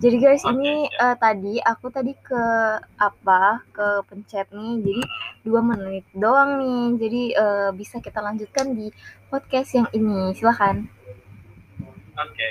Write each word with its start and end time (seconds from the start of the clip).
Jadi 0.00 0.16
guys, 0.16 0.40
Oke, 0.48 0.56
ini 0.56 0.88
eh, 0.88 1.16
tadi 1.20 1.60
aku 1.60 1.92
tadi 1.92 2.16
ke 2.16 2.44
apa? 2.96 3.60
Ke 3.68 4.00
pencet 4.08 4.48
nih. 4.48 4.80
Jadi 4.80 5.02
dua 5.44 5.60
menit 5.60 6.08
doang 6.16 6.56
nih. 6.56 6.84
Jadi 6.96 7.22
eh, 7.36 7.70
bisa 7.76 8.00
kita 8.00 8.24
lanjutkan 8.24 8.72
di 8.72 8.88
podcast 9.28 9.76
yang 9.76 9.88
ini. 9.92 10.32
Silahkan. 10.32 10.88
Oke, 12.16 12.50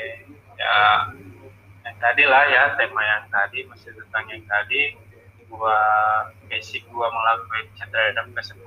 ya 0.62 1.10
yang 1.82 1.98
tadi 1.98 2.24
lah 2.30 2.46
ya 2.54 2.78
tema 2.78 3.02
yang 3.02 3.26
tadi 3.34 3.66
masih 3.66 3.98
tentang 3.98 4.30
yang 4.30 4.46
tadi 4.46 4.94
gua 5.50 5.82
basic 6.46 6.86
gua 6.94 7.10
melakukan 7.10 7.66
chat 7.74 7.90
terhadap 7.90 8.30
ke 8.30 8.42
10 8.46 8.62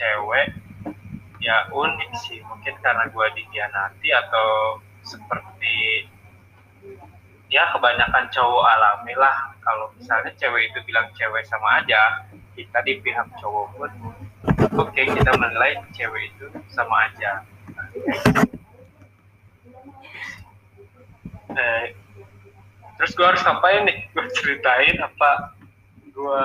cewek 0.00 0.48
ya 1.44 1.68
unik 1.68 2.10
sih 2.24 2.40
mungkin 2.48 2.72
karena 2.80 3.04
gua 3.12 3.28
dihianati 3.36 4.08
atau 4.16 4.80
seperti 5.04 6.08
ya 7.48 7.64
kebanyakan 7.72 8.28
cowok 8.28 8.64
alami 8.76 9.16
lah 9.16 9.52
kalau 9.64 9.88
misalnya 9.96 10.32
cewek 10.36 10.68
itu 10.68 10.78
bilang 10.84 11.08
cewek 11.16 11.44
sama 11.48 11.80
aja 11.80 12.28
kita 12.52 12.78
di 12.84 13.00
pihak 13.00 13.28
cowok 13.40 13.66
pun 13.76 13.92
oke 14.76 15.00
kita 15.00 15.32
menilai 15.40 15.80
cewek 15.96 16.28
itu 16.28 16.46
sama 16.68 17.08
aja 17.08 17.40
eh, 21.56 21.96
terus 23.00 23.12
gue 23.16 23.26
harus 23.26 23.40
ngapain 23.40 23.88
nih 23.88 23.98
gue 24.12 24.24
ceritain 24.36 24.96
apa 25.00 25.56
gue 26.12 26.44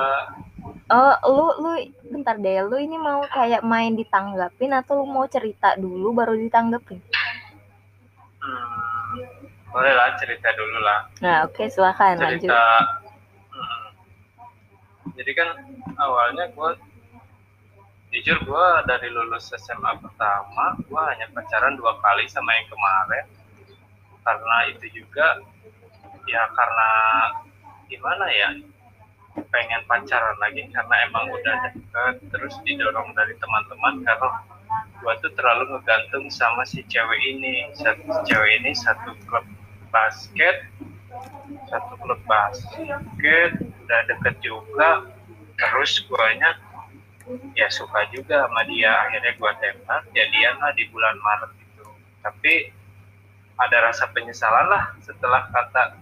Oh, 0.91 1.15
lu 1.27 1.45
lu 1.63 1.71
bentar 2.11 2.35
deh. 2.39 2.63
Lu 2.63 2.75
ini 2.79 2.95
mau 2.99 3.23
kayak 3.27 3.63
main 3.65 3.95
ditanggapin 3.95 4.71
atau 4.71 5.01
lu 5.01 5.05
mau 5.07 5.25
cerita 5.27 5.75
dulu 5.79 6.11
baru 6.15 6.35
ditanggapin? 6.39 6.99
hmm, 8.43 9.02
boleh 9.73 9.93
lah 9.97 10.13
cerita 10.21 10.53
dulu 10.53 10.77
lah. 10.85 10.99
Nah, 11.25 11.37
oke, 11.49 11.65
silakan 11.65 12.21
lanjut. 12.21 12.45
cerita 12.45 12.61
hmm, 13.49 13.87
jadi 15.17 15.31
kan 15.33 15.49
awalnya 15.97 16.45
gue 16.53 16.69
jujur 18.13 18.37
gue 18.45 18.67
dari 18.85 19.09
lulus 19.09 19.49
SMA 19.57 19.97
pertama 19.97 20.77
gue 20.77 21.01
hanya 21.09 21.25
pacaran 21.33 21.73
dua 21.73 21.97
kali 21.97 22.29
sama 22.29 22.53
yang 22.53 22.69
kemarin. 22.69 23.25
Karena 24.21 24.57
itu 24.69 24.85
juga 25.01 25.41
ya 26.29 26.45
karena 26.53 26.91
gimana 27.89 28.25
ya 28.29 28.49
pengen 29.49 29.81
pacaran 29.89 30.37
lagi 30.37 30.69
karena 30.69 30.95
emang 31.09 31.25
udah 31.33 31.55
deket 31.65 32.15
terus 32.29 32.53
didorong 32.61 33.17
dari 33.17 33.33
teman-teman 33.41 34.05
karena 34.05 34.29
gue 35.01 35.13
tuh 35.25 35.33
terlalu 35.33 35.73
ngegantung 35.73 36.29
sama 36.29 36.61
si 36.69 36.85
cewek 36.85 37.21
ini. 37.25 37.73
Satu 37.73 38.05
si 38.05 38.21
cewek 38.29 38.61
ini 38.61 38.71
satu 38.77 39.17
klub 39.25 39.45
basket 39.93 40.65
satu 41.69 41.93
klub 42.01 42.17
basket 42.25 43.51
udah 43.85 43.99
deket 44.09 44.35
juga. 44.41 45.05
Terus 45.53 46.01
guanya 46.09 46.57
ya 47.53 47.69
suka 47.69 48.09
juga 48.09 48.49
sama 48.49 48.65
dia. 48.65 48.89
Akhirnya 49.05 49.37
gua 49.37 49.53
tembak 49.61 50.09
jadian 50.11 50.57
lah 50.57 50.73
di 50.73 50.89
bulan 50.89 51.15
Maret 51.21 51.53
itu. 51.61 51.85
Tapi 52.25 52.53
ada 53.61 53.77
rasa 53.85 54.09
penyesalan 54.09 54.65
lah 54.67 54.97
setelah 55.05 55.45
kata 55.53 56.01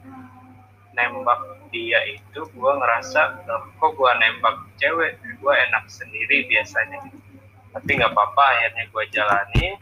nembak 0.95 1.39
dia 1.71 1.99
itu 2.07 2.47
gua 2.55 2.79
ngerasa 2.79 3.47
"Loh, 3.47 3.67
kok 3.75 3.91
gua 3.99 4.15
nembak 4.19 4.55
cewek? 4.79 5.19
Gua 5.43 5.55
enak 5.67 5.91
sendiri 5.91 6.47
biasanya. 6.47 7.11
Tapi 7.71 7.89
nggak 7.99 8.11
apa-apa 8.11 8.43
akhirnya 8.55 8.83
gua 8.91 9.03
jalani. 9.11 9.75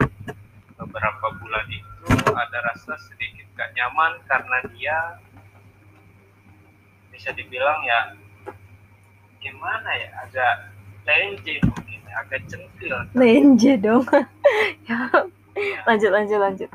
Beberapa 0.80 1.26
bulan 1.36 1.66
itu 1.68 1.89
ada 2.08 2.58
rasa 2.72 2.96
sedikit 3.10 3.46
gak 3.56 3.72
nyaman 3.76 4.16
karena 4.24 4.58
dia 4.72 4.96
bisa 7.12 7.36
dibilang 7.36 7.84
ya 7.84 8.16
gimana 9.40 9.90
ya 9.96 10.08
agak 10.24 10.54
lenje 11.04 11.60
mungkin 11.64 12.00
ya, 12.04 12.14
agak 12.24 12.40
centil 12.48 12.96
Lenje 13.16 13.72
dong. 13.80 14.04
Ya. 14.88 15.76
lanjut 15.84 16.10
lanjut 16.10 16.40
lanjut. 16.40 16.70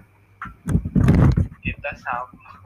kita 1.63 1.91
sama 1.97 2.61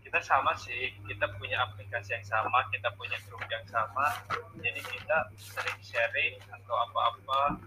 kita 0.00 0.18
sama 0.24 0.52
sih 0.56 0.96
kita 1.04 1.28
punya 1.36 1.60
aplikasi 1.60 2.16
yang 2.16 2.24
sama 2.24 2.64
kita 2.72 2.88
punya 2.96 3.20
grup 3.28 3.44
yang 3.52 3.62
sama 3.68 4.16
jadi 4.64 4.80
kita 4.80 5.18
sering 5.36 5.80
sharing 5.84 6.40
atau 6.48 6.74
apa-apa 6.88 7.60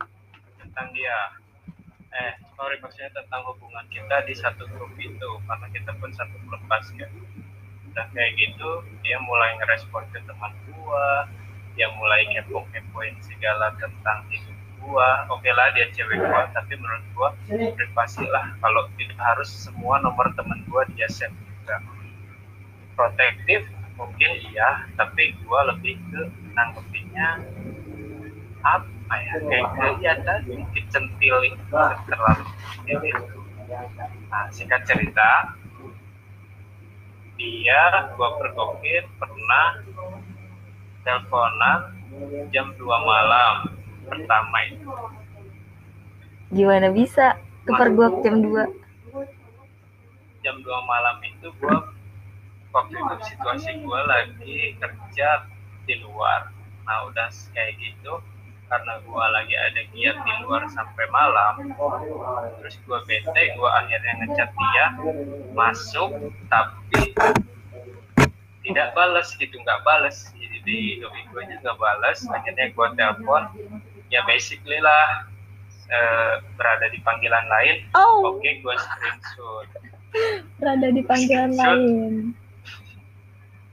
tentang 0.58 0.90
dia 0.98 1.40
eh 2.10 2.34
sorry 2.58 2.82
maksudnya 2.82 3.14
tentang 3.14 3.46
hubungan 3.46 3.86
kita 3.94 4.26
di 4.26 4.34
satu 4.34 4.66
grup 4.74 4.90
itu 4.98 5.30
karena 5.46 5.68
kita 5.70 5.92
pun 6.02 6.10
satu 6.14 6.36
klub 6.50 6.62
basket. 6.66 7.10
Udah 7.90 8.06
kayak 8.14 8.34
gitu 8.38 8.70
dia 9.06 9.18
mulai 9.22 9.54
ngerespon 9.62 10.06
ke 10.10 10.20
teman 10.26 10.54
gua 10.74 11.30
dia 11.78 11.88
mulai 11.96 12.26
kepo-kepoin 12.34 13.14
segala 13.22 13.74
tentang 13.78 14.26
hidup 14.34 14.58
gua. 14.82 15.30
Oke 15.30 15.54
lah 15.54 15.70
dia 15.78 15.86
cewek 15.94 16.18
gua 16.18 16.50
tapi 16.50 16.74
menurut 16.82 17.06
gua 17.14 17.30
privasi 17.50 18.26
lah. 18.26 18.58
Kalau 18.58 18.90
tidak 18.98 19.20
harus 19.22 19.50
semua 19.54 20.02
nomor 20.02 20.34
teman 20.34 20.66
gua 20.66 20.86
dia 20.98 21.06
save 21.14 21.34
juga. 21.38 21.78
Protektif 22.98 23.70
mungkin 23.94 24.32
iya 24.50 24.90
tapi 24.98 25.38
gua 25.46 25.70
lebih 25.76 26.00
ke 26.10 26.22
nanggepinnya 26.58 27.44
apa 28.66 28.99
ya 29.18 29.34
kayak 29.42 29.68
kelihatan 29.74 30.40
mungkin 30.46 30.86
centil 30.94 31.36
itu 31.42 31.78
terlalu 32.06 32.46
nah 34.30 34.46
singkat 34.54 34.86
cerita 34.86 35.58
dia 37.40 38.12
gua 38.14 38.36
pergokin 38.38 39.08
pernah 39.16 39.80
teleponan 41.08 41.80
jam 42.52 42.76
2 42.76 42.84
malam 42.84 43.72
pertama 44.04 44.58
itu. 44.68 44.92
Gimana 46.52 46.92
bisa? 46.92 47.40
Kepergok 47.64 48.26
jam 48.26 48.44
2? 48.44 48.80
jam 50.40 50.56
2 50.64 50.66
malam 50.88 51.20
itu 51.24 51.52
gua 51.60 51.92
waktu 52.72 52.96
itu 52.96 53.16
situasi 53.28 53.84
gua 53.84 54.08
lagi 54.08 54.76
kerja 54.80 55.48
di 55.84 55.96
luar. 56.04 56.52
Nah 56.88 57.08
udah 57.12 57.28
kayak 57.56 57.76
gitu 57.80 58.24
karena 58.70 58.94
gua 59.10 59.26
lagi 59.34 59.58
ada 59.58 59.82
giat 59.92 60.18
di 60.22 60.34
luar 60.46 60.70
sampai 60.70 61.06
malam 61.10 61.74
terus 62.62 62.78
gua 62.86 63.02
bete 63.10 63.44
gua 63.58 63.84
akhirnya 63.84 64.14
ngechat 64.24 64.50
dia 64.54 64.86
masuk 65.58 66.14
tapi 66.48 67.18
tidak 68.64 68.94
balas 68.94 69.34
gitu 69.36 69.58
nggak 69.58 69.82
balas 69.82 70.30
jadi 70.38 70.58
di 70.62 70.80
doi 71.02 71.22
gue 71.34 71.44
juga 71.58 71.74
balas 71.80 72.22
akhirnya 72.30 72.70
gua 72.78 72.94
telepon. 72.94 73.44
Ya 74.10 74.26
basically 74.26 74.82
lah 74.82 75.30
eh, 75.90 76.34
berada 76.58 76.90
di 76.90 77.00
panggilan 77.02 77.46
lain. 77.50 77.86
Oh, 77.98 78.38
oke 78.38 78.50
gua 78.62 78.76
screenshot. 78.78 79.68
Berada 80.62 80.88
di 80.94 81.02
panggilan 81.06 81.54
lain. 81.58 82.34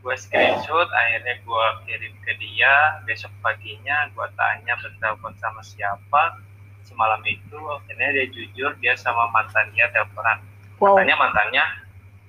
Gue 0.07 0.15
screenshot 0.15 0.87
akhirnya 0.87 1.35
gue 1.43 1.67
kirim 1.83 2.15
ke 2.23 2.39
dia. 2.39 3.03
Besok 3.03 3.35
paginya 3.43 4.07
gue 4.15 4.27
tanya 4.39 4.79
bertelepon 4.79 5.35
sama 5.35 5.59
siapa. 5.61 6.39
Semalam 6.87 7.19
itu 7.27 7.59
akhirnya 7.59 8.15
dia 8.15 8.27
jujur 8.31 8.71
dia 8.79 8.95
sama 8.95 9.27
mantannya 9.35 9.83
teleponan. 9.91 10.39
Wow. 10.79 10.95
katanya 10.95 11.17
mantannya 11.19 11.65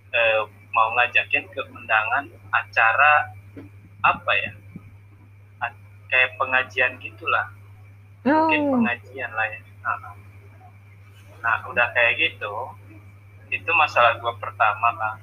eh, 0.09 0.41
mau 0.73 0.89
ngajakin 0.97 1.45
ke 1.53 1.61
undangan 1.69 2.25
acara 2.49 3.29
apa 4.01 4.31
ya? 4.33 4.51
A- 5.61 5.77
kayak 6.09 6.33
pengajian 6.41 6.97
gitulah. 6.97 7.53
Mungkin 8.25 8.59
Hmm. 8.65 8.71
pengajian 8.73 9.29
lah 9.29 9.45
ya. 9.45 9.59
Nah, 9.85 10.17
nah 11.37 11.57
udah 11.69 11.93
kayak 11.93 12.17
gitu 12.17 12.53
itu 13.47 13.71
masalah 13.71 14.17
gua 14.19 14.35
pertama 14.35 14.91
kan 14.97 15.15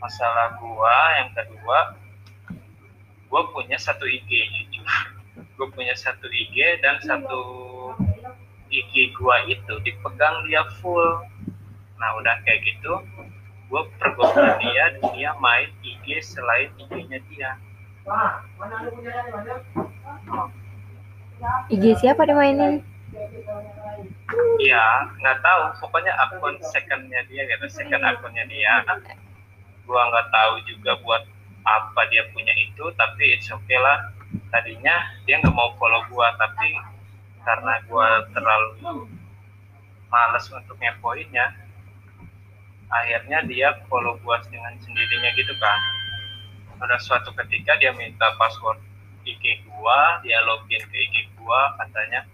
masalah 0.00 0.56
gua 0.58 0.96
yang 1.20 1.30
kedua 1.36 1.78
gua 3.28 3.42
punya 3.52 3.76
satu 3.76 4.08
IG 4.08 4.28
jujur 4.28 4.90
gua 5.54 5.68
punya 5.70 5.94
satu 5.94 6.26
IG 6.26 6.80
dan 6.80 6.98
satu 7.04 7.42
IG 8.72 9.14
gua 9.14 9.44
itu 9.46 9.76
dipegang 9.84 10.48
dia 10.48 10.64
full 10.80 11.22
nah 12.00 12.16
udah 12.16 12.40
kayak 12.48 12.64
gitu 12.64 12.92
gua 13.68 13.86
pergokkan 14.00 14.56
dia 14.58 14.96
dia 15.14 15.30
main 15.38 15.68
IG 15.84 16.24
selain 16.24 16.72
IG-nya 16.80 17.20
dia 17.28 17.50
IG 21.70 21.84
siapa 22.00 22.26
dimainin? 22.28 22.84
Iya, 24.60 24.86
nggak 25.18 25.38
tahu. 25.42 25.62
Pokoknya 25.82 26.12
akun 26.18 26.54
secondnya 26.62 27.20
dia 27.26 27.42
gitu, 27.48 27.66
second 27.70 28.02
akunnya 28.04 28.44
dia. 28.46 28.84
Gua 29.90 30.06
nggak 30.06 30.30
tahu 30.30 30.54
juga 30.70 30.94
buat 31.02 31.26
apa 31.66 32.00
dia 32.14 32.22
punya 32.30 32.54
itu, 32.62 32.86
tapi 32.94 33.34
it's 33.34 33.50
okay 33.50 33.74
lah. 33.82 34.14
Tadinya 34.54 35.18
dia 35.26 35.42
nggak 35.42 35.50
mau 35.50 35.74
follow 35.82 36.06
gua, 36.14 36.30
tapi 36.38 36.78
karena 37.42 37.82
gua 37.90 38.22
terlalu 38.30 39.10
males 40.06 40.46
untuk 40.46 40.78
ngepoinnya, 40.78 41.50
akhirnya 42.86 43.42
dia 43.50 43.74
follow 43.90 44.14
gua 44.22 44.38
dengan 44.46 44.74
sendirinya 44.78 45.30
gitu 45.34 45.54
kan 45.58 45.78
pada 46.80 46.96
suatu 46.96 47.30
ketika 47.44 47.76
dia 47.76 47.92
minta 47.92 48.34
password 48.40 48.80
IG 49.22 49.68
gua 49.68 50.18
dia 50.24 50.40
login 50.42 50.80
ke 50.88 50.96
IG 50.96 51.28
gua 51.38 51.76
katanya 51.76 52.26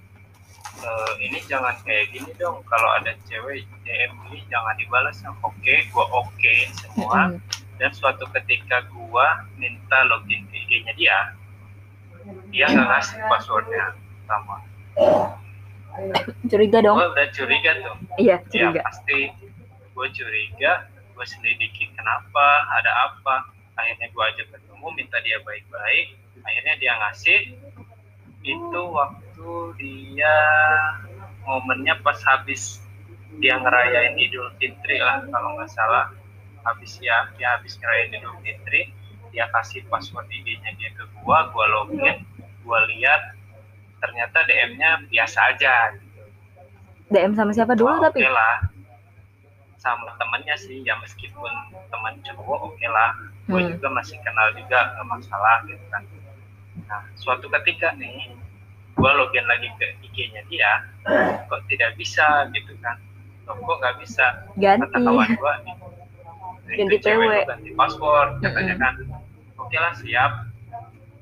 e, 0.81 0.91
ini 1.25 1.39
jangan 1.49 1.75
kayak 1.83 2.13
gini 2.13 2.31
dong. 2.37 2.61
Kalau 2.69 2.89
ada 3.01 3.13
cewek 3.29 3.65
DM 3.85 4.13
ini 4.31 4.41
jangan 4.51 4.75
dibalas 4.77 5.19
oke 5.25 5.75
gua 5.93 6.07
oke 6.13 6.55
semua. 6.77 7.33
Mm-mm. 7.33 7.65
dan 7.77 7.93
suatu 7.93 8.25
ketika 8.33 8.89
gua 8.89 9.45
minta 9.61 10.01
login 10.09 10.49
IG-nya 10.49 10.97
dia 10.97 11.19
dia 12.51 12.67
nggak 12.73 12.89
ngasih 12.89 13.19
passwordnya. 13.29 13.95
Sama. 14.27 14.57
Curiga 16.51 16.79
dong. 16.83 16.97
Gua 16.99 17.09
udah 17.13 17.29
curiga 17.33 17.71
tuh. 17.81 17.97
Iya 18.21 18.37
ya 18.41 18.49
curiga. 18.49 18.81
pasti 18.85 19.19
gue 19.97 20.09
curiga 20.13 20.73
gue 21.17 21.25
selidiki 21.25 21.89
kenapa 21.97 22.47
ada 22.77 22.93
apa. 23.13 23.49
Akhirnya 23.77 24.09
gue 24.09 24.25
ajak 24.35 24.47
ketemu 24.53 24.87
minta 24.93 25.17
dia 25.25 25.41
baik-baik. 25.45 26.17
Akhirnya 26.45 26.75
dia 26.81 26.93
ngasih 27.01 27.41
itu 28.47 28.81
waktu 28.95 29.26
dia 29.77 30.37
momennya 31.45 32.01
pas 32.01 32.17
habis 32.25 32.81
dia 33.37 33.61
ngerayain 33.61 34.17
Idul 34.17 34.49
Fitri 34.57 34.97
lah 34.99 35.21
kalau 35.29 35.55
nggak 35.61 35.71
salah 35.71 36.09
habis 36.65 36.97
ya 36.99 37.29
dia 37.37 37.55
habis 37.57 37.77
ngerayain 37.79 38.17
Idul 38.17 38.37
Fitri 38.41 38.91
dia 39.31 39.45
kasih 39.53 39.85
password 39.93 40.27
IG-nya 40.33 40.73
dia 40.81 40.91
ke 40.97 41.05
gua 41.21 41.53
gua 41.53 41.65
login 41.69 42.25
gua 42.65 42.81
lihat 42.89 43.37
ternyata 44.01 44.45
DM-nya 44.45 45.05
biasa 45.09 45.39
aja 45.53 45.93
gitu 45.97 46.23
DM 47.07 47.33
sama 47.37 47.53
siapa 47.53 47.77
dulu 47.77 47.93
Oh, 47.93 48.03
tapi 48.03 48.25
Oke 48.25 48.33
lah. 48.33 48.57
Sama 49.79 50.11
temennya 50.19 50.57
sih, 50.59 50.83
ya 50.83 50.99
meskipun 50.99 51.53
teman 51.87 52.19
cowok 52.27 52.75
oke 52.75 52.87
lah. 52.91 53.15
Gue 53.47 53.63
Hmm. 53.63 53.71
juga 53.71 53.89
masih 53.95 54.19
kenal 54.27 54.51
juga, 54.59 54.91
nggak 54.99 55.07
masalah 55.07 55.63
gitu 55.71 55.85
kan. 55.95 56.03
Nah, 56.91 57.07
suatu 57.15 57.47
ketika 57.47 57.95
nih, 57.95 58.35
gue 58.97 59.11
login 59.13 59.45
lagi 59.45 59.69
ke 59.77 59.87
IG-nya 60.09 60.43
dia, 60.49 60.73
kok 61.47 61.61
tidak 61.69 61.93
bisa 62.01 62.49
gitu 62.57 62.73
kan. 62.81 62.97
Kok 63.45 63.77
nggak 63.79 63.97
bisa? 64.01 64.49
Kata 64.57 64.57
ganti 64.57 64.99
kawan 65.05 65.29
gue 65.37 65.53
nih. 65.69 65.77
Ganti 66.67 66.97
"Itu 66.99 67.05
cewek 67.05 67.27
PW." 67.29 67.33
lu 67.37 67.41
ganti 67.47 67.71
password, 67.77 68.31
katanya 68.43 68.75
Mm-mm. 68.75 68.83
kan. 68.83 68.95
Oke 69.61 69.77
lah, 69.79 69.93
siap. 69.95 70.33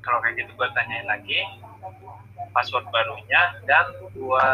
Kalau 0.01 0.17
kayak 0.23 0.35
gitu 0.41 0.51
gue 0.55 0.67
tanyain 0.73 1.05
lagi 1.05 1.39
password 2.55 2.87
barunya 2.89 3.59
dan 3.67 3.85
gue 4.15 4.47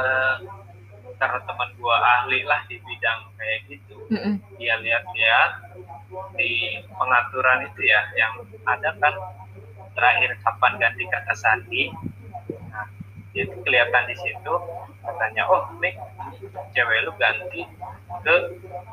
karena 1.21 1.39
teman 1.45 1.69
gue 1.77 1.95
ahli 2.17 2.39
lah 2.49 2.65
di 2.65 2.81
bidang 2.81 3.19
kayak 3.37 3.59
gitu 3.69 3.97
Mm-mm. 4.09 4.41
dia 4.57 4.73
lihat-lihat 4.81 5.51
di 6.33 6.81
pengaturan 6.97 7.69
itu 7.69 7.81
ya 7.85 8.01
yang 8.17 8.41
ada 8.65 8.89
kan 8.97 9.13
terakhir 9.93 10.33
kapan 10.41 10.81
ganti 10.81 11.03
kata 11.05 11.33
sandi 11.37 11.93
itu 13.31 13.55
kelihatan 13.63 14.03
di 14.11 14.15
situ 14.19 14.53
katanya 15.01 15.47
oh 15.47 15.71
Nick 15.79 15.95
cewek 16.75 17.07
lu 17.07 17.11
ganti 17.15 17.63
ke 18.21 18.35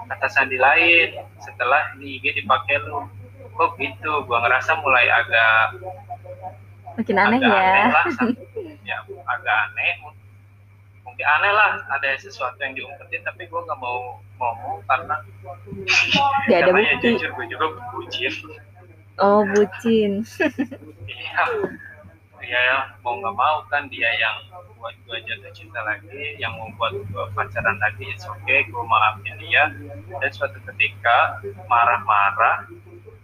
kata 0.08 0.26
sandi 0.30 0.56
lain. 0.56 1.18
Setelah 1.42 1.92
di 1.98 2.16
IG 2.16 2.42
dipakai 2.42 2.78
lu. 2.80 3.02
Kok 3.58 3.74
gitu? 3.76 4.22
Gua 4.24 4.38
ngerasa 4.40 4.78
mulai 4.78 5.10
agak 5.10 5.82
makin 6.94 7.16
aneh 7.18 7.38
agak 7.38 7.50
ya. 7.50 7.62
aneh 7.66 7.86
lah. 7.90 8.06
Ya 8.88 8.96
agak 9.26 9.56
aneh. 9.68 9.90
Mungkin 11.02 11.26
aneh 11.26 11.52
lah 11.52 11.70
ada 11.90 12.08
sesuatu 12.16 12.56
yang 12.58 12.72
diumpetin 12.72 13.20
tapi 13.26 13.44
gue 13.44 13.60
nggak 13.60 13.78
mau 13.78 14.22
ngomong 14.38 14.80
karena 14.86 15.18
Nggak 16.46 16.58
ada 16.62 16.70
ya 16.70 16.94
bukti. 16.94 17.06
jujur 17.10 17.30
gue 17.34 17.46
juga 17.50 17.66
bucin. 17.90 18.34
Oh 19.18 19.42
bucin. 19.44 20.22
Iya 21.08 21.44
ya 22.48 22.96
mau 23.04 23.20
nggak 23.20 23.36
mau 23.36 23.60
kan 23.68 23.84
dia 23.92 24.08
yang 24.16 24.36
buat 24.80 24.96
gue 25.04 25.18
jatuh 25.28 25.52
cinta 25.52 25.84
lagi 25.84 26.40
yang 26.40 26.56
membuat 26.56 26.96
gue 26.96 27.24
pacaran 27.36 27.76
lagi 27.76 28.08
it's 28.08 28.24
okay 28.24 28.64
gue 28.64 28.84
maafin 28.88 29.36
dia. 29.36 29.68
Dan 30.08 30.30
suatu 30.32 30.56
ketika 30.72 31.44
marah-marah 31.68 32.64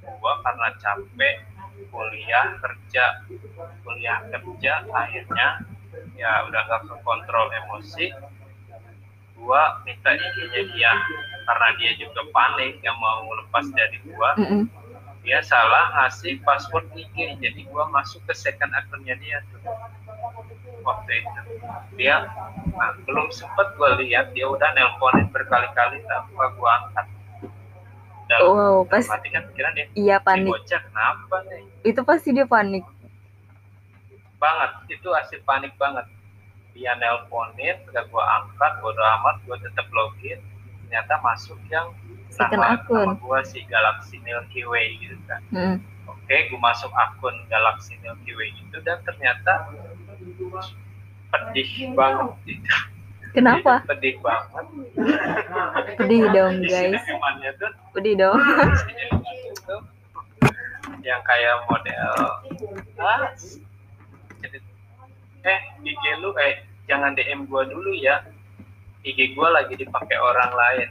gue 0.05 0.33
karena 0.45 0.69
capek 0.77 1.35
kuliah 1.89 2.47
kerja 2.61 3.05
kuliah 3.83 4.19
kerja 4.29 4.73
akhirnya 4.93 5.63
ya 6.15 6.47
udah 6.47 6.61
gak 6.69 6.83
kekontrol 6.87 7.51
emosi 7.51 8.11
gua 9.45 9.83
minta 9.85 10.17
IG-nya 10.17 10.63
dia 10.73 10.93
karena 11.45 11.69
dia 11.77 11.93
juga 12.01 12.25
panik 12.33 12.81
yang 12.81 12.97
mau 12.97 13.29
lepas 13.37 13.69
dari 13.77 14.01
gua. 14.09 14.33
Mm-mm. 14.41 14.65
Dia 15.25 15.41
salah 15.41 15.89
ngasih 15.97 16.37
password 16.45 16.85
IG 16.93 17.41
jadi 17.41 17.61
gua 17.73 17.89
masuk 17.89 18.21
ke 18.29 18.37
second 18.37 18.69
akunnya 18.77 19.17
dia 19.17 19.41
tuh. 19.49 19.65
Waktu 20.85 21.25
itu. 21.25 21.41
Dia 21.97 22.29
nah, 22.77 22.93
belum 23.09 23.33
sempet 23.33 23.73
gua 23.81 23.97
lihat. 23.97 24.37
Dia 24.37 24.45
udah 24.53 24.69
nelponin 24.77 25.33
berkali-kali 25.33 26.05
tanpa 26.05 26.45
gua 26.61 26.71
angkat. 26.85 27.07
Dalam 28.29 28.53
wow 28.53 28.79
pas 28.85 29.05
kan 29.09 29.21
pikiran 29.25 29.73
dia. 29.73 29.87
Iya 29.97 30.17
panik. 30.21 30.53
bocah 30.53 30.81
kenapa 30.93 31.37
nih? 31.49 31.65
Itu 31.89 32.01
pasti 32.05 32.29
dia 32.37 32.45
panik. 32.45 32.85
Banget. 34.37 34.71
Itu 34.93 35.09
asli 35.17 35.41
panik 35.41 35.73
banget. 35.81 36.05
Dia 36.77 37.01
nelponin 37.01 37.81
gak 37.97 38.13
gua 38.13 38.45
angkat 38.45 38.73
bodo 38.85 39.01
amat 39.01 39.41
gua 39.49 39.57
tetap 39.57 39.89
login. 39.89 40.37
Ternyata 40.85 41.17
masuk 41.25 41.57
yang 41.73 41.97
second 42.35 42.61
nama, 42.61 42.75
akun. 42.83 43.07
nama 43.07 43.17
gua 43.23 43.41
si 43.47 43.63
Galaxy 43.71 44.19
Milky 44.27 44.67
Way 44.67 44.99
gitu 44.99 45.17
kan. 45.31 45.41
Mm. 45.55 45.77
oke 46.11 46.35
gua 46.51 46.61
masuk 46.71 46.91
akun 46.91 47.35
Galaxy 47.47 47.95
Milky 48.03 48.35
Way 48.35 48.51
itu 48.59 48.77
dan 48.83 48.99
ternyata 49.07 49.71
pedih 51.31 51.71
banget. 51.95 52.31
Itu 52.47 52.75
kenapa 53.31 53.87
pedih 53.87 54.19
banget. 54.19 54.67
Pedih 55.99 56.23
dong 56.35 56.55
guys. 56.67 57.03
tuh 57.59 57.71
pedih 57.95 58.15
dong. 58.19 58.39
tuh 59.65 59.81
yang 61.05 61.21
kayak 61.21 61.61
model 61.69 62.17
ah, 62.97 63.29
jadi, 64.41 64.59
eh 65.45 65.61
IG 65.85 66.03
lu 66.25 66.33
eh 66.41 66.65
jangan 66.89 67.13
DM 67.13 67.45
gua 67.49 67.69
dulu 67.69 67.93
ya. 67.93 68.25
IG 69.05 69.37
gua 69.37 69.53
lagi 69.53 69.77
dipakai 69.77 70.17
orang 70.17 70.53
lain. 70.57 70.89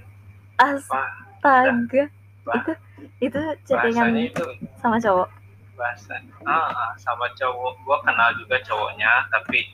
Wah, 0.62 1.23
astaga 1.44 2.04
bah, 2.48 2.56
itu 2.56 2.74
itu 3.20 3.40
chattingan 3.68 4.16
itu 4.16 4.44
sama 4.80 4.96
cowok? 5.00 5.28
Bahasa 5.76 6.16
ah, 6.48 6.72
ah, 6.72 6.92
sama 6.96 7.28
cowok. 7.36 7.74
Gua 7.84 8.00
kenal 8.08 8.32
juga 8.40 8.60
cowoknya 8.64 9.28
tapi 9.28 9.68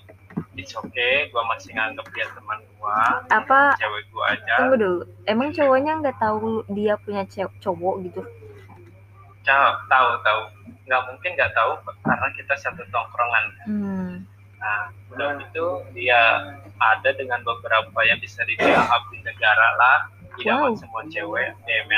it's 0.57 0.73
okay. 0.73 1.29
Gua 1.29 1.45
masih 1.45 1.73
nganggap 1.77 2.05
dia 2.13 2.25
teman 2.33 2.57
gua. 2.77 3.21
Apa? 3.29 3.77
Cewek 3.77 4.09
gua 4.09 4.33
aja. 4.33 4.53
Tunggu 4.65 4.75
dulu. 4.81 4.99
Emang 5.29 5.53
cowoknya 5.53 6.01
nggak 6.01 6.17
tahu 6.17 6.65
dia 6.73 6.97
punya 7.05 7.25
cowok 7.61 7.95
gitu? 8.09 8.21
Ca- 9.45 9.77
tahu 9.85 10.09
tahu. 10.25 10.41
Nggak 10.89 11.01
mungkin 11.05 11.31
nggak 11.38 11.53
tahu 11.53 11.71
karena 12.01 12.27
kita 12.33 12.53
satu 12.57 12.81
tongkrongan. 12.89 13.45
Hmm. 13.69 14.13
nah 14.59 14.91
udah 15.15 15.39
itu 15.39 15.65
dia 15.95 16.19
ada 16.83 17.15
dengan 17.15 17.39
beberapa 17.47 17.95
yang 18.03 18.19
bisa 18.19 18.43
dibilang 18.43 18.91
abdi 18.91 19.23
negara 19.23 19.67
lah 19.79 20.11
idaman 20.38 20.74
Wow. 20.74 20.79
semua 20.79 21.01
cewek 21.09 21.50
DM 21.65 21.89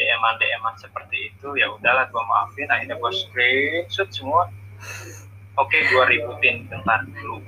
DM 0.00 0.22
DM 0.40 0.64
seperti 0.80 1.16
itu. 1.28 1.48
Ya 1.54 1.68
udahlah 1.68 2.08
gua 2.08 2.24
maafin. 2.24 2.64
Akhirnya 2.66 2.96
gua 2.96 3.12
screenshot 3.12 4.08
semua. 4.08 4.48
Oke 5.60 5.76
gua 5.92 6.08
ributin. 6.08 6.64
Bentar 6.66 7.04
dulu. 7.04 7.44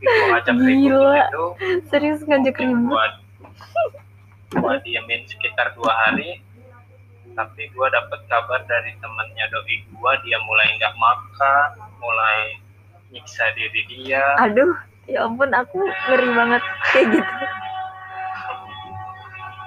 Gua 0.00 0.24
ngajak 0.32 0.56
ribut 0.56 0.94
Gila. 0.94 1.26
itu 1.26 1.44
serius 1.90 2.22
ngajak 2.24 2.56
ribut? 2.56 2.96
gua 4.50 4.74
diemin 4.82 5.26
sekitar 5.26 5.74
dua 5.74 5.90
hari. 6.06 6.38
Tapi 7.34 7.62
gua 7.74 7.90
dapet 7.90 8.20
kabar 8.26 8.62
dari 8.66 8.94
temennya 8.98 9.46
doi 9.50 9.76
gua 9.94 10.14
dia 10.22 10.38
mulai 10.42 10.66
nggak 10.78 10.94
makan 10.94 11.68
mulai 11.98 12.58
nyiksa 13.10 13.42
diri 13.54 13.82
dia. 13.90 14.22
Aduh 14.38 14.74
ya 15.10 15.26
ampun 15.26 15.50
aku 15.50 15.82
ngeri 15.82 16.28
banget 16.30 16.62
kayak 16.86 17.06
gitu 17.18 17.32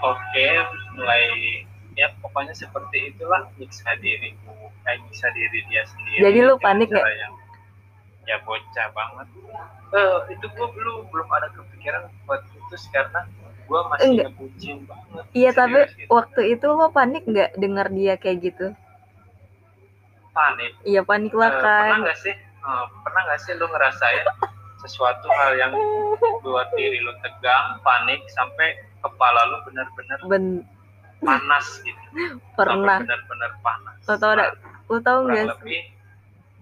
oke 0.03 0.45
mulai 0.93 1.23
ya 1.93 2.09
pokoknya 2.19 2.51
seperti 2.51 3.13
itulah 3.13 3.47
nyiksa 3.55 3.95
diri 4.01 4.33
kayak 4.83 4.99
nyiksa 5.07 5.27
diri 5.31 5.59
dia 5.71 5.83
sendiri. 5.87 6.19
Jadi 6.21 6.39
lu 6.43 6.55
panik 6.59 6.89
cara 6.91 7.11
yang 7.15 7.33
ya 8.23 8.37
bocah 8.43 8.87
banget. 8.91 9.27
Eh 9.93 10.17
itu 10.33 10.45
gua 10.57 10.67
belum 10.73 11.07
belum 11.13 11.27
ada 11.31 11.47
kepikiran 11.53 12.09
buat 12.25 12.41
itu 12.51 12.75
karena 12.89 13.23
gua 13.69 13.87
masih 13.93 14.09
Enggak. 14.11 14.27
ngebucin 14.35 14.77
banget. 14.89 15.23
Iya 15.31 15.49
tapi 15.55 15.79
gitu. 15.87 16.09
waktu 16.11 16.41
itu 16.51 16.67
lo 16.67 16.87
panik 16.91 17.23
nggak 17.23 17.51
dengar 17.55 17.87
dia 17.93 18.13
kayak 18.19 18.37
gitu? 18.43 18.67
Panik. 20.33 20.73
Iya 20.83 21.01
panik 21.05 21.31
lah 21.31 21.51
Eh, 21.53 21.61
kan. 21.61 21.81
pernah 21.85 21.97
nggak 22.09 22.19
sih? 22.19 22.33
Eh, 22.33 22.85
pernah 23.05 23.21
nggak 23.29 23.39
sih 23.39 23.53
lu 23.53 23.65
ngerasain 23.69 24.25
sesuatu 24.81 25.27
hal 25.31 25.51
yang 25.55 25.71
buat 26.43 26.67
diri 26.73 26.99
lu 26.99 27.13
tegang 27.21 27.79
panik 27.85 28.19
sampai 28.33 28.75
kepala 29.03 29.39
lu 29.45 29.57
bener-bener 29.63 30.19
ben 30.25 30.45
panas 31.19 31.67
gitu. 31.79 32.03
Pernah. 32.57 32.99
Benar-benar 32.99 33.51
panas. 33.59 33.95
Lo 34.01 34.15
tau 34.15 34.31
ada 34.31 34.47
lo 34.85 34.97
tau 34.99 35.19
nggak 35.23 35.45
lebih 35.53 35.81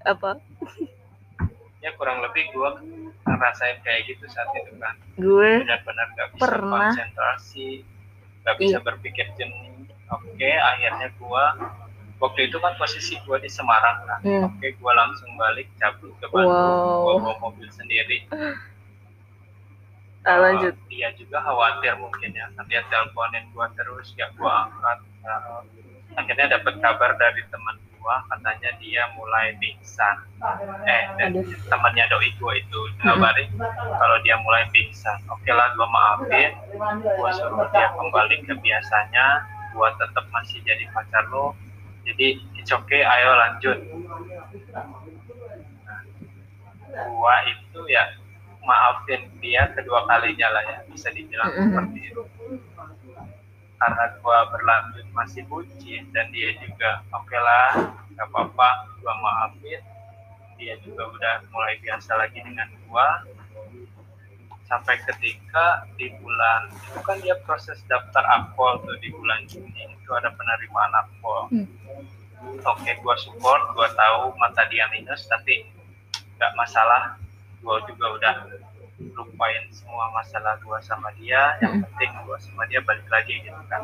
apa? 0.04 0.32
Ya 1.78 1.90
kurang 1.96 2.22
lebih 2.22 2.46
gue 2.52 2.70
ngerasain 3.24 3.82
kayak 3.82 4.06
gitu 4.06 4.26
saat 4.28 4.50
itu 4.56 4.74
kan 4.78 4.94
gue 5.16 5.50
benar-benar 5.62 6.08
gak 6.12 6.30
bisa 6.32 6.42
Pernah. 6.44 6.90
konsentrasi 6.90 7.70
gak 8.42 8.56
bisa 8.58 8.78
Iya. 8.78 8.84
berpikir 8.84 9.26
jernih. 9.34 9.90
Oke 10.12 10.46
akhirnya 10.52 11.10
gue 11.12 11.44
waktu 12.18 12.40
itu 12.46 12.58
kan 12.58 12.78
posisi 12.78 13.18
gue 13.20 13.38
di 13.40 13.50
Semarang 13.50 13.98
kan 14.04 14.20
Hmm. 14.22 14.46
oke 14.48 14.68
gue 14.68 14.92
langsung 14.94 15.34
balik 15.36 15.66
cabut 15.76 16.14
ke 16.16 16.26
Bandung. 16.28 16.54
Wow. 16.54 17.02
gue 17.02 17.14
bawa 17.20 17.36
mobil 17.42 17.66
sendiri 17.72 18.30
ah, 20.28 20.38
lanjut. 20.38 20.74
Uh, 20.76 20.88
dia 20.90 21.10
juga 21.18 21.38
khawatir 21.42 21.94
mungkin 21.98 22.32
ya. 22.34 22.46
Dia 22.70 22.82
teleponin 22.90 23.46
gue 23.52 23.68
terus 23.78 24.14
gak 24.18 24.32
gue 24.38 24.52
angkat. 24.52 25.00
Uh, 25.26 25.62
akhirnya 26.18 26.60
dapat 26.60 26.76
kabar 26.84 27.16
dari 27.16 27.42
teman 27.48 27.78
gue 28.02 28.16
katanya 28.34 28.70
dia 28.82 29.04
mulai 29.14 29.54
pingsan. 29.62 30.18
Eh 30.90 31.04
dan 31.22 31.38
Aduh. 31.38 31.46
temannya 31.70 32.06
doi 32.10 32.30
gue 32.34 32.54
itu 32.58 32.80
ngabarin 33.06 33.50
kalau 33.98 34.18
dia 34.26 34.36
mulai 34.42 34.66
pingsan. 34.74 35.22
Oke 35.30 35.54
lah 35.54 35.70
gue 35.78 35.88
maafin. 35.88 36.52
Gue 37.02 37.30
suruh 37.38 37.70
dia 37.70 37.94
kembali 37.94 38.36
ke 38.46 38.54
biasanya. 38.58 39.46
Gue 39.72 39.88
tetap 40.02 40.26
masih 40.34 40.60
jadi 40.66 40.84
pacar 40.92 41.30
lo 41.32 41.56
jadi 42.02 42.42
it's 42.58 42.74
okay 42.74 43.06
ayo 43.06 43.30
lanjut. 43.38 43.78
Nah, 44.74 44.90
gue 46.92 47.36
itu 47.48 47.80
ya 47.88 48.04
maafin 48.62 49.22
dia 49.38 49.66
kedua 49.72 50.06
kalinya 50.06 50.48
lah 50.50 50.64
ya 50.64 50.78
bisa 50.88 51.10
dibilang 51.10 51.50
Mhm. 51.50 51.62
seperti 51.66 52.00
itu. 52.08 52.22
Karena 53.76 54.06
gue 54.14 54.38
berlanjut 54.52 55.08
masih 55.12 55.42
bucin 55.46 56.06
dan 56.12 56.30
dia 56.30 56.54
juga 56.56 57.02
oke 57.10 57.34
lah 57.34 57.90
gak 58.14 58.28
apa-apa 58.30 58.70
gue 58.96 59.14
maafin. 59.18 59.82
Dia 60.56 60.78
juga 60.80 61.10
udah 61.10 61.36
mulai 61.50 61.82
biasa 61.82 62.14
lagi 62.16 62.38
dengan 62.38 62.70
gue 62.70 63.08
sampai 64.64 64.96
ketika 65.04 65.66
di 65.94 66.08
bulan 66.16 66.72
itu 66.72 67.00
kan 67.02 67.20
dia 67.20 67.36
proses 67.42 67.82
daftar 67.86 68.24
akpol 68.32 68.80
tuh 68.80 68.96
di 68.98 69.12
bulan 69.12 69.44
Juni 69.44 69.84
itu 69.92 70.12
ada 70.14 70.32
penerimaan 70.32 70.94
akpol 70.96 71.52
Hmm. 71.52 71.68
oke 72.64 72.88
gue 72.88 73.16
support 73.20 73.62
gue 73.70 73.88
tahu 73.92 74.32
mata 74.38 74.64
dia 74.66 74.88
minus 74.88 75.28
tapi 75.28 75.68
nggak 76.38 76.56
masalah 76.56 77.20
gue 77.62 77.78
juga 77.88 78.06
udah 78.12 78.34
lupain 79.12 79.64
semua 79.70 80.10
masalah 80.12 80.58
gue 80.58 80.78
sama 80.82 81.10
dia. 81.16 81.58
Yang 81.58 81.74
Mm. 81.74 81.82
penting 81.88 82.12
gue 82.22 82.38
sama 82.38 82.64
dia 82.66 82.82
balik 82.82 83.08
lagi 83.08 83.36
gitu 83.42 83.62
kan. 83.66 83.82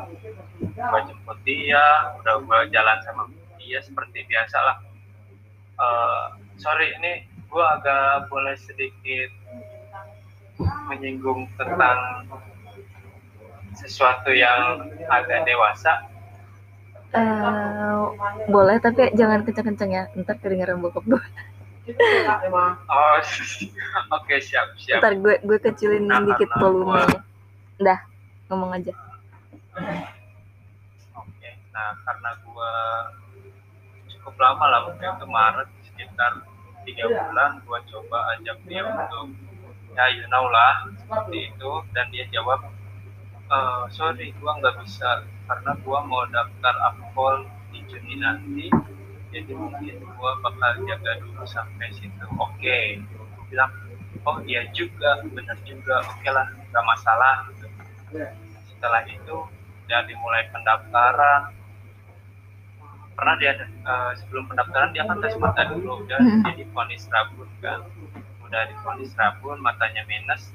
Gue 0.60 1.00
jemput 1.06 1.38
dia 1.42 1.84
udah 2.18 2.36
gue 2.38 2.60
jalan 2.70 2.98
sama 3.02 3.24
dia 3.58 3.80
seperti 3.80 4.26
biasa 4.26 4.58
lah. 4.60 4.78
Eh, 5.78 6.26
sorry 6.58 6.94
ini 6.94 7.14
gue 7.48 7.66
agak 7.66 8.28
boleh 8.28 8.58
sedikit 8.58 9.30
menyinggung 10.88 11.46
tentang 11.54 12.26
sesuatu 13.74 14.30
yang 14.30 14.90
agak 15.08 15.46
dewasa. 15.46 16.02
Eh, 17.14 18.04
boleh 18.50 18.78
tapi 18.78 19.14
jangan 19.14 19.42
kenceng-kenceng 19.42 19.92
ya. 19.92 20.04
Ntar 20.14 20.38
kedengeran 20.38 20.78
bokap 20.78 21.06
gue 21.06 21.22
oh 22.92 23.16
oke 24.20 24.36
siap 24.44 24.76
siap. 24.76 25.00
Ntar 25.00 25.14
gue 25.20 25.36
gue 25.44 25.58
kecilin 25.62 26.04
Nah, 26.04 26.20
dikit 26.24 26.52
karena 26.52 26.62
volumenya 26.62 27.20
dah 27.78 28.00
ngomong 28.50 28.72
aja. 28.74 28.94
Oke, 31.14 31.50
nah 31.70 31.94
karena 32.02 32.30
gua 32.42 32.72
cukup 34.10 34.36
lama 34.42 34.66
lah 34.66 34.80
waktu 34.90 35.06
itu 35.06 35.26
Maret 35.30 35.70
sekitar 35.92 36.32
tiga 36.88 37.06
bulan 37.06 37.62
gua 37.68 37.80
coba 37.86 38.18
ajak 38.38 38.58
dia 38.66 38.82
untuk 38.82 39.36
ya 39.94 40.06
you 40.10 40.26
know 40.34 40.50
lah 40.50 40.90
seperti 41.06 41.54
itu. 41.54 41.72
Dan 41.94 42.10
dia 42.10 42.26
jawab 42.34 42.66
"Eh, 43.48 43.84
sorry 43.94 44.34
gua 44.42 44.58
nggak 44.58 44.82
bisa 44.84 45.24
karena 45.48 45.72
gua 45.86 46.02
mau 46.04 46.26
daftar 46.28 46.76
akpol 46.92 47.46
di 47.72 47.80
Juni 47.88 48.18
nanti 48.20 48.68
jadi 49.28 49.52
mungkin 49.52 49.96
gua 50.16 50.32
bakal 50.40 50.82
jaga 50.84 51.12
dulu 51.20 51.44
sampai 51.44 51.92
situ. 51.92 52.26
Oke. 52.36 53.02
Gua 53.12 53.44
bilang 53.48 53.72
oh 54.24 54.38
iya 54.44 54.64
juga 54.72 55.20
benar 55.26 55.58
juga. 55.64 56.04
Oke 56.08 56.28
lah 56.28 56.48
nggak 56.50 56.86
masalah. 56.86 57.36
Gitu 57.52 57.68
setelah 58.68 59.02
itu 59.06 59.38
udah 59.84 60.02
dimulai 60.06 60.48
pendaftaran. 60.50 61.52
Pernah 63.18 63.36
dia 63.36 63.58
eh, 63.58 64.12
sebelum 64.22 64.46
pendaftaran 64.46 64.94
dia 64.94 65.04
kan 65.04 65.18
tes 65.18 65.34
mata 65.36 65.66
dulu. 65.66 66.06
Udah 66.06 66.20
Hmm. 66.20 66.44
jadi 66.46 66.64
vonis 66.70 67.04
rabun 67.10 67.50
kan? 67.60 67.82
Udah 68.46 68.62
divonis 68.70 69.12
rabun 69.14 69.58
matanya 69.60 70.06
minus. 70.06 70.54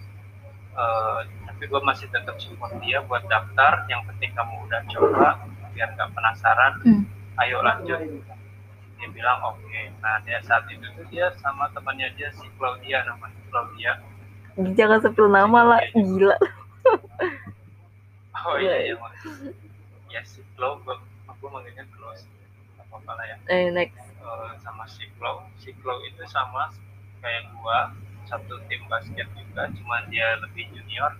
Eh, 0.73 1.19
tapi 1.45 1.69
gue 1.69 1.81
masih 1.83 2.09
tetap 2.09 2.39
support 2.39 2.73
dia 2.81 3.03
buat 3.05 3.27
daftar. 3.27 3.85
Yang 3.91 4.09
penting 4.09 4.31
kamu 4.33 4.55
udah 4.65 4.81
coba 4.89 5.29
biar 5.75 5.89
nggak 5.93 6.11
penasaran. 6.15 6.75
Hmm. 6.83 7.05
ayo 7.33 7.65
lanjut 7.65 7.97
dia 9.03 9.11
bilang 9.11 9.43
oke. 9.43 9.81
Nah 9.99 10.23
dia 10.23 10.39
saat 10.47 10.63
itu 10.71 10.87
tuh 10.95 11.03
dia 11.11 11.27
sama 11.43 11.67
temannya 11.75 12.07
dia 12.15 12.31
si 12.39 12.47
Claudia 12.55 13.03
namanya 13.03 13.35
Claudia. 13.51 13.99
Jangan 14.79 15.03
sebut 15.03 15.27
nama 15.27 15.75
lah 15.75 15.83
gila. 15.91 16.39
Oh 18.47 18.57
iya 18.63 18.91
iya 18.91 18.95
Mas. 18.95 19.19
ya 20.07 20.23
si 20.23 20.39
gue 20.55 20.95
aku 21.27 21.45
manggilnya 21.51 21.83
sih. 22.15 22.31
apa 22.79 22.95
apa 22.95 23.11
lah 23.19 23.27
ya. 23.27 23.37
Eh 23.51 23.75
next. 23.75 24.07
Eh, 24.23 24.53
sama 24.63 24.87
si 24.87 25.11
Klo 25.19 25.43
si 25.59 25.75
Klo 25.83 25.99
itu 26.07 26.23
sama 26.31 26.71
kayak 27.19 27.51
gua 27.59 27.91
satu 28.31 28.63
tim 28.71 28.87
basket 28.87 29.27
juga 29.35 29.67
cuman 29.75 30.07
dia 30.15 30.39
lebih 30.47 30.71
junior. 30.71 31.11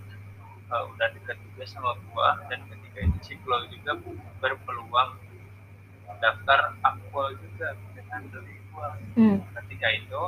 Eh, 0.71 0.83
udah 0.95 1.07
deket 1.11 1.35
juga 1.51 1.63
sama 1.67 1.99
gua. 2.11 2.39
Dan 2.47 2.63
ketika 2.71 3.11
itu 3.11 3.19
si 3.27 3.33
Klo 3.43 3.59
juga 3.67 3.99
berpeluang 4.39 5.19
daftar 6.21 6.77
akpol 6.83 7.33
juga 7.39 7.77
dengan 7.93 8.21
gua. 8.73 8.89
Hmm. 9.13 9.37
ketika 9.61 9.87
itu 9.93 10.21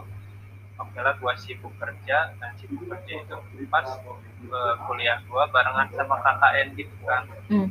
oke 0.78 1.00
lah 1.02 1.14
gua 1.18 1.34
sibuk 1.36 1.74
kerja 1.82 2.38
dan 2.38 2.52
sibuk 2.62 2.86
kerja 2.86 3.14
itu 3.26 3.36
pas 3.68 3.88
eh, 4.46 4.76
kuliah 4.86 5.18
gua 5.28 5.50
barengan 5.50 5.90
sama 5.94 6.22
KKN 6.22 6.68
gitu 6.78 6.96
kan. 7.04 7.24
Hmm. 7.50 7.68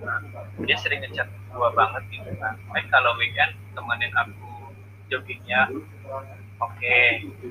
Nah, 0.00 0.18
dia 0.64 0.76
sering 0.80 1.04
ngechat 1.04 1.28
gua 1.52 1.70
banget 1.76 2.02
gitu 2.08 2.32
kan. 2.40 2.56
Baik 2.72 2.88
kalau 2.88 3.12
weekend 3.20 3.52
temenin 3.76 4.12
aku 4.16 4.72
joggingnya 5.12 5.68
oke 6.60 6.96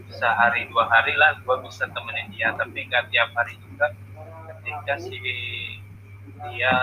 sehari 0.10 0.66
dua 0.70 0.86
hari 0.90 1.14
lah 1.16 1.38
gua 1.46 1.62
bisa 1.62 1.86
temenin 1.94 2.28
dia. 2.34 2.52
Tapi 2.58 2.90
nggak 2.90 3.14
tiap 3.14 3.30
hari 3.38 3.56
juga. 3.62 3.94
Ketika 4.50 5.00
si 5.00 5.16
dia 6.50 6.74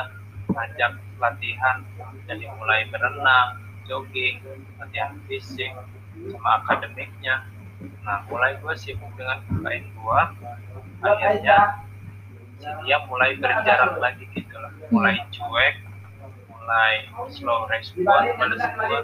ngajak 0.51 0.93
latihan 1.19 1.83
dari 2.27 2.47
mulai 2.59 2.87
berenang 2.91 3.61
jogging 3.87 4.43
latihan 4.79 5.15
fisik 5.31 5.73
sama 6.33 6.51
akademiknya. 6.65 7.47
Nah 8.03 8.25
mulai 8.31 8.57
gue 8.59 8.75
sibuk 8.79 9.11
dengan 9.19 9.43
kain 9.63 9.85
gua 9.99 10.33
akhirnya 11.05 11.85
si 12.57 12.69
dia 12.89 12.99
mulai 13.05 13.37
berjarak 13.37 14.01
lagi 14.01 14.25
gitu 14.33 14.57
lah 14.57 14.73
mulai 14.89 15.21
cuek 15.29 15.75
mulai 16.49 17.05
slow 17.31 17.69
respon 17.69 18.23
balas 18.41 18.65
gua. 18.75 18.99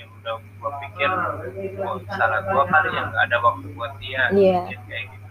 Ya 0.00 0.04
udah 0.08 0.34
gua 0.58 0.70
pikir 0.80 1.10
oh 1.84 2.00
salah 2.16 2.40
gua 2.48 2.64
kali 2.66 2.88
yang 2.96 3.12
nggak 3.12 3.24
ada 3.30 3.38
waktu 3.44 3.66
buat 3.76 3.92
dia. 4.00 4.32
Mungkin 4.32 4.80
kayak 4.88 5.04
gitu. 5.12 5.30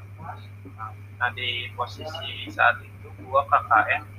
Nah 1.17 1.29
di 1.33 1.73
posisi 1.73 2.47
saat 2.53 2.79
itu 2.85 3.09
gua 3.25 3.43
KKN 3.49 4.12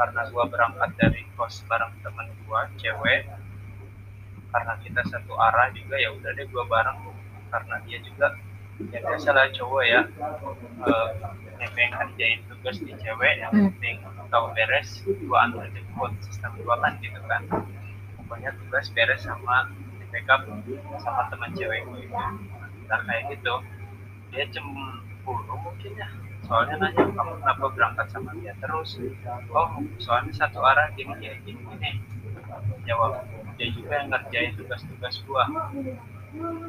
karena 0.00 0.24
gua 0.32 0.48
berangkat 0.48 0.96
dari 0.96 1.28
kos 1.36 1.60
bareng 1.68 1.92
temen 2.00 2.32
gua 2.48 2.64
cewek. 2.80 3.28
Karena 4.50 4.74
kita 4.80 5.04
satu 5.12 5.36
arah 5.36 5.68
juga 5.76 6.00
ya 6.00 6.08
udah 6.16 6.32
deh 6.32 6.48
gua 6.48 6.64
bareng. 6.64 6.98
Karena 7.52 7.76
dia 7.84 8.00
juga 8.00 8.32
ya 8.88 8.98
biasalah 9.04 9.52
cowok 9.52 9.84
ya. 9.84 10.00
Eh, 10.80 11.08
nebeng 11.60 11.92
kerjain 11.92 12.40
tugas 12.48 12.80
di 12.80 12.96
cewek 12.96 13.44
yang 13.44 13.52
Hmm. 13.52 13.68
penting 13.76 14.00
tahu 14.32 14.48
beres 14.56 15.04
gua 15.28 15.44
antar 15.44 15.68
jemput 15.76 16.16
sistem 16.24 16.56
gua 16.64 16.80
kan 16.80 16.96
gitu 17.04 17.20
kan. 17.28 17.44
Pokoknya 18.16 18.56
tugas 18.56 18.88
beres 18.96 19.20
sama 19.20 19.68
di 20.00 20.04
backup 20.08 20.48
sama 21.04 21.28
teman 21.28 21.52
cewek 21.52 21.84
gue 21.84 22.08
itu. 22.08 22.16
Nah 22.88 23.00
kayak 23.04 23.36
gitu 23.36 23.54
dia 24.32 24.48
cemburu 24.48 25.54
mungkin 25.60 25.92
ya 25.98 26.08
soalnya 26.50 26.82
nanya 26.82 27.06
kamu 27.14 27.32
kenapa 27.38 27.64
berangkat 27.70 28.06
sama 28.10 28.34
dia 28.42 28.50
terus? 28.58 28.98
Oh 29.54 29.70
soalnya 30.02 30.34
satu 30.34 30.58
arah 30.66 30.90
gini 30.98 31.14
ya 31.22 31.38
gini 31.46 31.62
gini. 31.62 32.02
Jawab 32.90 33.22
dia 33.54 33.70
juga 33.70 34.02
yang 34.02 34.10
ngerjain 34.10 34.58
tugas-tugas 34.58 35.22
gua. 35.30 35.46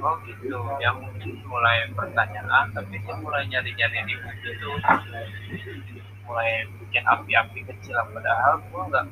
Oh 0.05 0.21
gitu. 0.29 0.61
Ya 0.77 0.93
mungkin 0.93 1.41
mulai 1.49 1.89
pertanyaan 1.97 2.69
tapi 2.77 3.01
dia 3.01 3.17
mulai 3.25 3.49
nyari-nyari 3.49 4.05
di 4.05 4.13
buku 4.21 4.47
itu. 4.53 4.69
Mulai 6.29 6.69
bikin 6.77 7.01
api-api 7.01 7.65
kecil 7.65 7.97
padahal 8.13 8.61
gue 8.61 8.81
nggak 8.85 9.05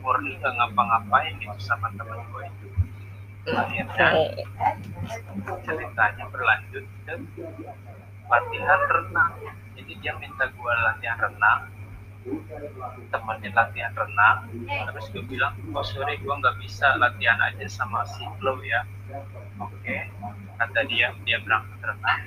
murni 0.00 0.40
nggak 0.40 0.56
ngapa-ngapain 0.56 1.36
gitu 1.36 1.60
sama 1.60 1.92
temen 2.00 2.16
gue 2.32 2.42
itu. 2.48 2.66
Akhirnya 3.52 4.08
ceritanya 5.68 6.24
berlanjut 6.32 6.84
ke 7.04 7.14
latihan 8.30 8.80
renang. 8.86 9.34
Jadi 9.74 9.92
dia 9.98 10.14
minta 10.16 10.46
gue 10.46 10.72
latihan 10.86 11.18
renang. 11.18 11.60
Temenin 13.10 13.52
latihan 13.52 13.92
renang. 13.92 14.38
Terus 14.64 15.06
gue 15.10 15.24
bilang 15.26 15.58
oh 15.74 15.82
sorry 15.82 16.14
gue 16.22 16.30
nggak 16.30 16.56
bisa 16.62 16.94
latihan 17.02 17.36
aja 17.42 17.66
sama 17.66 18.06
si 18.06 18.22
Flo 18.38 18.62
ya. 18.62 18.86
Oke. 19.58 20.06
Kata 20.56 20.80
dia 20.86 21.10
dia 21.26 21.42
berangkat 21.42 21.80
renang. 21.82 22.22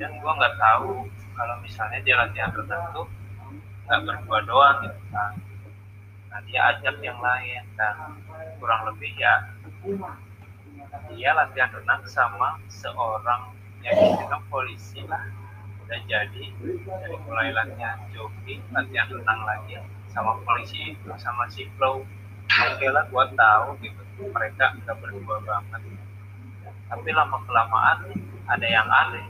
Dan 0.00 0.10
gue 0.16 0.32
nggak 0.32 0.56
tahu 0.56 1.04
kalau 1.36 1.56
misalnya 1.60 2.00
dia 2.00 2.16
latihan 2.16 2.50
renang 2.56 2.84
tuh 2.96 3.06
nggak 3.84 4.00
berdua 4.00 4.38
doang 4.48 4.76
gitu 4.88 5.02
kan. 5.12 5.32
Nah 6.32 6.40
dia 6.48 6.60
ajak 6.72 6.96
yang 7.04 7.20
lain 7.20 7.62
dan 7.76 8.16
kurang 8.56 8.88
lebih 8.88 9.12
ya 9.20 9.44
dia 11.14 11.30
latihan 11.36 11.68
renang 11.68 12.02
sama 12.08 12.56
seorang 12.72 13.52
yang 13.84 13.96
dibilang 14.00 14.44
polisi 14.48 15.04
lah. 15.04 15.28
Udah 15.84 16.00
jadi 16.08 16.44
dari 16.88 17.16
mulai 17.28 17.52
latihan 17.52 18.00
jogging 18.16 18.64
latihan 18.72 19.06
renang 19.12 19.40
lagi. 19.44 19.76
Sama 20.08 20.40
polisi 20.46 20.96
itu 20.96 21.10
sama 21.20 21.44
si 21.52 21.68
Flow 21.76 22.00
oke 22.48 22.86
lah 22.88 23.04
gua 23.12 23.28
tahu 23.36 23.76
gitu. 23.84 24.00
Mereka 24.32 24.80
udah 24.80 24.94
berdua 24.96 25.36
banget. 25.44 25.82
Tapi 26.88 27.08
lama 27.12 27.38
kelamaan 27.44 27.98
ada 28.48 28.66
yang 28.66 28.88
aneh. 28.88 29.24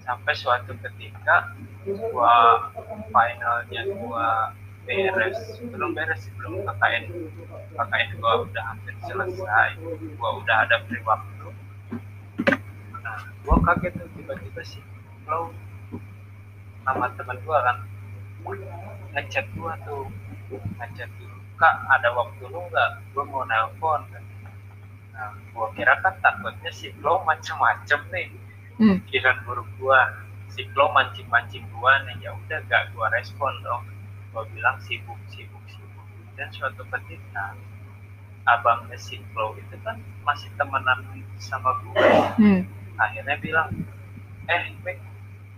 Sampai 0.00 0.32
suatu 0.32 0.72
ketika 0.80 1.52
gua 1.84 2.68
finalnya 3.12 3.82
gua 4.00 4.56
beres. 4.88 5.60
Belum 5.68 5.92
beres 5.92 6.24
belum. 6.40 6.64
KKN 6.64 7.04
KKN 7.76 8.08
gua 8.16 8.32
udah 8.48 8.64
hampir 8.72 8.96
selesai. 9.04 9.76
Gua 10.16 10.40
udah 10.40 10.56
ada 10.64 10.80
beri 10.88 11.04
waktu 11.04 11.52
gua 13.42 13.56
kaget 13.66 13.92
tuh 13.98 14.08
tiba-tiba 14.14 14.62
sih 14.62 14.82
flow 15.26 15.50
nama 16.82 17.06
teman 17.14 17.38
gua 17.46 17.58
kan 17.62 17.76
ngechat 19.14 19.46
gua 19.54 19.74
tuh 19.86 20.10
ngechat 20.50 21.10
kak 21.60 21.74
ada 21.94 22.10
waktu 22.10 22.42
lu 22.50 22.58
nggak? 22.58 22.90
Gua 23.14 23.22
mau 23.30 23.46
nelpon. 23.46 24.02
Nah 25.14 25.30
gua 25.54 25.70
kira 25.78 25.94
kan 26.02 26.14
takutnya 26.18 26.70
si 26.74 26.90
flow 26.98 27.22
macem-macem 27.22 28.02
nih 28.10 28.28
Hmm. 28.80 28.98
pikiran 29.04 29.36
buruk 29.46 29.68
gua. 29.78 30.10
Si 30.50 30.64
flow 30.74 30.90
mancing-mancing 30.90 31.62
gua 31.76 32.02
nih 32.08 32.18
ya 32.24 32.34
udah 32.34 32.58
gak 32.66 32.90
gua 32.96 33.06
respon 33.14 33.52
dong. 33.62 33.84
Gua 34.34 34.42
bilang 34.50 34.80
sibuk 34.82 35.20
sibuk 35.30 35.62
sibuk. 35.70 36.06
Dan 36.34 36.48
suatu 36.50 36.82
ketika 36.88 37.54
abangnya 38.42 38.98
si 38.98 39.22
flow 39.30 39.54
itu 39.54 39.76
kan 39.86 39.94
masih 40.26 40.50
temenan 40.58 40.98
sama 41.38 41.70
gue 41.84 42.10
Hmm. 42.42 42.60
Akhirnya 43.08 43.36
bilang 43.42 43.68
eh 44.46 44.70
Mik 44.86 44.98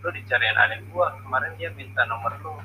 lu 0.04 0.08
dicariin 0.12 0.56
adik 0.56 0.84
gua. 0.92 1.16
Kemarin 1.24 1.56
dia 1.56 1.72
minta 1.72 2.04
nomor 2.04 2.32
lu. 2.44 2.56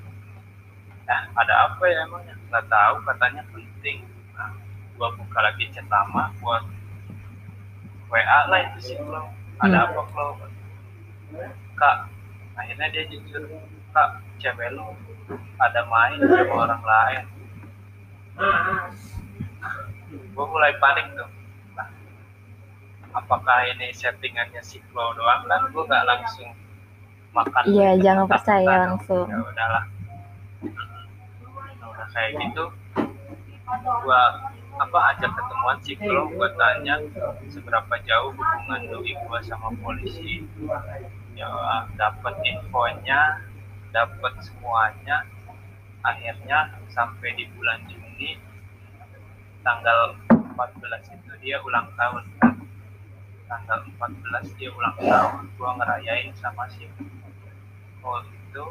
Nah 1.07 1.21
ada 1.35 1.53
apa 1.71 1.83
ya 1.87 2.03
emangnya? 2.07 2.35
Nggak 2.51 2.65
tahu 2.67 2.95
katanya 3.07 3.41
penting. 3.51 4.03
Nah 4.35 4.51
gua 4.99 5.07
buka 5.15 5.39
lagi 5.39 5.67
chat 5.71 5.87
lama 5.87 6.31
buat 6.43 6.63
WA 8.09 8.39
lah 8.49 8.59
itu 8.65 8.79
si 8.81 8.93
Flo 8.97 9.29
ada 9.61 9.85
apa 9.85 10.01
Flo 10.09 10.33
kak 11.77 12.09
akhirnya 12.57 12.89
dia 12.89 13.05
jujur 13.05 13.45
kak 13.93 14.17
cewek 14.41 14.73
lu 14.73 14.97
ada 15.61 15.85
main 15.85 16.17
sama 16.25 16.53
orang 16.65 16.83
lain. 16.83 17.23
Gue 20.09 20.45
mulai 20.47 20.73
panik 20.81 21.05
tuh 21.13 21.29
apakah 23.13 23.65
ini 23.65 23.89
settingannya 23.93 24.61
si 24.61 24.77
Flo 24.89 25.13
doang? 25.17 25.45
Kan 25.49 25.69
gue 25.71 25.83
nggak 25.83 26.05
langsung 26.05 26.49
makan. 27.33 27.63
Iya, 27.69 27.89
gitu, 27.97 28.03
jangan 28.05 28.25
percaya 28.29 28.75
langsung. 28.89 29.25
ya 29.29 29.37
udahlah. 29.41 29.85
Nah, 31.79 31.89
udah 31.89 32.07
kayak 32.13 32.31
gitu 32.41 32.63
gue 33.79 34.23
apa 34.79 34.99
ajak 35.13 35.31
ketemuan 35.35 35.77
si 35.85 35.93
Flo 35.99 36.25
gue 36.33 36.47
tanya 36.57 36.95
seberapa 37.51 37.93
jauh 38.07 38.33
hubungan 38.33 38.81
doi 38.89 39.13
gue 39.13 39.39
sama 39.45 39.69
polisi. 39.81 40.45
Ya 41.37 41.49
dapat 41.95 42.35
infonya 42.43 43.43
dapat 43.93 44.33
semuanya. 44.43 45.25
Akhirnya 45.99 46.79
sampai 46.95 47.35
di 47.35 47.45
bulan 47.53 47.83
Juni 47.91 48.39
tanggal 49.59 50.15
14 50.31 51.15
itu 51.15 51.31
dia 51.43 51.59
ulang 51.59 51.91
tahun. 51.99 52.23
kan 52.39 52.58
tanggal 53.49 53.81
14 53.97 54.55
dia 54.61 54.69
ulang 54.69 54.93
tahun 55.01 55.49
gua 55.57 55.69
ngerayain 55.81 56.29
sama 56.37 56.69
si 56.69 56.85
oh 58.05 58.21
itu 58.21 58.63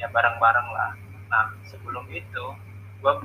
ya 0.00 0.08
bareng-bareng 0.08 0.68
lah. 0.72 0.96
Nah 1.28 1.52
sebelum 1.68 2.08
itu 2.08 2.44
gua 3.04 3.20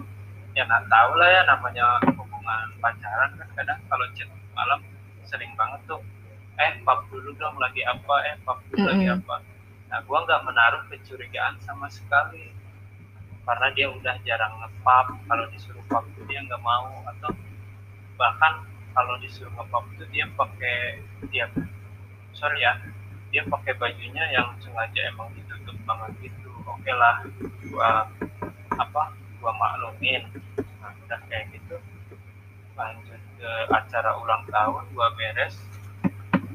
ya 0.52 0.68
nggak 0.68 0.92
tahu 0.92 1.12
lah 1.16 1.30
ya 1.32 1.42
namanya 1.48 2.04
hubungan 2.20 2.68
pacaran 2.84 3.32
kan 3.40 3.48
kadang 3.56 3.80
kalau 3.88 4.06
chat 4.14 4.28
malam 4.52 4.84
sering 5.24 5.52
banget 5.56 5.80
tuh 5.88 6.04
eh 6.60 6.72
pap 6.84 7.08
dulu 7.08 7.32
dong 7.40 7.56
lagi 7.56 7.82
apa? 7.88 8.16
Eh 8.28 8.36
pap 8.44 8.60
dulu 8.70 8.92
lagi 8.92 9.08
Mm-mm. 9.08 9.24
apa? 9.24 9.36
Nah 9.88 10.00
gua 10.04 10.28
nggak 10.28 10.44
menaruh 10.44 10.84
kecurigaan 10.92 11.56
sama 11.64 11.88
sekali. 11.88 12.52
Karena 13.46 13.70
dia 13.72 13.88
udah 13.88 14.16
jarang 14.28 14.58
ngepap 14.60 15.16
kalau 15.32 15.46
disuruh 15.56 15.84
pap 15.88 16.04
dia 16.28 16.44
nggak 16.44 16.60
mau 16.60 16.92
atau 17.08 17.32
bahkan 18.20 18.75
kalau 18.96 19.20
disuruh 19.20 19.52
ngepap 19.52 19.84
itu 19.92 20.06
dia 20.16 20.26
pakai 20.40 21.04
dia 21.28 21.46
sorry 22.32 22.64
ya 22.64 22.80
dia 23.36 23.44
pakai 23.52 23.76
bajunya 23.76 24.24
yang 24.32 24.56
sengaja 24.64 25.12
emang 25.12 25.28
ditutup 25.36 25.76
banget 25.84 26.32
gitu. 26.32 26.48
Oke 26.64 26.88
lah 26.96 27.28
gua 27.68 28.08
apa 28.80 29.04
gua 29.44 29.52
maklumin. 29.60 30.24
Nah, 30.80 30.96
udah 31.04 31.20
kayak 31.28 31.52
gitu 31.52 31.76
lanjut 32.80 33.22
ke 33.36 33.52
acara 33.76 34.16
ulang 34.24 34.48
tahun 34.48 34.88
gua 34.96 35.12
beres. 35.20 35.60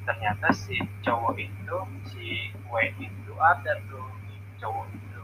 Ternyata 0.08 0.48
si 0.56 0.80
cowok 1.04 1.36
itu 1.36 1.76
si 2.08 2.48
W 2.72 2.74
itu 2.96 3.32
ada 3.36 3.76
tuh 3.92 4.08
cowok 4.56 4.88
itu. 4.96 5.22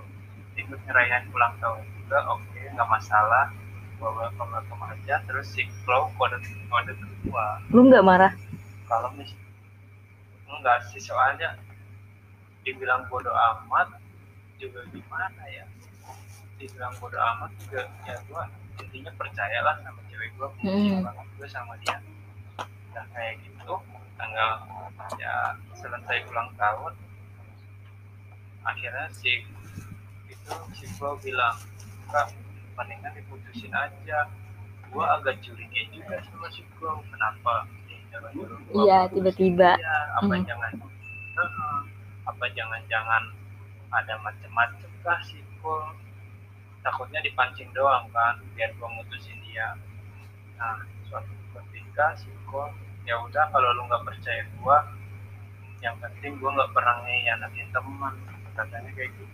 Ikut 0.61 0.81
ngerayain 0.85 1.25
ulang 1.33 1.57
tahun 1.57 1.89
juga 1.97 2.21
oke 2.37 2.61
nggak 2.77 2.91
masalah 2.93 3.49
gua 3.97 4.11
welcome 4.15 4.51
welcome 4.51 4.83
aja 4.87 5.21
terus 5.25 5.47
si 5.49 5.65
Flow 5.83 6.13
kode 6.15 6.37
kode 6.67 6.93
kedua 6.93 7.45
Lu 7.69 7.85
nggak 7.85 8.03
marah? 8.03 8.33
kalau 8.85 9.11
mis 9.13 9.33
enggak 10.47 10.79
sih 10.87 11.01
soalnya 11.01 11.59
dibilang 12.63 13.03
bodoh 13.07 13.35
amat 13.35 13.91
juga 14.57 14.83
gimana 14.89 15.43
ya 15.47 15.65
dibilang 16.57 16.95
bodoh 16.97 17.19
amat 17.19 17.51
juga 17.59 17.83
ya 18.03 18.17
gua 18.27 18.47
intinya 18.79 19.11
percayalah 19.15 19.75
sama 19.81 20.01
cewek 20.07 20.31
gua 20.35 20.49
benci 20.55 20.93
Hmm. 20.93 21.03
banget 21.03 21.27
gua 21.35 21.49
sama 21.49 21.73
dia 21.81 21.97
dan 22.91 23.05
kayak 23.11 23.43
gitu 23.43 23.75
tanggal 24.15 24.51
ya 25.17 25.35
selesai 25.75 26.25
ulang 26.27 26.49
tahun 26.55 26.93
akhirnya 28.63 29.07
si 29.13 29.43
itu 30.27 30.53
si 30.73 30.85
gua 30.97 31.15
bilang 31.19 31.55
kak 32.09 32.31
mendingan 32.77 33.13
diputusin 33.13 33.73
aja 33.73 34.29
gua 34.89 35.17
agak 35.17 35.41
curiga 35.41 35.83
juga 35.91 36.17
sama 36.23 36.47
si 36.49 36.63
gua 36.77 36.97
kenapa 37.07 37.67
Iya, 38.73 39.13
tiba-tiba. 39.13 39.77
dia. 39.77 39.97
apa 40.17 40.33
Hmm. 40.33 40.41
jangan 40.43 40.73
Heeh. 41.37 41.79
apa 42.25 42.45
jangan-jangan 42.51 43.23
ada 43.91 44.15
macem-macem 44.19 44.89
kah 45.01 45.21
si 45.23 45.37
gua 45.59 45.93
takutnya 46.81 47.21
dipancing 47.21 47.69
doang 47.73 48.09
kan 48.11 48.41
biar 48.53 48.73
gua 48.75 48.89
mutusin 48.91 49.37
dia 49.43 49.77
nah 50.57 50.81
suatu 51.05 51.29
ketika 51.55 52.17
si 52.17 52.33
gua 52.47 52.73
ya 53.05 53.21
udah 53.21 53.45
kalau 53.51 53.69
lu 53.73 53.85
nggak 53.85 54.05
percaya 54.05 54.43
gua 54.57 54.81
yang 55.79 55.93
penting 55.99 56.35
gua 56.37 56.51
nggak 56.53 56.73
pernah 56.73 56.97
ngianatin 57.03 57.69
teman 57.71 58.15
katanya 58.51 58.91
kayak 58.91 59.13
gitu 59.13 59.25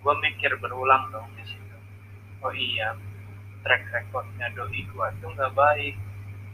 gua 0.00 0.16
mikir 0.18 0.50
berulang 0.56 1.06
dong 1.10 1.28
di 1.34 1.44
situ 1.44 1.61
oh 2.42 2.54
iya 2.54 2.98
track 3.62 3.86
recordnya 3.94 4.50
doi 4.58 4.82
gua 4.90 5.14
tuh 5.22 5.30
nggak 5.30 5.54
baik. 5.54 5.94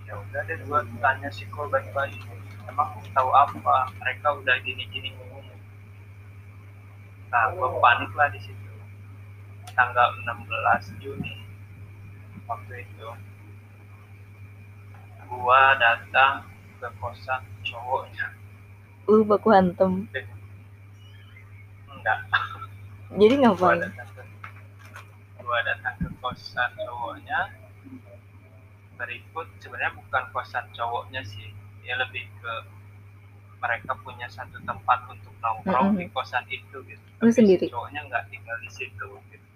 Ya 0.04 0.16
udah 0.16 0.40
deh 0.44 0.56
gua 0.68 0.84
tanya 1.00 1.28
si 1.32 1.48
gua 1.48 1.68
baik-baik 1.68 2.20
emang 2.68 3.00
tahu 3.16 3.30
apa? 3.32 3.88
Mereka 3.96 4.28
udah 4.44 4.56
gini-gini 4.60 5.16
ngomong. 5.16 5.48
Nah 7.32 7.44
gua 7.56 7.68
panik 7.80 8.12
lah 8.12 8.28
di 8.28 8.40
situ. 8.44 8.72
Tanggal 9.72 10.12
16 10.26 11.00
Juni 11.00 11.34
waktu 12.48 12.84
itu 12.84 13.08
gua 15.28 15.76
datang 15.76 16.44
ke 16.80 16.88
kosan 17.00 17.40
cowoknya. 17.64 18.32
Lu 19.08 19.24
baku 19.24 19.48
hantem. 19.52 20.08
Enggak. 21.88 22.18
Jadi 23.16 23.34
gua 23.40 23.52
ngapain? 23.52 23.80
datang 23.80 24.08
gua 25.48 25.64
datang 25.64 25.96
ke 25.96 26.08
kosan 26.14 26.68
cowoknya 26.76 27.40
berikut 28.94 29.48
sebenarnya 29.58 29.94
bukan 29.94 30.22
kosan 30.28 30.64
cowoknya 30.70 31.24
sih 31.24 31.48
dia 31.80 31.96
lebih 31.96 32.28
ke 32.36 32.52
mereka 33.58 33.96
punya 33.96 34.28
satu 34.28 34.60
tempat 34.60 35.08
untuk 35.08 35.32
nongkrong 35.38 35.94
Mm-mm. 35.94 35.98
di 35.98 36.06
kosan 36.10 36.44
itu 36.46 36.76
gitu 36.84 37.00
Lu 37.18 37.24
Tapi 37.24 37.32
si 37.32 37.38
sendiri? 37.40 37.66
cowoknya 37.66 38.00
nggak 38.04 38.24
tinggal 38.28 38.56
di 38.60 38.70
situ 38.70 39.06
gitu 39.24 39.46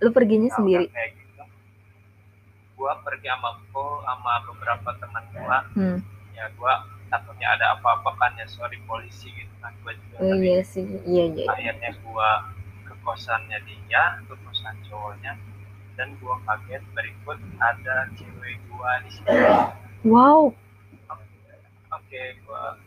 Lu 0.00 0.08
perginya 0.10 0.46
Nah, 0.46 0.56
sendiri? 0.56 0.86
kayak 0.86 1.10
gitu 1.12 1.42
gua 2.76 2.96
pergi 3.02 3.28
sama 3.28 3.50
ko 3.68 3.84
sama 4.00 4.32
beberapa 4.46 4.88
teman 4.96 5.24
gua 5.34 5.58
Hmm. 5.74 5.98
ya 6.32 6.46
gua 6.54 6.72
takutnya 7.08 7.48
ada 7.50 7.74
apa-apa 7.74 8.14
kan 8.16 8.32
ya 8.36 8.46
sorry 8.46 8.78
polisi 8.84 9.28
gitu 9.28 9.52
kan 9.58 9.74
gua 9.82 9.92
juga 9.92 10.16
Oh 10.22 10.36
iya 10.36 10.62
sih, 10.62 10.84
iya 11.02 11.24
iya. 11.26 11.44
akhirnya 11.50 11.90
gua 12.00 12.28
kosannya 13.02 13.58
dia 13.66 14.20
ke 14.24 14.34
kosan 14.46 14.76
cowoknya. 14.88 15.36
Dan 15.98 16.16
gua 16.22 16.40
kaget 16.48 16.80
berikut 16.96 17.36
ada 17.60 18.08
cewek 18.16 18.56
gua 18.72 19.04
di 19.04 19.10
situ 19.12 19.28
Wow, 20.00 20.56
oke 21.92 22.22
gua. 22.48 22.80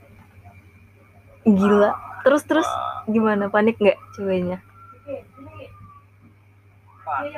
Gila. 1.45 1.91
Terus 2.26 2.41
terus 2.49 2.65
gua. 2.65 3.06
gimana? 3.06 3.54
Panik 3.54 3.78
nggak 3.78 3.99
ceweknya? 4.17 4.58
panik 7.04 7.36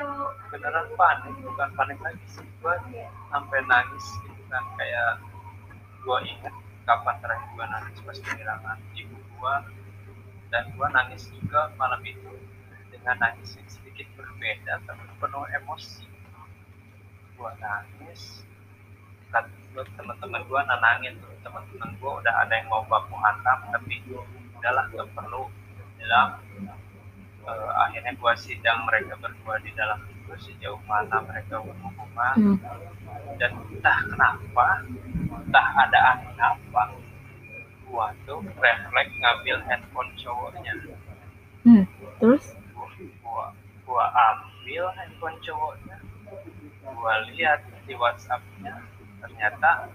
beneran 0.54 0.88
panik 0.96 1.34
bukan 1.44 1.70
panik 1.76 2.00
lagi 2.00 2.26
sih. 2.32 2.48
Gua 2.64 2.80
sampai 3.34 3.60
nangis 3.68 4.06
gitu 4.24 4.42
kan 4.48 4.64
kayak 4.80 5.20
gua 6.08 6.24
ingat 6.24 6.56
kapan 6.88 7.16
terakhir 7.20 7.50
gua 7.58 7.66
nangis 7.68 7.98
pas 8.00 8.18
kehilangan 8.24 8.78
ibu 8.96 9.18
gua. 9.36 9.60
Dan 10.54 10.72
gua 10.80 10.88
nangis 10.94 11.28
juga 11.36 11.68
malam 11.76 12.00
itu 12.08 12.32
dengan 13.06 13.22
nangis 13.22 13.54
yang 13.54 13.70
sedikit 13.70 14.10
berbeda 14.18 14.82
tapi 14.90 15.06
penuh 15.22 15.46
emosi 15.46 16.10
gua 17.38 17.54
nangis 17.62 18.42
kan 19.30 19.46
gua 19.78 19.86
teman-teman 19.94 20.42
gua 20.50 20.66
nenangin 20.66 21.14
tuh 21.22 21.30
teman-teman 21.46 21.94
gua 22.02 22.18
udah 22.18 22.34
ada 22.42 22.58
yang 22.58 22.66
mau 22.66 22.82
baku 22.90 23.14
hantam 23.22 23.62
tapi 23.70 24.02
udahlah 24.58 24.90
gak 24.90 25.06
perlu 25.14 25.54
bilang 26.02 26.42
Eh, 27.46 27.72
akhirnya 27.78 28.10
gua 28.18 28.34
sidang 28.34 28.90
mereka 28.90 29.14
berdua 29.22 29.62
di 29.62 29.70
dalam 29.78 30.02
itu 30.10 30.34
sejauh 30.42 30.82
mana 30.90 31.22
mereka 31.30 31.62
berhubungan 31.62 32.34
Hmm. 32.42 32.58
dan 33.38 33.54
entah 33.70 34.02
kenapa 34.02 34.82
entah 35.46 35.68
ada 35.78 36.00
angin 36.10 36.34
apa 36.42 36.98
gua 37.86 38.10
tuh 38.26 38.42
refleks 38.58 39.14
ngambil 39.22 39.62
handphone 39.70 40.10
cowoknya 40.18 40.74
Hmm. 41.62 41.86
Terus? 42.18 42.58
Gua, 43.96 44.12
ambil 44.12 44.92
handphone 45.00 45.40
cowoknya 45.40 45.96
gua 46.84 47.24
lihat 47.32 47.64
di 47.88 47.96
WhatsAppnya 47.96 48.84
ternyata 49.24 49.88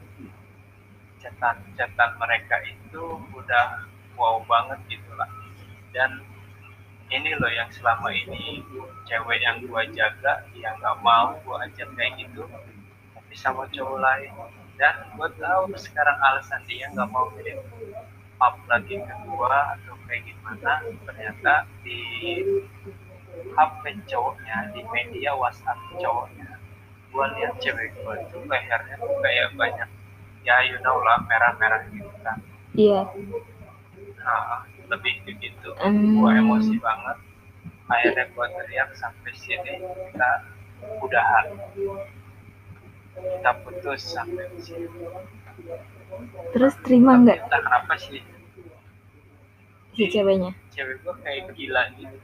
chatan-chatan 1.20 2.10
mereka 2.16 2.56
itu 2.64 3.20
udah 3.36 3.84
wow 4.16 4.40
banget 4.48 4.80
gitu 4.88 5.12
lah. 5.20 5.28
Dan 5.92 6.24
ini 7.12 7.36
loh 7.36 7.52
yang 7.52 7.68
selama 7.68 8.08
ini 8.08 8.64
cewek 9.04 9.44
yang 9.44 9.60
gua 9.68 9.84
jaga 9.92 10.48
yang 10.56 10.72
nggak 10.80 10.96
mau 11.04 11.36
gua 11.44 11.68
ajak 11.68 11.92
kayak 11.92 12.24
gitu 12.24 12.48
tapi 13.12 13.34
sama 13.36 13.68
cowok 13.68 14.00
lain. 14.00 14.32
Dan 14.80 14.96
gua 15.12 15.28
tahu 15.36 15.76
sekarang 15.76 16.16
alasan 16.24 16.64
dia 16.64 16.88
nggak 16.88 17.12
mau 17.12 17.28
kirim 17.36 17.60
up 18.40 18.56
lagi 18.64 18.96
ke 18.96 19.14
gua 19.28 19.76
atau 19.76 19.92
kayak 20.08 20.24
gimana 20.24 20.80
ternyata 21.04 21.68
di 21.84 22.00
HP 23.54 23.82
cowoknya 24.06 24.56
di 24.72 24.80
media 24.90 25.30
WhatsApp 25.34 25.78
cowoknya. 25.98 26.48
Gua 27.10 27.26
lihat 27.34 27.58
cewek 27.58 27.90
gua 28.02 28.14
itu 28.22 28.38
lehernya 28.46 28.96
tuh 28.98 29.14
kayak 29.18 29.52
banyak 29.58 29.88
ya 30.46 30.56
you 30.64 30.78
know 30.80 30.96
lah 31.02 31.20
merah-merah 31.26 31.84
gitu 31.92 32.10
kan. 32.24 32.38
Iya. 32.72 33.02
nah, 34.20 34.62
lebih 34.88 35.26
ke 35.26 35.32
gitu. 35.42 35.74
Hmm. 35.76 36.20
gua 36.22 36.38
emosi 36.38 36.78
banget. 36.78 37.18
Akhirnya 37.90 38.24
gua 38.32 38.46
teriak 38.54 38.90
sampai 38.94 39.32
sini 39.34 39.74
kita 39.82 40.30
udahan. 41.02 41.46
Kita 43.10 43.50
putus 43.66 44.00
sampai 44.06 44.46
sini. 44.62 44.86
Terus 46.54 46.74
terima 46.86 47.18
nggak? 47.18 47.50
Entah 47.50 47.60
kenapa 47.60 47.94
sih? 47.98 48.22
Si 49.98 50.06
ceweknya? 50.06 50.54
cewek 50.70 51.02
gua 51.04 51.14
kayak 51.20 51.50
gila 51.52 51.82
gitu 51.98 52.16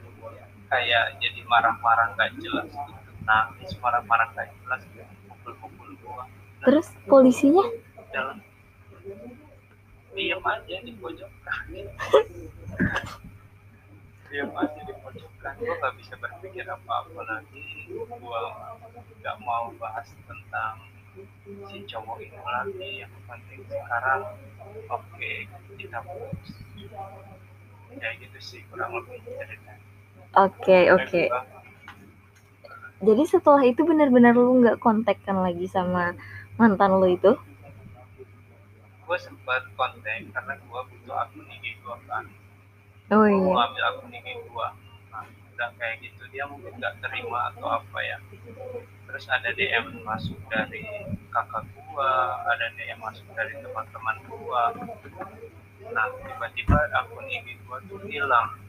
kayak 0.67 1.15
jadi 1.23 1.41
marah-marah 1.47 2.13
gak 2.15 2.31
jelas 2.39 2.67
gitu. 2.69 3.11
Nangis 3.23 3.71
marah-marah 3.79 4.27
gak 4.35 4.51
jelas 4.63 4.81
gitu. 4.91 5.03
pukul-pukul 5.27 5.89
gua. 6.03 6.23
Terus 6.63 6.87
polisinya? 7.07 7.63
dalam. 8.11 8.37
Diam 10.17 10.41
aja 10.41 10.75
di 10.81 10.91
pojokan 10.97 11.65
diam 14.27 14.51
aja 14.57 14.81
di 14.83 14.93
pojokan 14.99 15.53
gue 15.55 15.71
nggak 15.77 15.95
bisa 16.01 16.13
berpikir 16.17 16.65
apa-apa 16.65 17.21
lagi. 17.23 17.87
Gue 17.93 18.41
nggak 19.21 19.37
mau 19.45 19.69
bahas 19.77 20.09
tentang 20.25 20.75
si 21.69 21.85
cowok 21.85 22.17
itu 22.25 22.41
lagi. 22.41 23.05
Yang 23.05 23.13
penting 23.29 23.61
sekarang 23.69 24.21
oke 24.89 25.31
kita 25.77 25.99
putus 26.01 26.49
kayak 27.97 28.15
gitu 28.21 28.39
sih 28.41 28.61
kurang 28.69 28.93
lebih 28.93 29.21
ceritanya 29.25 29.79
Oke 30.35 30.91
oke. 30.91 31.23
Jadi 32.97 33.23
setelah 33.29 33.61
itu 33.61 33.85
benar-benar 33.85 34.33
lu 34.33 34.59
nggak 34.65 34.81
kontakkan 34.81 35.39
lagi 35.39 35.69
sama 35.69 36.17
mantan 36.57 36.97
lu 36.97 37.07
itu? 37.13 37.37
gue 39.07 39.17
sempat 39.23 39.63
kontak 39.79 40.19
karena 40.35 40.53
gue 40.59 40.81
butuh 40.91 41.15
akun 41.15 41.47
IG 41.47 41.79
gue 41.79 41.97
kan 42.11 42.27
Oh 43.07 43.23
gue 43.23 43.39
mau 43.39 43.55
iya. 43.55 43.71
ambil 43.71 43.83
akun 43.87 44.11
IG 44.11 44.27
gue 44.35 44.67
nah, 45.15 45.23
udah 45.23 45.69
kayak 45.79 46.03
gitu 46.03 46.27
dia 46.27 46.43
mungkin 46.43 46.75
nggak 46.75 46.99
terima 46.99 47.55
atau 47.55 47.79
apa 47.79 47.99
ya 48.03 48.19
terus 49.07 49.23
ada 49.31 49.47
DM 49.55 50.03
masuk 50.03 50.35
dari 50.51 50.83
kakak 51.31 51.63
gue 51.71 52.11
ada 52.51 52.67
DM 52.75 52.99
masuk 52.99 53.23
dari 53.31 53.55
teman-teman 53.63 54.19
gue 54.27 54.63
nah 55.95 56.11
tiba-tiba 56.11 56.77
akun 56.99 57.31
IG 57.31 57.47
gue 57.63 57.77
tuh 57.87 58.03
hilang 58.11 58.59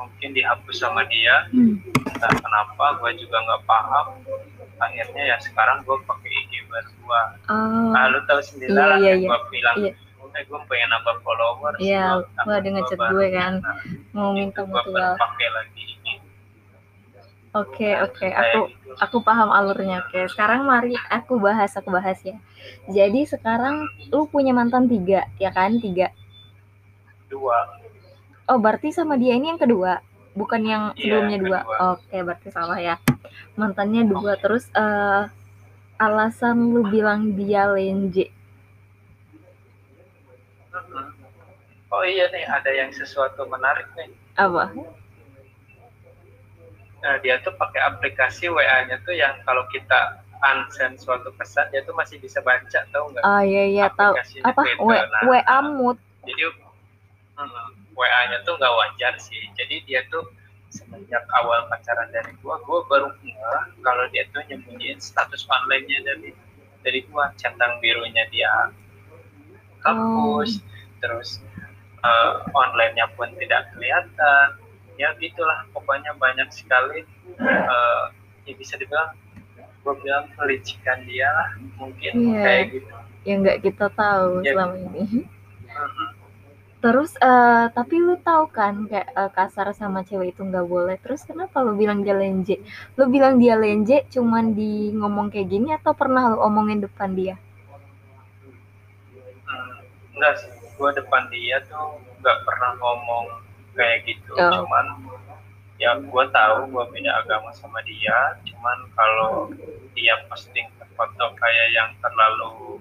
mungkin 0.00 0.32
dihapus 0.32 0.76
sama 0.78 1.04
dia 1.06 1.44
Hmm. 1.48 1.76
entah 2.08 2.32
kenapa 2.32 2.84
gue 2.96 3.20
juga 3.20 3.36
nggak 3.38 3.62
paham 3.64 4.06
akhirnya 4.78 5.22
ya 5.26 5.36
sekarang 5.38 5.84
gue 5.84 5.96
pakai 6.02 6.30
IG 6.40 6.52
baru 6.66 6.90
gue 6.96 7.22
Oh. 7.46 7.90
Nah, 7.90 8.08
lu 8.08 8.18
tahu 8.24 8.40
sendiri 8.40 8.70
Iya, 8.70 8.80
lah 8.80 8.96
iya, 8.96 9.08
yang 9.10 9.20
iya. 9.20 9.28
gue 9.28 9.40
bilang, 9.50 9.76
Iya. 9.76 9.92
eh 10.30 10.42
gue 10.42 10.60
pengen 10.64 10.88
nambah 10.88 11.16
follower. 11.20 11.72
Iya, 11.76 12.04
lu 12.22 12.50
ada 12.50 12.68
ngechat 12.70 13.00
gue 13.04 13.26
kan, 13.30 13.52
mau 14.12 14.30
minta 14.30 14.62
gue 14.62 14.70
mutual. 14.70 15.12
pakai 15.18 15.48
lagi. 15.50 15.84
Oke 17.50 17.98
oke. 17.98 18.22
Kayak 18.22 18.38
Aku 18.46 18.60
gitu. 18.70 18.94
aku 18.96 19.16
paham 19.20 19.50
alurnya. 19.50 20.06
Oke. 20.06 20.22
Sekarang 20.30 20.62
mari 20.62 20.94
aku 21.10 21.34
bahas 21.36 21.74
aku 21.74 21.90
bahas 21.90 22.22
ya. 22.22 22.38
Jadi 22.86 23.26
sekarang 23.26 23.82
lu 24.08 24.22
punya 24.24 24.54
mantan 24.54 24.86
tiga 24.86 25.26
ya 25.36 25.50
kan? 25.50 25.74
Tiga. 25.76 26.14
dua 27.26 27.62
Oh 28.50 28.58
berarti 28.58 28.90
sama 28.90 29.14
dia 29.14 29.38
ini 29.38 29.54
yang 29.54 29.62
kedua, 29.62 30.02
bukan 30.34 30.62
yang 30.66 30.82
Iya, 30.98 30.98
sebelumnya 30.98 31.38
dua. 31.38 31.60
Oke 31.94 32.18
berarti 32.18 32.50
salah 32.50 32.82
ya. 32.82 32.98
Mantannya 33.54 34.10
dua. 34.10 34.34
Terus 34.42 34.66
eh, 34.74 35.22
alasan 36.02 36.74
lu 36.74 36.82
bilang 36.90 37.38
dia 37.38 37.70
lenje. 37.70 38.34
Oh 41.90 42.02
iya 42.06 42.26
nih, 42.30 42.46
ada 42.46 42.70
yang 42.74 42.90
sesuatu 42.90 43.46
menarik 43.46 43.86
nih. 43.94 44.10
Apa? 44.34 44.74
Nah, 47.00 47.16
dia 47.22 47.38
tuh 47.42 47.54
pakai 47.58 47.80
aplikasi 47.86 48.46
WA-nya 48.46 48.98
tuh 49.02 49.14
yang 49.14 49.34
kalau 49.42 49.66
kita 49.74 50.22
unsend 50.40 51.02
suatu 51.02 51.34
pesan, 51.34 51.66
dia 51.74 51.82
tuh 51.82 51.94
masih 51.98 52.22
bisa 52.22 52.38
baca, 52.46 52.86
tahu 52.94 53.04
nggak? 53.14 53.22
Oh 53.26 53.42
iya 53.42 53.64
iya 53.66 53.86
tahu. 53.94 54.14
Aplikasinya 54.14 54.44
Apa? 54.54 54.62
W 54.80 54.90
WA 55.28 55.42
nah, 55.44 55.62
mood. 55.66 55.96
Jadi 56.24 56.44
mm, 56.46 57.79
WA-nya 58.00 58.40
tuh 58.48 58.56
nggak 58.56 58.72
wajar 58.72 59.12
sih. 59.20 59.44
Jadi 59.52 59.84
dia 59.84 60.00
tuh 60.08 60.24
semenjak 60.72 61.20
awal 61.36 61.68
pacaran 61.68 62.08
dari 62.08 62.32
gua, 62.40 62.56
gua 62.64 62.80
baru 62.88 63.12
ngeh 63.20 63.36
kalau 63.82 64.06
dia 64.08 64.24
tuh 64.30 64.40
nyembunyiin 64.48 64.96
status 64.96 65.44
online-nya 65.50 66.00
dari 66.06 66.30
dari 66.80 67.00
gua, 67.12 67.28
centang 67.36 67.76
birunya 67.84 68.24
dia 68.32 68.72
hapus, 69.82 70.60
terus 71.00 71.40
eh, 72.00 72.32
online-nya 72.56 73.12
pun 73.12 73.28
tidak 73.36 73.68
kelihatan. 73.76 74.56
Ya 74.96 75.12
gitulah, 75.16 75.64
pokoknya 75.72 76.16
banyak 76.16 76.48
sekali 76.52 77.04
eh, 77.40 78.04
ya 78.48 78.52
bisa 78.56 78.76
dibilang 78.76 79.12
gua 79.80 79.96
bilang 79.96 80.24
pelicikan 80.36 81.04
dia 81.04 81.28
lah, 81.28 81.50
mungkin 81.76 82.12
Iya. 82.14 82.40
kayak 82.44 82.64
gitu. 82.72 82.88
Yang 83.24 83.36
nggak 83.44 83.58
kita 83.68 83.86
tahu 83.92 84.40
Ya. 84.40 84.52
selama 84.56 84.76
ini. 84.76 85.02
Mhm. 85.04 86.19
Terus 86.80 87.12
uh, 87.20 87.68
tapi 87.70 88.00
lu 88.00 88.16
tahu 88.20 88.48
kan 88.48 88.88
kayak 88.88 89.12
uh, 89.12 89.28
kasar 89.28 89.72
sama 89.76 90.00
cewek 90.04 90.32
itu 90.32 90.42
nggak 90.44 90.66
boleh. 90.66 90.96
Terus 91.00 91.22
kenapa 91.28 91.60
lu 91.60 91.76
bilang 91.76 92.00
dia 92.00 92.16
lenje? 92.16 92.60
Lu 92.96 93.06
bilang 93.12 93.36
dia 93.36 93.54
lenje 93.54 94.08
cuman 94.08 94.56
di 94.56 94.92
ngomong 94.96 95.28
kayak 95.28 95.48
gini 95.48 95.76
atau 95.76 95.92
pernah 95.92 96.32
lu 96.32 96.40
omongin 96.40 96.80
depan 96.80 97.12
dia? 97.12 97.36
Hmm, 99.44 99.84
enggak 100.16 100.34
sih. 100.40 100.52
Gua 100.80 100.90
depan 100.96 101.28
dia 101.28 101.60
tuh 101.68 102.00
nggak 102.24 102.38
pernah 102.48 102.70
ngomong 102.80 103.24
kayak 103.76 104.04
gitu. 104.08 104.32
Oh. 104.36 104.64
cuman 104.64 104.86
ya 105.80 105.96
gue 105.96 106.24
tahu 106.28 106.58
gue 106.68 106.84
beda 106.92 107.24
agama 107.24 107.52
sama 107.56 107.80
dia. 107.84 108.36
Cuman 108.44 108.78
kalau 108.96 109.52
dia 109.92 110.16
posting 110.28 110.68
foto 111.00 111.26
kayak 111.40 111.68
yang 111.72 111.90
terlalu 112.04 112.76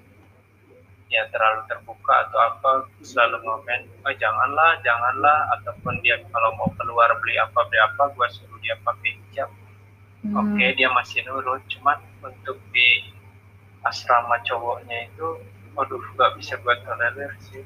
ya 1.09 1.25
terlalu 1.33 1.65
terbuka 1.65 2.13
atau 2.29 2.39
apa 2.53 2.69
selalu 3.01 3.41
ngomen 3.41 3.81
oh 4.05 4.13
janganlah 4.13 4.77
janganlah 4.85 5.49
ataupun 5.57 5.97
dia 6.05 6.21
kalau 6.29 6.53
mau 6.53 6.69
keluar 6.77 7.09
beli 7.17 7.33
apa 7.41 7.65
beli 7.65 7.81
apa 7.81 8.13
gue 8.13 8.27
suruh 8.29 8.59
dia 8.61 8.77
pakai 8.85 9.17
hijab 9.17 9.49
hmm. 10.21 10.37
oke 10.37 10.53
okay, 10.53 10.69
dia 10.77 10.89
masih 10.93 11.25
nurut 11.25 11.65
cuman 11.65 11.97
untuk 12.21 12.61
di 12.69 13.09
asrama 13.81 14.37
cowoknya 14.45 15.09
itu 15.09 15.41
waduh 15.73 15.97
gak 16.13 16.37
bisa 16.37 16.61
gue 16.61 16.75
tolerir 16.85 17.33
sih 17.41 17.65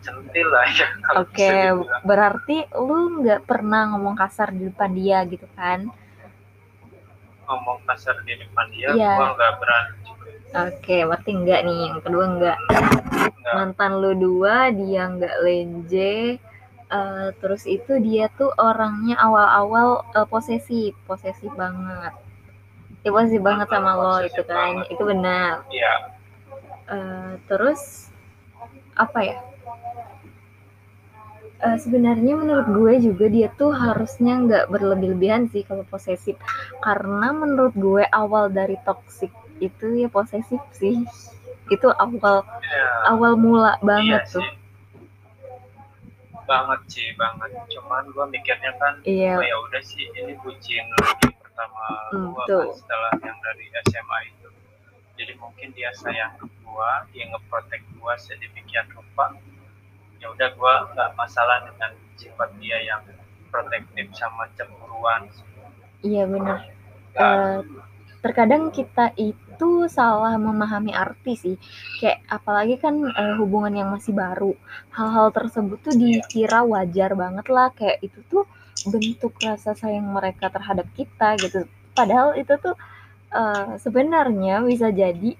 centil 0.00 0.48
lah 0.48 0.66
ya. 0.72 0.88
Oke, 1.20 1.36
okay, 1.36 1.68
berarti 2.00 2.64
lu 2.80 3.20
nggak 3.20 3.44
pernah 3.44 3.92
ngomong 3.92 4.16
kasar 4.16 4.52
di 4.56 4.72
depan 4.72 4.90
dia 4.96 5.20
gitu 5.28 5.44
kan? 5.52 5.84
Ngomong 7.44 7.84
kasar 7.84 8.24
di 8.24 8.40
depan 8.40 8.66
dia, 8.72 8.88
yeah. 8.96 9.20
gua 9.20 9.36
nggak 9.36 9.52
berani. 9.60 10.13
Oke, 10.54 11.02
berarti 11.02 11.30
enggak 11.34 11.60
nih. 11.66 11.82
Yang 11.90 12.02
kedua 12.06 12.24
enggak. 12.30 12.58
enggak. 12.62 13.54
Mantan 13.54 13.92
lu 13.98 14.12
dua, 14.14 14.70
dia 14.70 15.02
enggak 15.10 15.34
lenje. 15.42 16.38
Uh, 16.94 17.34
terus 17.42 17.66
itu 17.66 17.98
dia 17.98 18.30
tuh 18.38 18.54
orangnya 18.54 19.18
awal-awal 19.18 20.06
uh, 20.14 20.26
posesif, 20.30 20.94
posesif 21.10 21.50
banget. 21.58 22.14
Dia 23.02 23.10
posesif 23.10 23.42
banget 23.42 23.66
sama 23.66 23.98
lo 23.98 24.22
itu 24.22 24.42
kan, 24.46 24.54
banget. 24.78 24.86
itu 24.94 25.02
benar. 25.02 25.52
Iya. 25.74 25.94
Uh, 26.84 27.32
terus 27.50 28.12
apa 28.94 29.18
ya 29.26 29.38
uh, 31.64 31.78
sebenarnya 31.80 32.34
menurut 32.36 32.68
gue 32.68 32.92
juga 33.10 33.26
dia 33.32 33.48
tuh 33.56 33.72
harusnya 33.72 34.38
nggak 34.44 34.64
berlebih-lebihan 34.68 35.48
sih 35.50 35.64
kalau 35.64 35.82
posesif 35.88 36.36
karena 36.84 37.32
menurut 37.32 37.74
gue 37.74 38.04
awal 38.12 38.52
dari 38.52 38.76
toxic 38.84 39.32
itu 39.58 39.86
ya 39.98 40.08
posesif 40.10 40.60
sih. 40.74 41.02
Itu 41.70 41.88
awal 41.96 42.44
ya, 42.44 42.86
awal 43.08 43.38
mula 43.40 43.80
banget 43.80 44.22
iya 44.24 44.32
tuh. 44.32 44.46
banget 46.44 46.80
sih 46.92 47.08
banget. 47.16 47.50
Cuman 47.72 48.04
gue 48.12 48.24
mikirnya 48.28 48.72
kan 48.76 49.00
iya. 49.08 49.40
oh 49.40 49.44
ya 49.44 49.56
udah 49.64 49.82
sih 49.82 50.04
ini 50.12 50.36
bucin 50.44 50.84
lagi 51.00 51.32
pertama 51.40 51.86
hmm, 52.12 52.36
gue 52.36 52.44
kan 52.44 52.68
setelah 52.76 53.12
yang 53.24 53.38
dari 53.40 53.64
SMA 53.88 54.18
itu. 54.28 54.48
Jadi 55.14 55.32
mungkin 55.38 55.70
dia 55.72 55.94
sayang 55.94 56.34
ke 56.36 56.44
gua 56.66 57.06
dia 57.14 57.30
ngeprotek 57.30 57.80
gua 57.96 58.18
sedemikian 58.18 58.90
rupa. 58.92 59.30
Ya 60.18 60.26
udah 60.34 60.48
gua 60.58 60.90
nggak 60.90 61.10
masalah 61.14 61.62
dengan 61.70 61.94
sifat 62.18 62.50
dia 62.58 62.82
yang 62.82 63.00
protektif 63.54 64.10
sama 64.18 64.50
cemburuan. 64.58 65.30
Iya 66.02 66.26
benar. 66.26 66.58
Uh, 67.14 67.62
terkadang 68.18 68.74
kita 68.74 69.14
itu 69.14 69.43
salah 69.90 70.34
memahami 70.36 70.90
arti 70.90 71.34
sih. 71.36 71.56
Kayak 72.00 72.24
apalagi 72.28 72.76
kan 72.80 72.94
uh, 73.04 73.34
hubungan 73.38 73.74
yang 73.74 73.88
masih 73.92 74.12
baru 74.14 74.52
hal-hal 74.92 75.30
tersebut 75.30 75.78
tuh 75.82 75.94
iya. 75.96 76.22
dikira 76.22 76.60
wajar 76.64 77.14
banget 77.14 77.46
lah. 77.50 77.70
Kayak 77.72 78.02
itu 78.02 78.18
tuh 78.26 78.44
bentuk 78.88 79.32
rasa 79.40 79.72
sayang 79.72 80.10
mereka 80.10 80.50
terhadap 80.50 80.86
kita 80.92 81.38
gitu. 81.40 81.64
Padahal 81.94 82.34
itu 82.34 82.52
tuh 82.58 82.74
uh, 83.32 83.78
sebenarnya 83.78 84.60
bisa 84.66 84.90
jadi 84.90 85.38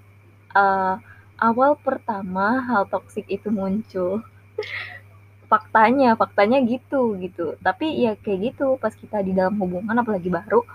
uh, 0.55 0.97
awal 1.39 1.75
pertama 1.75 2.63
hal 2.65 2.87
toksik 2.87 3.27
itu 3.27 3.51
muncul. 3.51 4.23
Faktanya 5.51 6.17
faktanya 6.17 6.57
gitu 6.65 7.21
gitu. 7.21 7.53
Tapi 7.61 8.01
ya 8.01 8.17
kayak 8.17 8.53
gitu 8.53 8.81
pas 8.81 8.91
kita 8.97 9.21
di 9.21 9.29
dalam 9.29 9.53
hubungan 9.61 9.93
apalagi 9.93 10.33
baru 10.33 10.65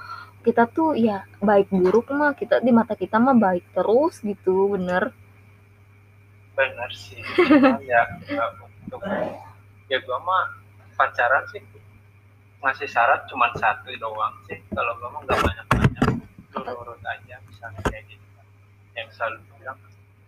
kita 0.40 0.64
tuh 0.72 0.96
ya 0.96 1.28
baik 1.44 1.68
buruk 1.68 2.08
mah 2.16 2.32
kita 2.32 2.64
di 2.64 2.72
mata 2.72 2.96
kita 2.96 3.20
mah 3.20 3.36
baik 3.36 3.64
terus 3.76 4.24
gitu 4.24 4.72
bener. 4.72 5.12
Bener 6.56 6.90
sih 6.96 7.20
ya 7.84 8.02
untuk 8.88 9.04
ya 9.88 9.98
gua 10.04 10.18
mah 10.24 10.44
pacaran 10.96 11.44
sih 11.52 11.60
masih 12.60 12.88
syarat 12.88 13.24
cuma 13.28 13.48
satu 13.56 13.88
doang 14.00 14.32
sih 14.48 14.56
kalau 14.72 14.96
gua 15.00 15.08
mah 15.12 15.20
nggak 15.28 15.40
banyak 15.40 15.66
banyak 15.72 16.06
nurut 16.56 17.00
aja 17.04 17.36
misalnya 17.44 17.80
kayak 17.88 18.04
gitu. 18.08 18.28
Yang 18.96 19.08
selalu 19.16 19.38
bilang 19.60 19.78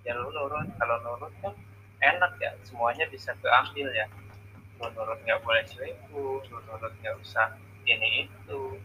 ya 0.04 0.12
lu 0.16 0.28
nurut 0.32 0.68
kalau 0.76 0.96
nurut 1.04 1.32
kan 1.40 1.56
enak 2.04 2.32
ya 2.36 2.52
semuanya 2.68 3.04
bisa 3.08 3.32
keambil 3.40 3.88
ya. 3.96 4.06
Lu 4.76 4.88
nurut 4.92 5.20
nggak 5.24 5.40
boleh 5.40 5.64
selingkuh 5.68 6.40
lu 6.52 6.58
nurut 6.68 6.92
nggak 7.00 7.16
usah 7.20 7.56
ini 7.88 8.28
itu 8.28 8.76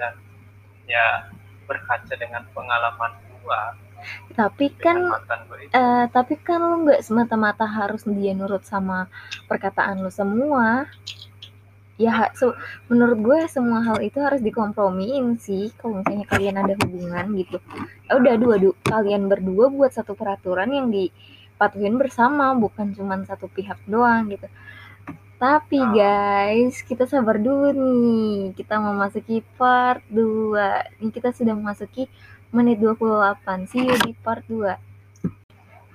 dan 0.00 0.16
ya 0.90 1.30
berkaca 1.70 2.18
dengan 2.18 2.42
pengalaman 2.50 3.14
gua 3.46 3.78
tapi 4.32 4.72
kan 4.72 5.12
uh, 5.76 6.04
tapi 6.08 6.34
kan 6.40 6.60
lu 6.60 6.88
nggak 6.88 7.04
semata-mata 7.04 7.68
harus 7.68 8.08
dia 8.08 8.32
nurut 8.32 8.64
sama 8.64 9.10
perkataan 9.44 10.00
lu 10.00 10.12
semua. 10.12 10.88
Ya 12.00 12.32
so, 12.32 12.56
menurut 12.88 13.18
gue 13.20 13.38
semua 13.52 13.84
hal 13.84 14.00
itu 14.00 14.16
harus 14.24 14.40
dikompromiin 14.40 15.36
sih 15.36 15.68
kalau 15.76 16.00
misalnya 16.00 16.24
kalian 16.32 16.56
ada 16.56 16.72
hubungan 16.80 17.26
gitu. 17.36 17.60
Ya 18.08 18.16
udah 18.16 18.34
dua 18.40 18.56
du 18.56 18.72
kalian 18.88 19.28
berdua 19.28 19.68
buat 19.68 19.92
satu 19.92 20.16
peraturan 20.16 20.72
yang 20.72 20.88
dipatuhin 20.88 22.00
bersama 22.00 22.56
bukan 22.56 22.96
cuma 22.96 23.20
satu 23.28 23.52
pihak 23.52 23.76
doang 23.84 24.32
gitu 24.32 24.48
tapi 25.40 25.80
guys 25.96 26.84
kita 26.84 27.08
sabar 27.08 27.40
dulu 27.40 27.72
nih. 27.72 28.52
Kita 28.52 28.76
memasuki 28.76 29.40
part 29.56 30.04
2 30.12 31.00
ini 31.00 31.08
kita 31.08 31.32
sudah 31.32 31.56
memasuki 31.56 32.04
menit 32.52 32.76
28 32.76 33.64
see 33.72 33.88
you 33.88 33.96
di 34.04 34.12
part 34.20 34.44
2 34.44 34.68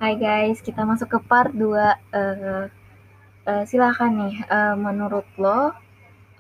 Hai 0.02 0.18
guys. 0.18 0.66
Kita 0.66 0.82
masuk 0.82 1.14
ke 1.14 1.20
part 1.30 1.54
2 1.54 1.62
uh, 1.62 1.94
uh, 3.46 3.64
silahkan 3.70 4.10
nih. 4.10 4.36
Uh, 4.50 4.74
menurut 4.74 5.30
lo 5.38 5.70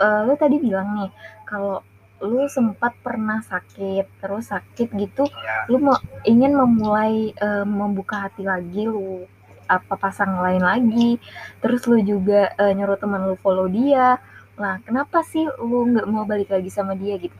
uh, 0.01 0.21
lu 0.25 0.33
tadi 0.33 0.57
bilang 0.57 0.97
nih 0.97 1.13
kalau 1.45 1.85
lu 2.25 2.49
sempat 2.49 2.97
pernah 3.05 3.43
sakit 3.43 4.07
terus 4.23 4.49
sakit 4.49 4.87
gitu 4.97 5.27
ya. 5.29 5.67
lu 5.67 5.77
mau 5.77 5.99
ingin 6.25 6.57
memulai 6.57 7.35
uh, 7.37 7.67
membuka 7.67 8.25
hati 8.25 8.47
lagi 8.47 8.87
lu 8.87 9.29
apa 9.65 9.93
pasang 9.97 10.39
lain 10.41 10.61
lagi. 10.61 11.17
Terus 11.61 11.85
lu 11.89 12.01
juga 12.01 12.53
uh, 12.57 12.71
nyuruh 12.71 12.97
teman 12.97 13.25
lu 13.25 13.35
follow 13.41 13.69
dia. 13.69 14.17
Lah 14.55 14.79
kenapa 14.85 15.21
sih 15.25 15.45
lu 15.59 15.91
nggak 15.91 16.07
mau 16.07 16.23
balik 16.23 16.53
lagi 16.53 16.71
sama 16.71 16.95
dia 16.95 17.19
gitu? 17.19 17.35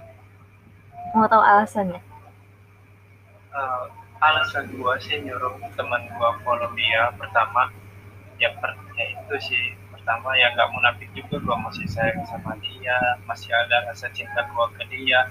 Mau 1.16 1.30
tahu 1.32 1.40
alasannya? 1.40 2.02
Uh, 3.56 3.88
alasan 4.20 4.68
gua 4.76 5.00
sih 5.00 5.22
nyuruh 5.24 5.56
teman 5.80 6.02
gua 6.20 6.36
follow 6.44 6.70
dia 6.76 7.14
pertama. 7.16 7.72
Ya, 8.36 8.52
per, 8.60 8.76
ya 9.00 9.06
itu 9.16 9.36
sih. 9.40 9.64
Pertama 9.96 10.38
ya 10.38 10.54
nggak 10.54 10.70
munafik 10.70 11.10
juga 11.18 11.42
gue 11.42 11.58
masih 11.66 11.88
sayang 11.90 12.22
sama 12.30 12.54
dia. 12.62 13.18
Masih 13.26 13.50
ada 13.50 13.90
rasa 13.90 14.06
cinta 14.14 14.46
gue 14.46 14.66
ke 14.78 14.84
dia. 14.94 15.26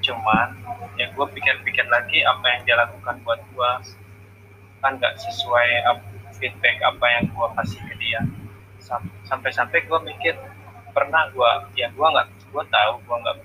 Cuman 0.00 0.54
ya 0.96 1.12
gue 1.12 1.26
pikir-pikir 1.34 1.84
lagi 1.92 2.24
apa 2.24 2.46
yang 2.46 2.60
dia 2.64 2.76
lakukan 2.78 3.20
buat 3.26 3.42
gue 3.52 3.70
kan 4.82 4.94
nggak 4.96 5.18
sesuai 5.18 5.68
feedback 6.38 6.78
apa 6.82 7.06
yang 7.18 7.24
gue 7.28 7.48
kasih 7.58 7.80
ke 7.84 7.94
dia. 7.98 8.20
Sampai-sampai 9.26 9.84
gue 9.84 9.98
mikir 10.06 10.34
pernah 10.94 11.28
gue 11.30 11.50
ya 11.78 11.92
gue 11.92 12.06
nggak 12.08 12.28
gue 12.48 12.64
tahu 12.72 12.92
gue 13.04 13.16
nggak 13.22 13.36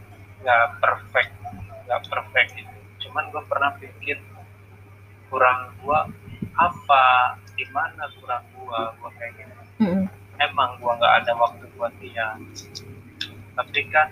nggak 0.42 0.66
perfect 0.80 1.32
nggak 1.90 2.02
perfect 2.08 2.50
gitu. 2.56 2.78
Cuman 3.08 3.30
gue 3.30 3.44
pernah 3.46 3.70
pikir 3.78 4.18
kurang 5.28 5.74
gue 5.82 6.00
apa 6.54 7.38
di 7.58 7.66
mana 7.74 8.06
kurang 8.22 8.46
gue 8.54 8.80
gue 9.02 9.10
kayak 9.18 9.34
gitu 9.42 9.54
mm 9.82 9.90
-hmm 9.90 10.24
emang 10.42 10.80
gua 10.82 10.98
nggak 10.98 11.14
ada 11.24 11.32
waktu 11.38 11.66
buat 11.78 11.94
dia. 12.02 12.38
Tapi 13.54 13.80
kan 13.94 14.10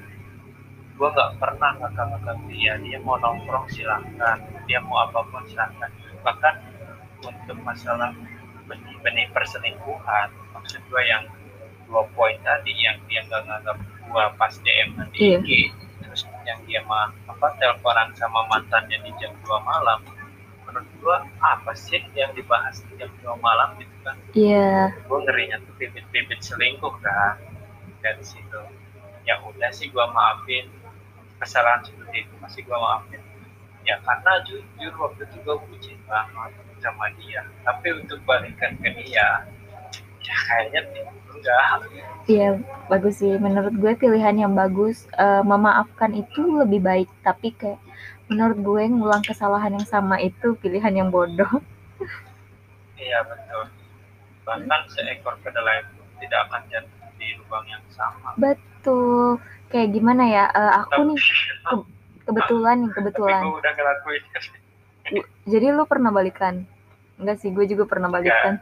gua 0.95 1.09
nggak 1.09 1.31
pernah 1.41 1.71
ngakak-ngakak 1.81 2.37
dia 2.51 2.77
dia 2.77 2.97
mau 3.01 3.17
nongkrong 3.17 3.65
silahkan 3.73 4.37
dia 4.69 4.79
mau 4.83 5.01
apa 5.01 5.25
pun 5.25 5.41
silahkan. 5.49 5.89
Bahkan 6.21 6.55
untuk 7.25 7.57
masalah 7.65 8.13
benih-benih 8.71 9.27
perselingkuhan. 9.35 10.31
Maksud 10.55 10.79
gua 10.87 11.03
yang 11.03 11.23
dua 11.91 12.07
poin 12.15 12.39
tadi 12.39 12.71
yang 12.71 12.95
dia 13.11 13.19
nggak 13.27 13.43
nganggap 13.43 13.77
gua 14.07 14.31
pas 14.39 14.55
DM 14.63 14.95
di 15.11 15.35
IG 15.35 15.49
terus 16.01 16.23
yang 16.47 16.59
dia 16.67 16.79
mah 16.87 17.11
apa 17.27 17.55
teleponan 17.59 18.11
sama 18.15 18.43
mantannya 18.51 18.99
di 18.99 19.11
jam 19.15 19.31
2 19.43 19.47
malam 19.63 19.99
menurut 20.71 20.87
gue 21.03 21.17
apa 21.43 21.71
sih 21.75 21.99
yang 22.15 22.31
dibahas 22.31 22.79
di 22.87 22.95
jam 22.95 23.11
dua 23.19 23.35
malam 23.43 23.75
gitu 23.75 23.91
kan? 24.07 24.15
Iya. 24.31 24.95
Gue 25.03 25.19
ngerinya 25.27 25.59
tuh 25.67 25.75
bibit-bibit 25.75 26.39
selingkuh 26.39 26.95
kan? 27.03 27.35
Dari 27.99 28.23
situ. 28.23 28.61
Ya 29.27 29.35
udah 29.43 29.67
sih 29.75 29.91
gue 29.91 30.05
maafin. 30.15 30.71
Kesalahan 31.43 31.83
seperti 31.83 32.23
itu 32.23 32.33
masih 32.39 32.63
gue 32.63 32.77
maafin. 32.79 33.19
Ya 33.83 33.99
karena 33.99 34.39
jujur 34.47 34.93
waktu 34.95 35.27
itu 35.27 35.37
gue 35.43 35.55
bucin 35.67 35.99
banget 36.07 36.55
sama 36.81 37.07
dia. 37.21 37.45
Tapi 37.63 37.87
untuk 38.01 38.19
balikan 38.25 38.75
ke 38.81 38.89
dia 38.99 39.45
ya 40.21 40.35
kayaknya 40.47 40.81
enggak. 41.33 41.65
Iya 42.29 42.49
bagus 42.89 43.21
sih. 43.21 43.33
Menurut 43.37 43.73
gue 43.73 43.93
pilihan 43.97 44.35
yang 44.37 44.53
bagus 44.53 45.09
uh, 45.17 45.41
memaafkan 45.41 46.13
itu 46.13 46.61
lebih 46.61 46.81
baik. 46.81 47.09
Tapi 47.25 47.53
kayak 47.57 47.81
menurut 48.29 48.57
gue 48.61 48.83
ngulang 48.87 49.23
kesalahan 49.25 49.75
yang 49.75 49.87
sama 49.87 50.21
itu 50.21 50.55
pilihan 50.61 50.93
yang 50.93 51.09
bodoh. 51.09 51.59
Iya 53.01 53.25
betul. 53.25 53.63
Bahkan 54.45 54.81
seekor 54.93 55.35
kedelai 55.41 55.83
tidak 56.21 56.39
akan 56.49 56.61
jatuh 56.69 57.09
di 57.17 57.27
lubang 57.41 57.65
yang 57.65 57.83
sama. 57.89 58.37
Betul. 58.37 59.41
Kayak 59.73 59.89
gimana 59.97 60.23
ya? 60.29 60.45
Uh, 60.53 60.71
aku 60.85 61.01
nih 61.11 61.17
ke 61.67 61.75
kebetulan 62.29 62.75
nih 62.85 62.91
kebetulan. 62.93 63.41
Tapi 63.41 63.49
gue 63.49 63.59
udah 63.59 63.73
ngelakuin 63.73 64.23
jadi 65.45 65.75
lu 65.75 65.83
pernah 65.85 66.09
balikan 66.09 66.63
enggak 67.21 67.37
sih 67.43 67.53
gue 67.53 67.65
juga 67.69 67.85
pernah 67.85 68.09
balikan 68.09 68.61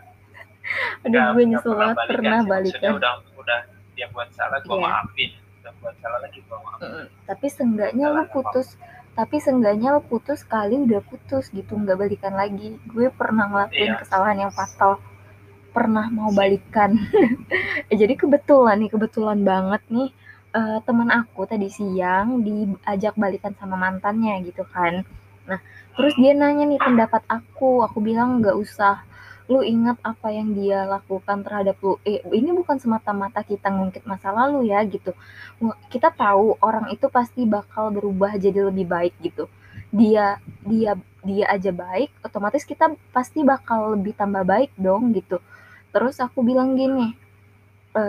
Aduh, 1.05 1.21
gue 1.35 1.43
nyesel 1.49 1.73
banget 1.73 1.97
pernah 2.09 2.39
balikan. 2.45 2.91
Udah, 2.99 3.13
udah 3.39 3.59
dia 3.95 4.07
buat 4.11 4.29
salah, 4.35 4.59
gue 4.61 4.75
yeah. 4.75 4.85
maafin. 4.85 5.31
Udah 5.63 5.73
buat 5.81 5.95
salah 5.99 6.19
lagi, 6.21 6.39
gue 6.43 6.57
maafin. 6.59 6.89
Mm, 6.89 7.05
tapi 7.25 7.47
seenggaknya 7.49 8.05
lo 8.11 8.23
putus, 8.29 8.67
tapi 9.15 9.35
seenggaknya 9.41 9.89
lo 9.95 10.01
putus 10.03 10.39
kali 10.45 10.75
udah 10.79 11.01
putus 11.03 11.49
gitu, 11.51 11.73
nggak 11.75 11.97
balikan 11.97 12.33
lagi. 12.35 12.77
Gue 12.87 13.09
pernah 13.11 13.49
ngelakuin 13.49 13.95
yeah. 13.95 13.99
kesalahan 13.99 14.37
yang 14.47 14.53
fatal. 14.53 14.99
Pernah 15.69 16.09
mau 16.09 16.33
balikan. 16.33 16.97
eh, 17.89 17.97
jadi 18.01 18.17
kebetulan 18.17 18.81
nih, 18.81 18.91
kebetulan 18.91 19.39
banget 19.45 19.83
nih. 19.89 20.09
Uh, 20.49 20.81
teman 20.81 21.13
aku 21.13 21.45
tadi 21.45 21.69
siang 21.69 22.41
diajak 22.41 23.13
balikan 23.13 23.53
sama 23.53 23.77
mantannya 23.77 24.41
gitu 24.41 24.65
kan. 24.65 25.05
Nah, 25.45 25.61
terus 25.99 26.15
dia 26.15 26.31
nanya 26.31 26.63
nih 26.63 26.79
pendapat 26.79 27.27
aku. 27.27 27.83
Aku 27.83 27.99
bilang 27.99 28.39
nggak 28.39 28.55
usah. 28.55 29.03
Lu 29.51 29.59
ingat 29.59 29.99
apa 29.99 30.31
yang 30.31 30.55
dia 30.55 30.87
lakukan 30.87 31.43
terhadap 31.43 31.75
lu? 31.83 31.99
Eh 32.07 32.23
ini 32.31 32.55
bukan 32.55 32.79
semata-mata 32.79 33.43
kita 33.43 33.67
ngungkit 33.67 34.07
masa 34.07 34.31
lalu 34.31 34.71
ya 34.71 34.79
gitu. 34.87 35.11
Kita 35.91 36.15
tahu 36.15 36.55
orang 36.63 36.87
itu 36.95 37.11
pasti 37.11 37.43
bakal 37.43 37.91
berubah 37.91 38.39
jadi 38.39 38.71
lebih 38.71 38.87
baik 38.87 39.13
gitu. 39.19 39.51
Dia 39.91 40.39
dia 40.63 40.95
dia 41.19 41.45
aja 41.51 41.75
baik 41.75 42.15
otomatis 42.23 42.63
kita 42.63 42.95
pasti 43.11 43.43
bakal 43.43 43.99
lebih 43.99 44.15
tambah 44.15 44.47
baik 44.47 44.71
dong 44.79 45.11
gitu. 45.11 45.43
Terus 45.91 46.15
aku 46.23 46.39
bilang 46.47 46.79
gini 46.79 47.11
e, 47.91 48.03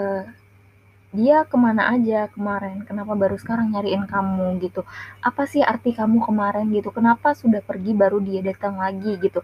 dia 1.11 1.43
ke 1.43 1.57
mana 1.59 1.91
aja 1.91 2.31
kemarin? 2.31 2.87
Kenapa 2.87 3.19
baru 3.19 3.35
sekarang 3.35 3.75
nyariin 3.75 4.07
kamu 4.07 4.63
gitu? 4.63 4.87
Apa 5.23 5.47
sih 5.51 5.61
arti 5.61 5.95
kamu 5.95 6.23
kemarin 6.23 6.71
gitu? 6.71 6.95
Kenapa 6.95 7.35
sudah 7.35 7.59
pergi 7.63 7.93
baru 7.95 8.23
dia 8.23 8.41
datang 8.43 8.79
lagi 8.79 9.19
gitu? 9.19 9.43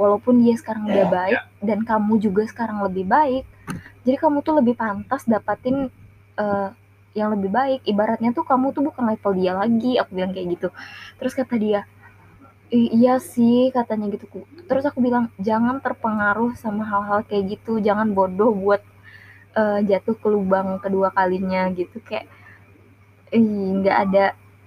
Walaupun 0.00 0.40
dia 0.40 0.56
sekarang 0.56 0.88
udah 0.88 1.06
ya. 1.06 1.12
baik 1.12 1.40
dan 1.60 1.78
kamu 1.84 2.16
juga 2.16 2.48
sekarang 2.48 2.80
lebih 2.80 3.04
baik 3.04 3.44
jadi 4.02 4.16
kamu 4.18 4.42
tuh 4.42 4.54
lebih 4.58 4.74
pantas 4.74 5.22
dapatin 5.30 5.86
uh, 6.34 6.68
yang 7.14 7.30
lebih 7.38 7.50
baik. 7.54 7.80
Ibaratnya 7.86 8.34
tuh 8.34 8.42
kamu 8.42 8.74
tuh 8.74 8.82
bukan 8.90 9.04
level 9.06 9.32
dia 9.38 9.52
lagi 9.54 9.98
aku 9.98 10.10
bilang 10.18 10.34
kayak 10.34 10.58
gitu. 10.58 10.68
Terus 11.22 11.32
kata 11.38 11.54
dia 11.58 11.80
iya 12.72 13.20
sih 13.22 13.70
katanya 13.70 14.10
gitu. 14.10 14.26
Terus 14.66 14.84
aku 14.88 14.98
bilang 14.98 15.30
jangan 15.38 15.78
terpengaruh 15.78 16.58
sama 16.58 16.82
hal-hal 16.82 17.22
kayak 17.22 17.58
gitu. 17.58 17.78
Jangan 17.78 18.10
bodoh 18.10 18.50
buat 18.50 18.82
uh, 19.56 19.80
jatuh 19.84 20.16
ke 20.16 20.28
lubang 20.28 20.80
kedua 20.80 21.12
kalinya 21.12 21.68
gitu 21.72 22.00
kayak 22.04 22.28
nggak 23.32 23.98
ada 24.08 24.24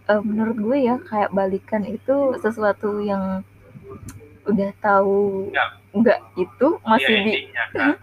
uh, 0.10 0.22
menurut 0.22 0.58
gue 0.58 0.78
ya 0.90 0.96
kayak 1.06 1.34
balikan 1.34 1.86
itu 1.86 2.38
sesuatu 2.42 3.02
yang 3.02 3.46
udah 4.46 4.72
tahu 4.78 5.50
ya. 5.50 5.66
enggak 5.94 6.20
itu 6.38 6.68
masih 6.86 7.16
ya, 7.18 7.26
di 7.26 7.34
kan. 7.74 7.98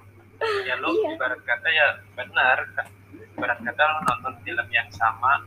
ya 0.67 0.75
lo 0.83 0.91
iya. 0.91 1.15
ibarat 1.15 1.41
kata 1.47 1.69
ya 1.71 1.87
benar 2.19 2.59
kan 2.75 2.87
ibarat 3.39 3.59
kata 3.63 3.81
lo 3.83 3.99
nonton 4.11 4.35
film 4.43 4.67
yang 4.75 4.91
sama 4.91 5.43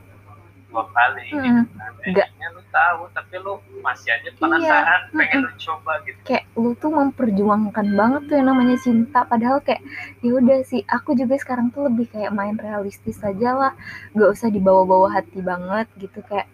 dua 0.76 0.86
kali 0.92 1.28
hmm. 1.32 1.40
gitu 1.40 1.62
kan 1.80 1.94
enggak 2.04 2.30
lo 2.52 2.62
tahu 2.70 3.02
tapi 3.16 3.36
lo 3.40 3.54
masih 3.80 4.10
aja 4.12 4.28
iya. 4.28 4.36
penasaran 4.36 5.02
iya. 5.08 5.16
pengen 5.16 5.40
lo 5.48 5.52
coba 5.56 5.92
gitu 6.04 6.20
kayak 6.28 6.44
lo 6.60 6.72
tuh 6.76 6.92
memperjuangkan 6.92 7.88
banget 7.96 8.22
tuh 8.28 8.36
yang 8.36 8.48
namanya 8.52 8.76
cinta 8.84 9.20
padahal 9.24 9.64
kayak 9.64 9.82
ya 10.20 10.32
udah 10.36 10.60
sih 10.68 10.84
aku 10.92 11.16
juga 11.16 11.40
sekarang 11.40 11.72
tuh 11.72 11.88
lebih 11.88 12.12
kayak 12.12 12.36
main 12.36 12.60
realistis 12.60 13.24
aja 13.24 13.56
lah 13.56 13.74
gak 14.12 14.30
usah 14.36 14.52
dibawa-bawa 14.52 15.16
hati 15.16 15.40
banget 15.40 15.88
gitu 15.96 16.20
kayak 16.28 16.52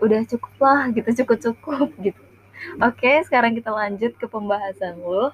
udah 0.00 0.24
cukup 0.24 0.54
lah 0.64 0.88
gitu 0.96 1.08
cukup 1.20 1.38
cukup 1.44 1.88
gitu 2.08 2.20
Oke, 2.80 3.24
sekarang 3.24 3.56
kita 3.56 3.72
lanjut 3.72 4.12
ke 4.20 4.26
pembahasan 4.28 5.00
lo. 5.00 5.32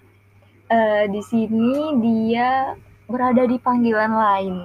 Uh, 0.66 1.04
di 1.10 1.22
sini 1.22 1.94
dia 2.02 2.74
berada 3.06 3.46
di 3.46 3.58
panggilan 3.58 4.12
lain. 4.14 4.56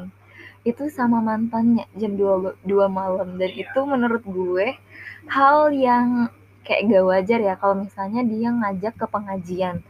Itu 0.61 0.89
sama 0.93 1.19
mantannya 1.19 1.89
jam 1.97 2.13
2, 2.13 2.65
2 2.65 2.85
malam 2.89 3.37
dan 3.41 3.51
itu 3.51 3.79
menurut 3.81 4.23
gue 4.25 4.77
hal 5.29 5.73
yang 5.73 6.29
kayak 6.61 6.85
gak 6.93 7.05
wajar 7.09 7.39
ya 7.41 7.53
kalau 7.57 7.81
misalnya 7.81 8.21
dia 8.21 8.49
ngajak 8.53 8.93
ke 8.93 9.05
pengajian. 9.09 9.81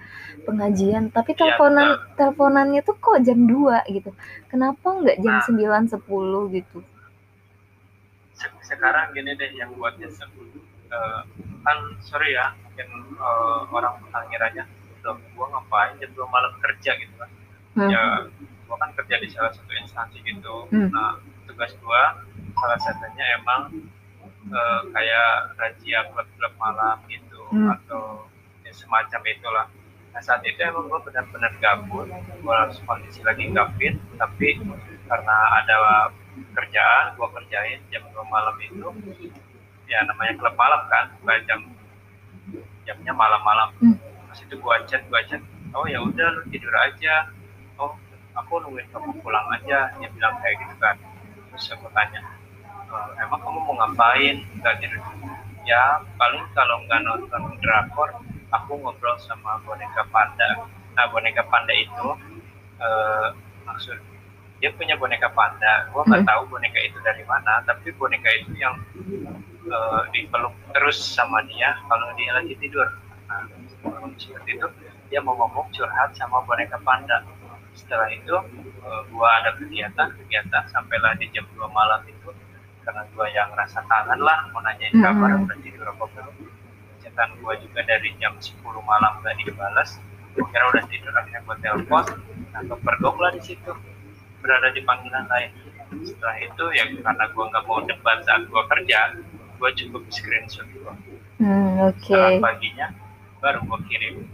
Pengajian, 0.41 1.12
tapi 1.13 1.36
iya, 1.36 1.39
teleponan 1.39 1.86
ya, 1.86 1.97
teleponannya 2.17 2.81
tuh 2.81 2.95
kok 2.97 3.19
jam 3.21 3.39
2 3.45 3.84
gitu. 3.91 4.12
Kenapa 4.47 4.88
nggak 4.95 5.17
jam 5.19 5.36
nah, 5.38 5.86
9 5.86 6.01
10 6.01 6.55
gitu? 6.57 6.79
Sekarang 8.63 9.12
gini 9.13 9.36
deh 9.36 9.51
yang 9.53 9.75
buatnya 9.75 10.07
uh, 10.91 11.21
kan 11.62 11.77
sorry 12.03 12.36
ya 12.36 12.51
mungkin 12.65 12.88
uh, 13.17 13.67
orang 13.71 13.95
ngiranya 14.29 14.63
udah 15.01 15.15
gua 15.34 15.47
ngapain 15.57 15.97
jam 15.97 16.12
dua 16.13 16.27
malam 16.29 16.53
kerja 16.62 16.91
gitu 16.99 17.13
kan 17.17 17.29
hmm. 17.77 17.89
ya 17.89 18.01
gua 18.71 18.79
kan 18.79 18.95
kerja 18.95 19.19
di 19.19 19.27
salah 19.27 19.51
satu 19.51 19.67
instansi 19.75 20.23
gitu 20.23 20.71
hmm. 20.71 20.95
nah 20.95 21.19
tugas 21.43 21.75
gua 21.84 22.23
salah 22.55 22.79
satunya 22.79 23.36
emang 23.36 23.67
uh, 24.47 24.81
kayak 24.95 25.60
razia 25.60 26.07
klub-klub 26.07 26.55
malam 26.55 27.03
gitu 27.12 27.43
hmm. 27.51 27.67
atau 27.67 28.31
ya, 28.63 28.71
semacam 28.71 29.19
itulah 29.27 29.67
nah 30.15 30.23
saat 30.23 30.39
itu 30.47 30.55
emang 30.63 30.88
gua 30.88 31.03
benar-benar 31.03 31.51
gabut 31.60 32.07
gua 32.39 32.55
harus 32.63 32.79
kondisi 32.88 33.19
lagi 33.27 33.51
gak 33.51 33.75
fit 33.75 33.99
tapi 34.15 34.55
karena 35.12 35.36
ada 35.60 35.75
kerjaan 36.55 37.19
gua 37.19 37.27
kerjain 37.36 37.84
jam 37.91 38.07
dua 38.15 38.23
malam 38.31 38.55
itu 38.63 38.88
ya 39.91 39.99
namanya 40.07 40.39
klub 40.39 40.55
malam 40.55 40.88
kan 40.88 41.12
bukan 41.19 41.43
jam 41.43 41.60
jamnya 42.88 43.12
malam-malam 43.12 43.75
hmm. 43.84 43.99
pas 44.31 44.39
itu 44.39 44.55
gua 44.63 44.79
chat 44.88 45.03
gua 45.12 45.19
chat 45.27 45.43
oh 45.75 45.84
ya 45.88 45.99
udah 45.99 46.27
lu 46.39 46.41
tidur 46.47 46.71
aja 46.79 47.27
oh 47.75 47.95
aku 48.36 48.63
nungguin 48.63 48.88
kamu 48.91 49.12
pulang 49.20 49.48
aja 49.52 49.91
dia 50.00 50.10
bilang 50.12 50.36
kayak 50.39 50.56
gitu 50.63 50.76
kan. 50.80 50.96
Terus 51.52 51.65
aku 51.76 51.88
tanya 51.91 52.22
e, 52.88 52.96
emang 53.24 53.39
kamu 53.44 53.60
mau 53.63 53.76
ngapain? 53.84 54.36
Nggak 54.60 54.76
tidur 54.80 55.02
ya 55.62 56.02
paling 56.17 56.41
kalau 56.58 56.82
nggak 56.89 57.06
nonton 57.06 57.44
drakor 57.62 58.10
aku 58.50 58.72
ngobrol 58.82 59.15
sama 59.22 59.62
boneka 59.63 60.04
panda. 60.10 60.65
Nah 60.98 61.06
boneka 61.13 61.46
panda 61.48 61.72
itu 61.72 62.08
eh, 62.82 63.28
maksud 63.63 63.98
dia 64.62 64.70
punya 64.78 64.98
boneka 64.98 65.30
panda. 65.34 65.89
Gue 65.89 66.06
nggak 66.06 66.22
hmm. 66.26 66.30
tahu 66.30 66.41
boneka 66.50 66.80
itu 66.82 66.98
dari 67.02 67.24
mana 67.26 67.62
tapi 67.65 67.89
boneka 67.98 68.30
itu 68.41 68.54
yang 68.62 68.78
uh, 69.70 70.06
dipeluk 70.13 70.54
terus 70.78 71.02
sama 71.02 71.41
dia 71.50 71.78
kalau 71.89 72.13
dia 72.13 72.30
lagi 72.38 72.54
tidur. 72.62 72.86
Nah 73.26 73.46
seperti 74.22 74.62
itu 74.62 74.67
dia 75.10 75.20
mau 75.20 75.34
ngomong 75.34 75.67
curhat 75.74 76.13
sama 76.13 76.46
boneka 76.46 76.78
panda 76.86 77.26
setelah 77.75 78.07
itu 78.12 78.36
uh, 78.84 79.01
gua 79.12 79.41
ada 79.41 79.55
kegiatan 79.57 80.07
kegiatan 80.17 80.63
sampailah 80.72 81.15
di 81.17 81.28
jam 81.32 81.47
2 81.55 81.61
malam 81.72 82.01
itu 82.07 82.30
karena 82.82 83.05
gua 83.13 83.26
yang 83.30 83.49
rasa 83.53 83.84
kangen 83.86 84.19
lah 84.22 84.49
mau 84.51 84.61
nanyain 84.63 84.91
hmm. 84.95 85.03
kabar 85.03 85.30
udah 85.38 85.57
tidur 85.61 85.86
apa 85.88 86.03
belum 86.11 86.36
catatan 87.01 87.30
gua 87.39 87.53
juga 87.59 87.80
dari 87.86 88.09
jam 88.19 88.34
10 88.36 88.59
malam 88.84 89.11
gak 89.22 89.36
dibalas 89.41 90.01
kira 90.32 90.63
udah 90.72 90.84
tidur 90.88 91.13
akhirnya 91.15 91.41
gua 91.43 91.55
telepon 91.59 92.05
nah 92.51 92.61
kepergok 92.67 93.15
lah 93.19 93.32
di 93.32 93.41
situ. 93.43 93.72
Berada 94.41 94.74
di 94.74 94.82
panggilan 94.82 95.30
lain. 95.30 95.53
Setelah 96.01 96.36
itu 96.41 96.63
ya 96.74 96.84
karena 96.99 97.30
gue 97.30 97.45
nggak 97.51 97.63
mau 97.67 97.84
debat 97.84 98.26
saat 98.26 98.47
gue 98.47 98.63
kerja 98.74 99.13
gue 99.61 99.72
cukup 99.86 100.01
screenshot 100.09 100.65
gue 100.74 100.93
hmm, 101.38 101.86
okay. 101.93 102.41
paginya 102.41 102.89
baru 103.38 103.61
gue 103.61 103.80
kirim 103.93 104.26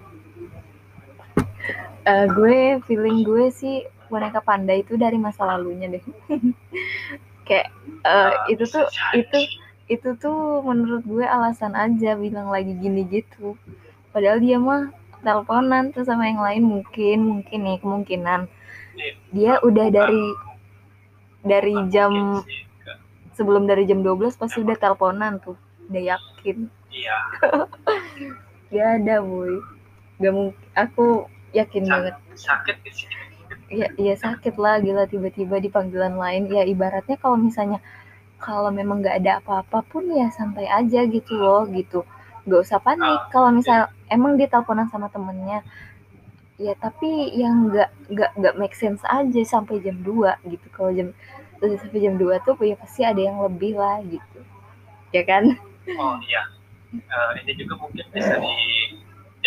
uh, 2.07 2.25
gue 2.31 2.79
feeling 2.87 3.23
gue 3.23 3.51
sih 3.51 3.83
boneka 4.07 4.39
panda 4.39 4.71
itu 4.71 4.95
dari 4.95 5.19
masa 5.19 5.43
lalunya 5.43 5.91
deh. 5.91 6.03
Kayak 7.47 7.71
uh, 8.03 8.33
itu 8.51 8.63
tuh 8.67 8.87
itu 9.15 9.39
itu 9.87 10.09
tuh 10.19 10.63
menurut 10.63 11.03
gue 11.07 11.23
alasan 11.23 11.75
aja 11.75 12.15
bilang 12.19 12.51
lagi 12.51 12.75
gini 12.75 13.07
gitu. 13.07 13.55
Padahal 14.11 14.43
dia 14.43 14.59
mah 14.59 14.91
teleponan 15.23 15.91
tuh 15.95 16.03
sama 16.03 16.27
yang 16.27 16.43
lain 16.43 16.63
mungkin 16.63 17.17
mungkin 17.23 17.59
nih 17.63 17.77
kemungkinan. 17.79 18.41
Dia 19.31 19.59
udah 19.63 19.87
dari 19.91 20.25
dari 21.45 21.75
jam 21.93 22.43
sebelum 23.37 23.69
dari 23.69 23.85
jam 23.85 24.01
12 24.01 24.35
pasti 24.35 24.59
udah 24.65 24.75
teleponan 24.75 25.39
tuh 25.39 25.55
udah 25.87 26.03
yakin. 26.17 26.67
Iya. 26.91 27.17
Gak 28.73 28.89
ada 29.03 29.23
boy. 29.23 29.61
Gak 30.19 30.33
mungkin 30.33 30.67
aku 30.75 31.29
yakin 31.57 31.83
banget. 31.89 32.15
sakit 32.37 32.75
di 32.85 32.91
sini. 32.93 33.15
Ya 33.67 33.87
ya 33.99 34.15
sakit 34.15 34.55
lah 34.55 34.79
gila 34.79 35.09
tiba-tiba 35.09 35.59
di 35.59 35.69
panggilan 35.71 36.15
lain. 36.15 36.47
Ya 36.47 36.63
ibaratnya 36.63 37.17
kalau 37.19 37.35
misalnya 37.35 37.83
kalau 38.37 38.69
memang 38.69 39.01
nggak 39.01 39.17
ada 39.25 39.31
apa-apa 39.41 39.81
pun 39.89 40.07
ya 40.13 40.29
santai 40.31 40.69
aja 40.69 41.03
gitu 41.09 41.33
loh 41.35 41.65
gitu. 41.73 42.05
Nggak 42.47 42.59
usah 42.63 42.79
panik. 42.79 43.21
Kalau 43.33 43.51
misal 43.51 43.91
emang 44.07 44.39
dia 44.39 44.47
teleponan 44.47 44.87
sama 44.87 45.11
temennya 45.11 45.65
ya 46.57 46.73
tapi 46.73 47.37
yang 47.37 47.69
nggak 47.69 47.89
nggak 48.09 48.31
nggak 48.33 48.55
make 48.57 48.73
sense 48.73 49.05
aja 49.05 49.41
sampai 49.45 49.77
jam 49.81 50.01
2 50.01 50.33
gitu. 50.49 50.67
Kalau 50.73 50.89
jam 50.93 51.13
sampai 51.61 51.99
jam 52.01 52.15
2 52.17 52.41
tuh 52.45 52.57
ya 52.65 52.75
pasti 52.77 53.01
ada 53.05 53.21
yang 53.21 53.41
lebih 53.41 53.77
lah 53.77 54.01
gitu. 54.05 54.39
Ya 55.13 55.23
kan? 55.25 55.53
Oh 55.97 56.17
iya. 56.25 56.43
Eh, 56.95 57.31
ini 57.43 57.51
juga 57.59 57.73
mungkin 57.83 58.05
bisa 58.15 58.39
di 58.39 58.55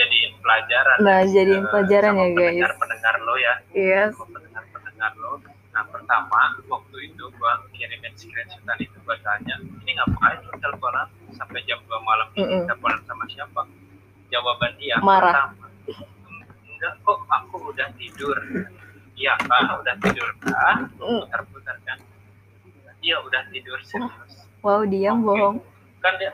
jadiin 0.01 0.32
pelajaran. 0.38 0.96
Nah, 0.98 1.20
jadiin 1.22 1.61
eh, 1.61 1.68
pelajaran 1.68 2.12
ya, 2.12 2.26
guys. 2.26 2.40
pendengar-pendengar 2.40 3.14
lo 3.20 3.34
ya. 3.36 3.55
Iya 3.70 4.03
sama 4.11 4.26
pendengar-pendengar 4.32 5.12
lo. 5.14 5.32
Nah 5.70 5.84
pertama 5.86 6.40
waktu 6.66 6.96
itu 7.05 7.24
gua 7.36 7.53
kirimin 7.70 8.11
screenshotan 8.14 8.78
itu 8.78 8.96
gua 9.01 9.14
tanya 9.20 9.55
ini 9.61 9.90
ngapain 9.92 10.40
lo 10.42 10.53
teleponan? 10.57 11.07
Sampai 11.32 11.62
jam 11.62 11.78
2 11.80 11.94
malam 12.01 12.26
ini 12.32 12.42
Mm-mm. 12.42 12.64
teleponan 12.66 13.01
sama 13.05 13.24
siapa? 13.26 13.62
Jawaban 14.28 14.72
dia 14.76 14.96
Marah. 15.01 15.53
pertama 15.53 15.66
enggak 16.66 16.94
kok 16.98 17.18
aku 17.28 17.57
udah 17.68 17.88
tidur. 17.94 18.36
Iya 19.12 19.36
pak 19.38 19.61
udah 19.76 19.94
tidur 20.01 20.28
kan 20.40 20.88
Mm. 20.96 21.20
putar-putar 21.22 21.76
kan. 21.82 21.98
Iya 22.98 23.20
udah 23.20 23.42
tidur 23.48 23.78
serius. 23.82 24.32
Wow 24.59 24.84
dia 24.84 25.12
Oke. 25.12 25.22
bohong. 25.22 25.57
Kan 25.98 26.14
dia 26.16 26.32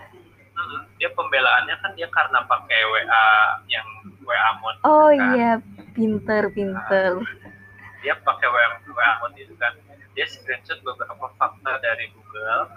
mm, 0.57 0.81
dia 0.97 1.11
pembelaannya 1.13 1.77
kan 1.85 1.91
dia 1.95 2.09
karena 2.09 2.41
pakai 2.49 2.81
WA 2.89 3.27
yang 3.69 3.87
WA 4.25 4.51
mod 4.59 4.77
oh 4.83 5.13
kan. 5.13 5.37
iya. 5.37 5.53
Pinter 5.93 6.53
pinter. 6.53 7.25
Dia 8.05 8.15
pakai 8.21 8.49
WA, 8.49 8.67
WA 8.93 9.13
mod 9.23 9.33
itu 9.37 9.55
kan. 9.57 9.73
Dia 10.17 10.25
screenshot 10.29 10.81
beberapa 10.81 11.29
fakta 11.37 11.81
dari 11.81 12.09
Google. 12.13 12.69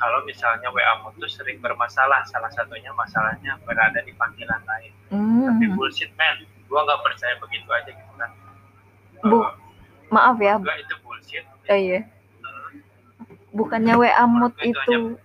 Kalau 0.00 0.24
misalnya 0.24 0.72
WA 0.72 1.04
mod 1.04 1.16
itu 1.20 1.28
sering 1.28 1.60
bermasalah 1.60 2.24
salah 2.28 2.48
satunya 2.52 2.88
masalahnya 2.96 3.60
berada 3.68 4.00
di 4.04 4.12
panggilan 4.16 4.60
lain. 4.64 4.92
Tapi 5.44 5.64
hmm. 5.68 5.76
bullshit 5.76 6.08
man. 6.16 6.40
Gua 6.70 6.86
nggak 6.86 7.00
percaya 7.04 7.34
begitu 7.42 7.68
aja 7.68 7.90
gitu 7.92 8.12
kan. 8.16 8.30
Bu, 9.26 9.44
Eh, 9.44 9.52
maaf 10.08 10.38
ya. 10.40 10.56
enggak 10.56 10.80
itu 10.80 10.94
bullshit. 11.04 11.44
Oh 11.68 11.76
iya. 11.76 12.00
Bukannya 13.50 13.94
WA 13.98 14.24
mod 14.30 14.54
itu 14.62 15.18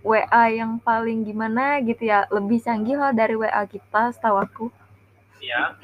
WA 0.00 0.44
yang 0.48 0.80
paling 0.80 1.24
gimana 1.28 1.80
gitu 1.84 2.08
ya? 2.08 2.24
Lebih 2.32 2.60
canggih 2.64 2.96
lah 2.96 3.12
dari 3.12 3.36
WA 3.36 3.62
kita 3.68 4.12
setahu 4.16 4.36
aku. 4.40 4.66
Ya 5.40 5.76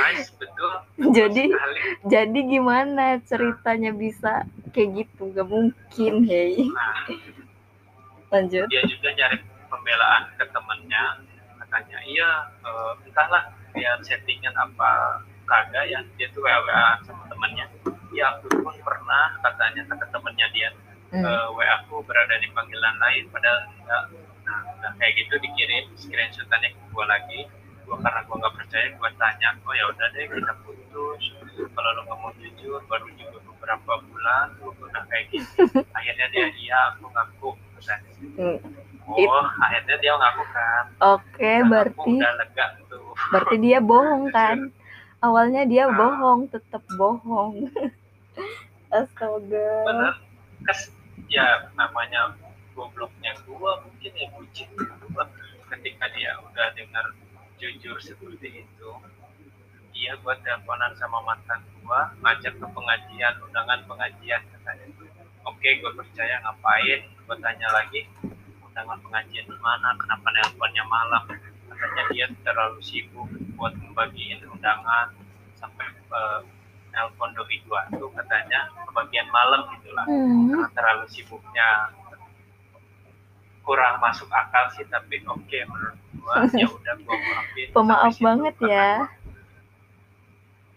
nice 0.00 0.30
betul. 0.38 0.72
Jadi 1.12 1.44
sekali. 1.50 1.80
jadi 2.06 2.40
gimana 2.46 3.06
ceritanya 3.24 3.90
bisa 3.94 4.46
kayak 4.72 5.06
gitu? 5.06 5.30
Gak 5.34 5.48
mungkin 5.48 6.12
hei. 6.26 6.68
Nah. 6.70 7.06
Lanjut. 8.30 8.66
Dia 8.70 8.82
juga 8.86 9.08
nyari 9.14 9.38
pembelaan 9.66 10.22
ke 10.38 10.44
temennya. 10.50 11.04
Katanya 11.58 11.98
iya 12.06 12.30
eh, 12.66 12.92
entahlah 13.06 13.44
dia 13.74 13.94
settingan 14.02 14.54
apa 14.54 15.22
kagak 15.46 15.86
ya? 15.90 15.98
Dia 16.18 16.26
tuh 16.30 16.42
WA 16.42 16.58
WA 16.66 16.98
sama 17.06 17.26
temennya. 17.30 17.66
Ya 18.10 18.38
aku 18.38 18.50
pun 18.62 18.74
pernah 18.82 19.38
katanya 19.42 19.86
kata 19.86 20.06
temennya 20.10 20.46
dia 20.50 20.68
Hmm. 21.10 21.22
eh, 21.22 21.46
WA 21.50 21.66
aku 21.80 22.02
berada 22.02 22.34
di 22.36 22.46
panggilan 22.48 22.96
lain 22.96 23.26
padahal 23.28 23.58
enggak 23.68 24.04
nah, 24.40 24.62
nah, 24.78 24.92
kayak 24.94 25.12
gitu 25.16 25.34
dikirim 25.38 25.84
screenshotannya 25.96 26.70
ke 26.70 26.80
gua 26.88 27.04
lagi 27.04 27.50
gua 27.82 27.98
karena 27.98 28.20
gua 28.24 28.36
nggak 28.38 28.54
percaya 28.56 28.86
gua 28.94 29.10
tanya 29.16 29.48
oh 29.60 29.72
ya 29.72 29.84
udah 29.86 30.06
deh 30.08 30.24
kita 30.24 30.54
putus 30.60 31.22
kalau 31.68 31.90
lo 31.90 32.00
nggak 32.04 32.18
mau 32.18 32.30
jujur 32.36 32.78
baru 32.86 33.06
juga 33.12 33.38
beberapa 33.44 33.92
bulan 34.00 34.46
lu 34.56 34.70
udah 34.72 35.02
kayak 35.04 35.24
gitu 35.28 35.66
akhirnya 35.98 36.26
dia 36.28 36.46
iya 36.56 36.78
aku 36.90 37.06
ngaku 37.08 37.50
Hmm. 38.36 38.60
Oh, 39.08 39.46
akhirnya 39.58 39.96
dia 39.96 40.12
ngaku 40.12 40.44
kan. 40.46 40.84
oke 41.02 41.32
Dan 41.40 41.56
aku 41.56 41.70
berarti 41.72 42.12
udah 42.14 42.32
lega 42.36 42.66
tuh. 42.86 43.08
berarti 43.32 43.56
dia 43.58 43.78
bohong 43.80 44.24
kan 44.36 44.56
awalnya 45.18 45.62
dia 45.64 45.84
Ah. 45.84 45.90
bohong 45.90 46.40
tetap 46.46 46.84
bohong 46.92 47.66
astaga 48.90 49.70
Bener. 49.82 50.14
Kes, 50.62 50.92
ya 51.30 51.70
namanya 51.78 52.34
gobloknya 52.74 53.30
gua 53.46 53.78
mungkin 53.86 54.12
ya 54.18 54.26
bucin 54.34 54.66
gua 55.14 55.24
ketika 55.70 56.10
dia 56.10 56.34
udah 56.42 56.74
dengar 56.74 57.06
jujur 57.54 57.94
seperti 58.02 58.66
itu. 58.66 58.90
Iya 59.94 60.18
gua 60.24 60.34
teleponan 60.42 60.90
sama 60.98 61.22
mantan 61.22 61.62
gua, 61.78 62.10
ngajak 62.18 62.58
ke 62.58 62.66
pengajian, 62.66 63.34
undangan 63.46 63.78
pengajian 63.86 64.42
katanya. 64.50 64.86
Oke, 65.46 65.68
gua 65.78 65.92
percaya 65.94 66.42
ngapain? 66.42 67.00
Gua 67.28 67.36
tanya 67.38 67.68
lagi, 67.70 68.10
undangan 68.64 68.98
pengajian 68.98 69.46
di 69.46 69.58
mana? 69.62 69.94
Kenapa 70.00 70.26
nelponnya 70.34 70.84
malam? 70.88 71.24
Katanya 71.68 72.02
dia 72.10 72.26
terlalu 72.42 72.80
sibuk 72.82 73.28
buat 73.54 73.76
membagiin 73.76 74.40
undangan 74.50 75.14
sampai 75.60 75.86
eh, 75.94 76.40
nelpon 76.90 77.30
doi 77.34 77.56
gua 77.66 77.86
tuh 77.94 78.10
katanya 78.14 78.70
kebagian 78.86 79.28
malam 79.30 79.66
gitulah. 79.78 80.06
Hmm. 80.06 80.50
karena 80.50 80.68
terlalu 80.74 81.04
sibuknya. 81.10 81.68
Kurang 83.60 84.02
masuk 84.02 84.26
akal 84.32 84.72
sih 84.74 84.86
tapi 84.90 85.22
oke 85.24 85.58
menurut 85.70 85.98
gua. 86.18 86.34
Ya 86.60 86.66
udah 86.66 86.94
gua 87.06 87.16
maafin 87.16 87.68
pemaaf 87.70 88.12
situ, 88.14 88.24
banget 88.26 88.54
karena 88.58 88.74
ya. 88.74 88.90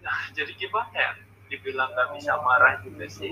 Nah, 0.03 0.19
jadi 0.35 0.51
gimana 0.59 0.93
ya? 0.93 1.11
Dibilang 1.47 1.89
nggak 1.93 2.09
bisa 2.17 2.33
marah 2.41 2.81
juga 2.81 3.05
sih. 3.07 3.31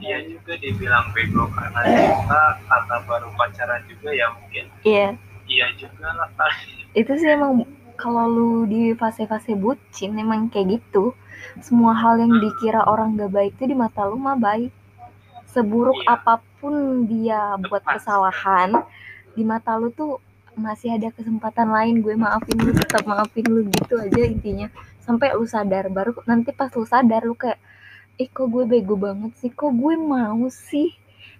Dia 0.00 0.24
juga 0.24 0.56
dibilang 0.56 1.12
bego 1.12 1.46
karena 1.52 1.80
cinta 1.84 2.42
karena 2.64 2.96
baru 3.04 3.28
pacaran 3.36 3.80
juga 3.86 4.10
ya 4.10 4.26
mungkin. 4.32 4.64
Iya. 4.82 5.08
Iya 5.46 5.66
juga 5.76 6.08
lah. 6.16 6.30
Itu 6.96 7.12
sih 7.20 7.28
emang 7.28 7.68
kalau 8.00 8.26
lu 8.26 8.52
di 8.66 8.96
fase-fase 8.96 9.54
bucin 9.54 10.16
emang 10.18 10.50
kayak 10.50 10.80
gitu 10.80 11.14
semua 11.60 11.92
hal 11.92 12.18
yang 12.18 12.38
dikira 12.38 12.82
orang 12.84 13.14
gak 13.16 13.32
baik 13.32 13.52
itu 13.56 13.70
di 13.70 13.76
mata 13.76 14.04
lu 14.04 14.16
mah 14.16 14.36
baik. 14.36 14.70
Seburuk 15.46 16.00
Iya. 16.00 16.16
apa 16.16 16.34
pun 16.58 17.04
dia 17.04 17.60
buat 17.60 17.84
Tepat. 17.84 18.00
kesalahan 18.00 18.70
di 19.36 19.42
mata 19.44 19.76
lu 19.76 19.92
tuh 19.92 20.16
masih 20.56 20.96
ada 20.96 21.12
kesempatan 21.12 21.68
lain. 21.68 22.00
Gue 22.00 22.16
maafin 22.16 22.56
lu 22.56 22.72
tetap 22.72 23.04
maafin 23.04 23.44
lu 23.48 23.68
gitu 23.68 24.00
aja 24.00 24.22
intinya. 24.24 24.68
Sampai 25.00 25.32
lu 25.34 25.44
sadar 25.44 25.92
baru 25.92 26.16
nanti 26.24 26.52
pas 26.52 26.72
lu 26.72 26.84
sadar 26.84 27.24
lu 27.24 27.36
kayak 27.36 27.60
ih 28.16 28.28
kok 28.28 28.48
gue 28.48 28.64
bego 28.64 28.96
banget 28.96 29.32
sih? 29.40 29.50
Kok 29.52 29.72
gue 29.76 29.94
mau 29.96 30.46
sih? 30.48 30.92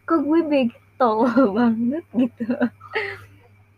Kok 0.05 0.20
gue 0.22 0.40
bego? 0.44 0.76
Banget 1.59 2.05
gitu. 2.14 2.46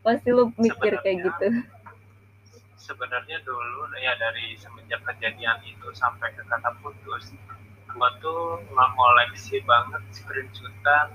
Pasti 0.04 0.28
lu 0.28 0.52
mikir 0.60 1.00
kayak 1.00 1.16
gitu 1.24 1.46
sebenarnya 2.84 3.40
dulu 3.48 3.88
ya 3.96 4.12
dari 4.20 4.52
semenjak 4.60 5.00
kejadian 5.08 5.56
itu 5.64 5.88
sampai 5.96 6.28
ke 6.36 6.44
kata 6.44 6.68
putus 6.84 7.32
gua 7.96 8.10
tuh 8.20 8.60
ngoleksi 8.74 9.64
banget 9.64 10.02
screenshotan 10.12 11.06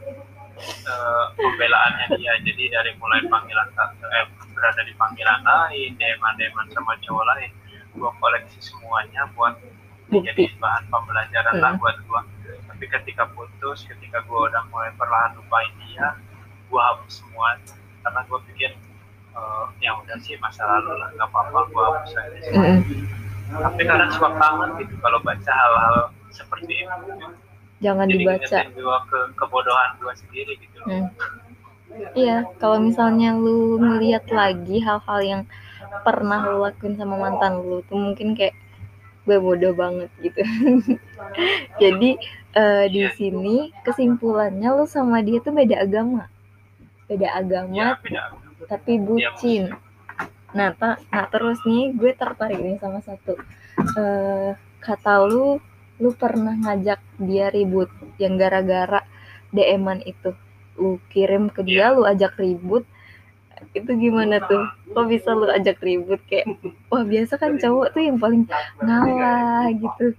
eh, 0.57 1.25
pembelaannya 1.37 2.17
dia. 2.17 2.33
Jadi 2.41 2.73
dari 2.73 2.91
mulai 2.97 3.21
panggilan 3.29 3.69
eh, 3.77 4.25
berada 4.57 4.81
di 4.81 4.93
panggilan 4.97 5.45
lain 5.45 5.93
deman 6.01 6.33
deman 6.41 6.65
sama 6.73 6.97
cowok 7.05 7.25
lain 7.37 7.51
gua 7.93 8.09
koleksi 8.17 8.57
semuanya 8.57 9.29
buat 9.37 9.53
menjadi 10.09 10.49
bahan 10.57 10.89
pembelajaran 10.89 11.53
lah 11.61 11.71
Hmm. 11.77 11.81
buat 11.85 11.97
gua. 12.09 12.21
Tapi 12.73 12.85
ketika 12.89 13.29
putus 13.29 13.85
ketika 13.85 14.25
gua 14.25 14.49
udah 14.49 14.63
mulai 14.73 14.89
perlahan 14.97 15.37
lupain 15.37 15.69
dia 15.85 16.17
gua 16.73 16.97
hapus 16.97 17.21
semua. 17.21 17.61
Karena 18.01 18.25
gua 18.25 18.39
pikir 18.49 18.73
eh, 19.35 19.65
ya 19.81 19.91
udah 19.97 20.17
sih 20.21 20.35
masa 20.39 20.63
lalu 20.65 20.93
lah 20.97 21.09
nggak 21.15 21.29
apa-apa 21.29 21.59
gua 21.69 21.83
hapus 21.99 22.13
aja 22.17 22.37
sih. 22.41 22.53
Mm-mm. 22.55 22.79
tapi 23.49 23.81
kadang 23.81 24.11
suka 24.13 24.29
kangen 24.37 24.69
gitu 24.77 24.93
kalau 25.01 25.19
baca 25.21 25.51
hal-hal 25.51 25.95
seperti 26.29 26.85
itu 26.85 27.25
jangan 27.81 28.05
jadi 28.05 28.17
dibaca 28.21 28.57
gua 28.77 28.97
ke 29.09 29.19
kebodohan 29.35 29.89
gua 29.99 30.13
sendiri 30.17 30.53
gitu. 30.59 30.77
Hmm. 30.85 31.07
Iya, 32.13 32.45
kalau 32.61 32.77
misalnya 32.79 33.33
lu 33.33 33.81
ngeliat 33.81 34.29
lagi 34.29 34.77
hal-hal 34.77 35.19
yang 35.25 35.41
pernah 36.05 36.45
lu 36.45 36.61
lakuin 36.61 36.93
sama 36.95 37.17
mantan 37.17 37.65
lu 37.65 37.81
tuh 37.89 37.97
mungkin 37.97 38.37
kayak 38.37 38.53
gue 39.25 39.37
bodoh 39.41 39.73
banget 39.73 40.09
gitu. 40.21 40.37
Jadi 41.81 42.17
eh, 42.55 42.85
di 42.93 43.01
Iya. 43.05 43.13
sini 43.17 43.73
kesimpulannya 43.83 44.69
lu 44.69 44.85
sama 44.85 45.21
dia 45.25 45.41
tuh 45.41 45.53
beda 45.53 45.81
agama. 45.81 46.29
Beda 47.09 47.25
ya 47.25 47.41
agama 47.41 47.97
beda 48.05 48.37
tapi 48.69 49.01
bucin. 49.01 49.73
nah 50.49 50.73
ta, 50.73 50.97
nah 51.09 51.25
terus 51.29 51.61
nih 51.65 51.93
gue 51.97 52.13
tertarik 52.13 52.61
nih 52.61 52.77
sama 52.77 53.01
satu. 53.01 53.33
Uh, 53.97 54.53
kata 54.81 55.25
lu 55.25 55.57
lu 55.99 56.09
pernah 56.15 56.55
ngajak 56.55 57.01
dia 57.19 57.51
ribut 57.51 57.89
yang 58.21 58.37
gara-gara 58.37 59.03
DM-an 59.51 60.05
itu. 60.05 60.31
Lu 60.77 61.01
kirim 61.09 61.49
ke 61.49 61.65
dia 61.65 61.91
lu 61.91 62.05
ajak 62.05 62.37
ribut. 62.37 62.85
Itu 63.75 63.91
gimana 63.93 64.39
tuh? 64.45 64.69
Kok 64.95 65.05
bisa 65.09 65.35
lu 65.35 65.49
ajak 65.49 65.81
ribut? 65.83 66.21
Kayak 66.29 66.57
wah 66.87 67.03
biasa 67.03 67.35
kan 67.35 67.57
cowok 67.59 67.93
tuh 67.93 68.01
yang 68.05 68.17
paling 68.17 68.45
ngalah 68.79 69.69
gitu. 69.73 70.15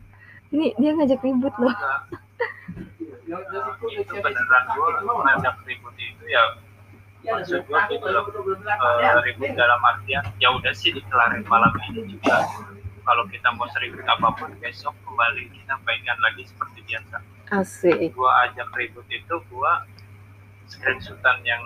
Ini 0.51 0.74
dia 0.78 0.90
ngajak 0.94 1.22
ribut 1.22 1.55
loh. 1.59 1.74
Itu 3.90 4.14
beneran 4.14 4.64
gue 4.74 5.14
ngajak 5.26 5.55
ribut 5.66 5.94
itu 5.98 6.24
ya 6.28 6.70
maksud 7.25 7.61
gue 7.68 7.81
gitu 7.93 8.07
loh. 8.09 8.25
uh, 8.25 9.21
ribut 9.25 9.53
dalam 9.53 9.81
artian 9.85 10.25
ya 10.41 10.49
udah 10.53 10.73
sih 10.73 10.93
dikelarin 10.95 11.45
malam 11.47 11.73
ini 11.93 12.16
juga. 12.16 12.49
Kalau 13.01 13.25
kita 13.27 13.49
mau 13.57 13.66
seribut 13.73 14.07
apa 14.07 14.29
pun 14.37 14.53
besok 14.61 14.95
kembali 15.05 15.51
kita 15.51 15.75
baikkan 15.83 16.18
lagi 16.21 16.47
seperti 16.47 16.81
biasa. 16.87 17.16
Asik. 17.51 17.97
Gue 18.14 18.31
ajak 18.49 18.68
ribut 18.77 19.07
itu 19.11 19.35
gue 19.37 19.73
screenshotan 20.71 21.43
yang 21.43 21.61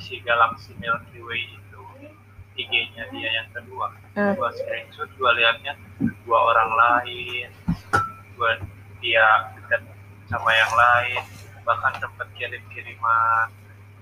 si 0.00 0.22
Galaxy 0.24 0.72
Milky 0.78 1.20
Way 1.20 1.42
itu 1.58 1.82
IG-nya 2.56 3.04
dia 3.12 3.28
yang 3.42 3.48
kedua. 3.52 3.92
Uh. 4.16 4.34
gua 4.34 4.50
screenshot 4.54 5.10
gua 5.18 5.30
liatnya 5.34 5.74
dua 6.26 6.38
orang 6.50 6.70
lain 6.74 7.48
gua 8.34 8.58
dia 8.98 9.26
dekat 9.54 9.82
sama 10.26 10.50
yang 10.50 10.72
lain 10.74 11.22
bahkan 11.62 11.92
sempat 12.02 12.26
kirim-kiriman 12.34 13.48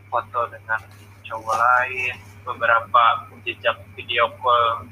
foto 0.09 0.49
dengan 0.51 0.81
cowok 1.29 1.57
lain 1.57 2.15
beberapa 2.49 3.29
jejak 3.45 3.77
video 3.93 4.33
call 4.41 4.89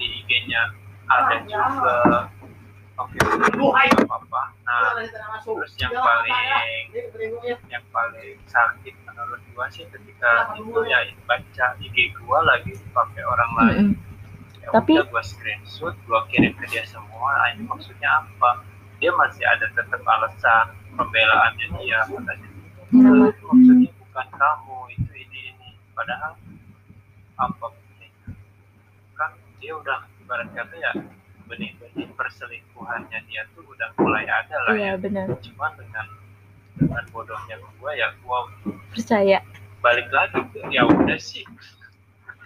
di 0.00 0.24
IG-nya 0.24 0.72
ada 1.08 1.36
juga. 1.44 1.98
Oke 2.94 3.18
okay, 3.18 3.90
apa-apa. 4.06 4.54
Nah 4.62 5.02
terus 5.42 5.74
yang 5.82 5.92
paling 5.98 6.38
yang 7.66 7.84
paling 7.90 8.38
sakit 8.46 8.94
menurut 9.02 9.42
gua 9.50 9.66
sih 9.66 9.82
ketika 9.90 10.54
itu 10.54 10.80
ya 10.86 11.02
baca 11.26 11.66
IG 11.82 12.14
gua 12.22 12.46
lagi 12.46 12.78
pakai 12.94 13.22
orang 13.26 13.50
lain. 13.58 13.82
Mm 13.82 13.94
-hmm. 13.98 14.62
ya 14.62 14.68
tapi 14.70 14.94
udah 14.94 15.10
gua 15.10 15.22
screenshot 15.26 15.98
gua 16.06 16.22
kirim 16.30 16.54
ke 16.54 16.70
dia 16.70 16.86
semua. 16.86 17.34
Nah, 17.34 17.48
ini 17.58 17.66
maksudnya 17.66 18.22
apa? 18.22 18.62
Dia 19.02 19.10
masih 19.10 19.42
ada 19.42 19.66
tetap 19.74 20.00
alasan 20.06 20.70
pembelaannya 20.94 21.66
dia 21.82 21.98
katanya. 22.06 22.48
Mm. 22.94 23.26
maksudnya 23.26 23.83
bukan 24.14 24.30
kamu 24.38 24.78
itu 24.94 25.12
ini 25.26 25.40
ini 25.50 25.68
padahal 25.90 26.38
apa 27.34 27.66
kan 29.18 29.34
dia 29.58 29.74
udah 29.74 30.06
ibarat 30.22 30.46
kata 30.54 30.70
ya 30.78 30.94
benih-benih 31.50 32.06
perselingkuhannya 32.14 33.18
dia 33.26 33.42
tuh 33.58 33.66
udah 33.66 33.90
mulai 33.98 34.22
ada 34.22 34.54
lah 34.70 34.74
iya, 34.78 34.94
ya. 34.94 35.02
benar. 35.02 35.26
Cuman 35.42 35.74
dengan 35.74 36.06
dengan 36.78 37.04
bodohnya 37.10 37.58
gue 37.58 37.92
ya 37.98 38.14
gue 38.14 38.38
percaya. 38.94 39.42
Balik 39.82 40.06
lagi 40.14 40.38
tuh 40.54 40.62
ya 40.70 40.86
udah 40.86 41.18
sih. 41.18 41.42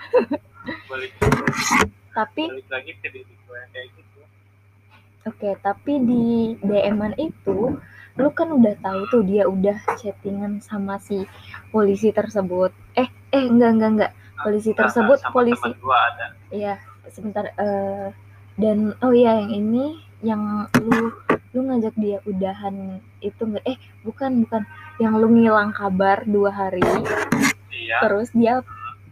balik. 0.88 1.12
Tapi. 2.16 2.42
Balik 2.48 2.68
lagi 2.72 2.92
ke 2.96 3.12
diri 3.12 3.34
gue 3.44 3.60
kayak 3.76 3.88
gitu. 3.92 4.20
Oke, 5.28 5.52
tapi 5.60 6.00
di 6.00 6.56
DM-an 6.64 7.12
itu 7.20 7.76
lu 8.18 8.28
kan 8.34 8.50
udah 8.50 8.74
tahu 8.82 9.00
tuh 9.14 9.22
dia 9.22 9.46
udah 9.46 9.78
chattingan 9.96 10.58
sama 10.58 10.98
si 10.98 11.22
polisi 11.70 12.10
tersebut. 12.10 12.74
Eh, 12.98 13.06
eh 13.30 13.44
enggak 13.46 13.70
enggak 13.78 13.90
enggak. 13.94 14.12
Polisi 14.38 14.70
tersebut 14.74 15.18
sama 15.22 15.34
polisi. 15.34 15.70
Iya, 16.50 16.78
sebentar 17.10 17.54
uh, 17.54 18.10
dan 18.58 18.98
oh 19.00 19.14
iya 19.14 19.38
yang 19.38 19.50
ini 19.54 19.84
yang 20.18 20.66
lu 20.82 21.14
lu 21.54 21.60
ngajak 21.70 21.94
dia 21.94 22.18
udahan 22.26 22.98
itu 23.22 23.42
enggak 23.46 23.64
eh 23.64 23.78
bukan 24.02 24.42
bukan 24.44 24.62
yang 24.98 25.14
lu 25.14 25.30
ngilang 25.30 25.70
kabar 25.70 26.26
dua 26.26 26.50
hari 26.50 26.82
iya. 27.70 28.02
terus 28.02 28.34
dia 28.34 28.60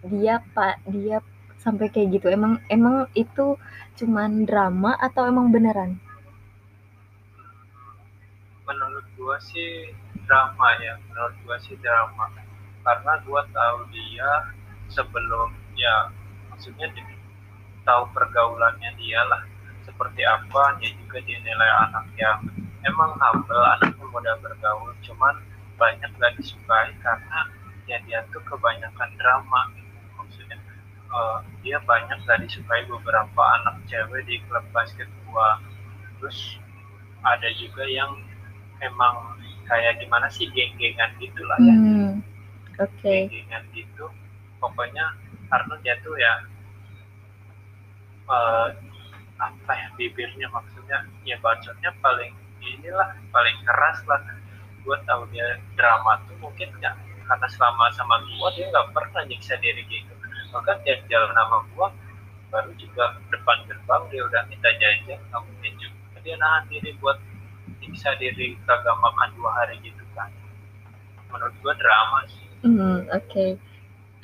dia 0.02 0.42
pak 0.50 0.82
dia 0.90 1.22
sampai 1.62 1.90
kayak 1.90 2.18
gitu 2.18 2.26
emang 2.30 2.58
emang 2.70 3.06
itu 3.14 3.58
cuman 3.98 4.44
drama 4.44 4.98
atau 4.98 5.26
emang 5.26 5.50
beneran 5.50 5.98
gua 9.26 9.42
sih 9.42 9.90
drama 10.22 10.78
ya 10.78 10.94
menurut 11.10 11.34
gua 11.42 11.58
sih 11.58 11.74
drama 11.82 12.30
karena 12.86 13.12
gua 13.26 13.42
tahu 13.50 13.90
dia 13.90 14.54
sebelum 14.86 15.50
ya 15.74 16.14
maksudnya 16.46 16.86
tahu 17.82 18.06
pergaulannya 18.14 18.94
dia 18.94 19.18
lah 19.26 19.42
seperti 19.82 20.22
apa 20.22 20.78
dia 20.78 20.94
juga 20.94 21.18
dinilai 21.26 21.90
anak 21.90 22.06
yang 22.14 22.38
emang 22.86 23.18
humble 23.18 23.66
anaknya 23.66 24.06
mudah 24.06 24.38
bergaul 24.38 24.94
cuman 25.02 25.42
banyak 25.74 26.06
gak 26.22 26.38
disukai 26.38 26.94
karena 27.02 27.50
ya 27.90 27.98
dia 28.06 28.22
tuh 28.30 28.46
kebanyakan 28.46 29.10
drama 29.18 29.74
gitu. 29.74 29.98
maksudnya 30.22 30.58
uh, 31.10 31.42
dia 31.66 31.82
banyak 31.82 32.22
gak 32.30 32.46
disukai 32.46 32.86
beberapa 32.86 33.42
anak 33.58 33.82
cewek 33.90 34.22
di 34.30 34.38
klub 34.46 34.62
basket 34.70 35.10
gua 35.26 35.58
terus 36.22 36.62
ada 37.26 37.50
juga 37.58 37.82
yang 37.90 38.22
emang 38.80 39.36
kayak 39.66 39.98
gimana 39.98 40.30
sih 40.30 40.46
geng-gengan 40.54 41.10
gitu 41.18 41.42
lah 41.44 41.58
ya. 41.60 41.74
Hmm, 41.74 42.12
oke. 42.78 42.90
Okay. 42.96 43.26
geng-gengan 43.26 43.64
gitu. 43.74 44.06
Pokoknya 44.62 45.04
karena 45.46 45.74
dia 45.82 45.94
tuh 46.02 46.14
ya 46.16 46.34
uh, 48.30 48.68
apa 49.36 49.72
ya 49.74 49.88
bibirnya 49.98 50.48
maksudnya? 50.50 51.04
Ya 51.26 51.36
bacotnya 51.42 51.90
paling 52.00 52.32
inilah 52.62 53.14
paling 53.34 53.56
keras 53.66 54.00
lah. 54.06 54.22
Gue 54.86 54.96
tahu 55.02 55.26
dia 55.34 55.58
drama 55.74 56.22
tuh 56.30 56.38
mungkin 56.38 56.70
ya 56.78 56.94
karena 57.26 57.46
selama 57.50 57.90
sama 57.90 58.22
gue 58.22 58.48
dia 58.54 58.70
nggak 58.70 58.94
pernah 58.94 59.22
nyiksa 59.26 59.58
diri 59.58 59.82
gitu. 59.90 60.14
Bahkan 60.54 60.76
dia 60.86 61.02
jalan 61.10 61.34
sama 61.34 61.58
gue 61.74 61.88
baru 62.46 62.70
juga 62.78 63.18
depan 63.34 63.66
gerbang 63.66 64.02
dia 64.14 64.22
udah 64.22 64.42
minta 64.46 64.70
jajan 64.78 65.18
nggak 65.18 65.42
mungkin 65.42 65.72
juga. 65.82 66.18
Dia 66.22 66.34
nahan 66.38 66.62
diri 66.70 66.94
buat 67.02 67.18
diri 68.18 68.58
kagak 68.66 68.96
makan 68.98 69.28
dua 69.38 69.50
hari 69.62 69.76
gitu 69.82 70.02
kan. 70.16 70.30
Menurut 71.30 71.54
gue 71.62 71.74
drama 71.78 72.18
sih. 72.30 72.46
Hmm, 72.66 72.98
oke. 73.10 73.26
Okay. 73.28 73.50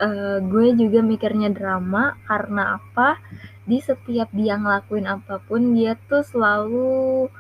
uh, 0.03 0.07
eh, 0.07 0.37
gue 0.43 0.67
juga 0.75 1.01
mikirnya 1.05 1.53
drama 1.53 2.19
karena 2.27 2.81
apa? 2.81 3.21
Di 3.63 3.79
setiap 3.79 4.33
dia 4.35 4.59
ngelakuin 4.59 5.07
apa 5.07 5.39
pun 5.45 5.79
dia 5.79 5.95
tuh 6.11 6.27
selalu 6.27 7.31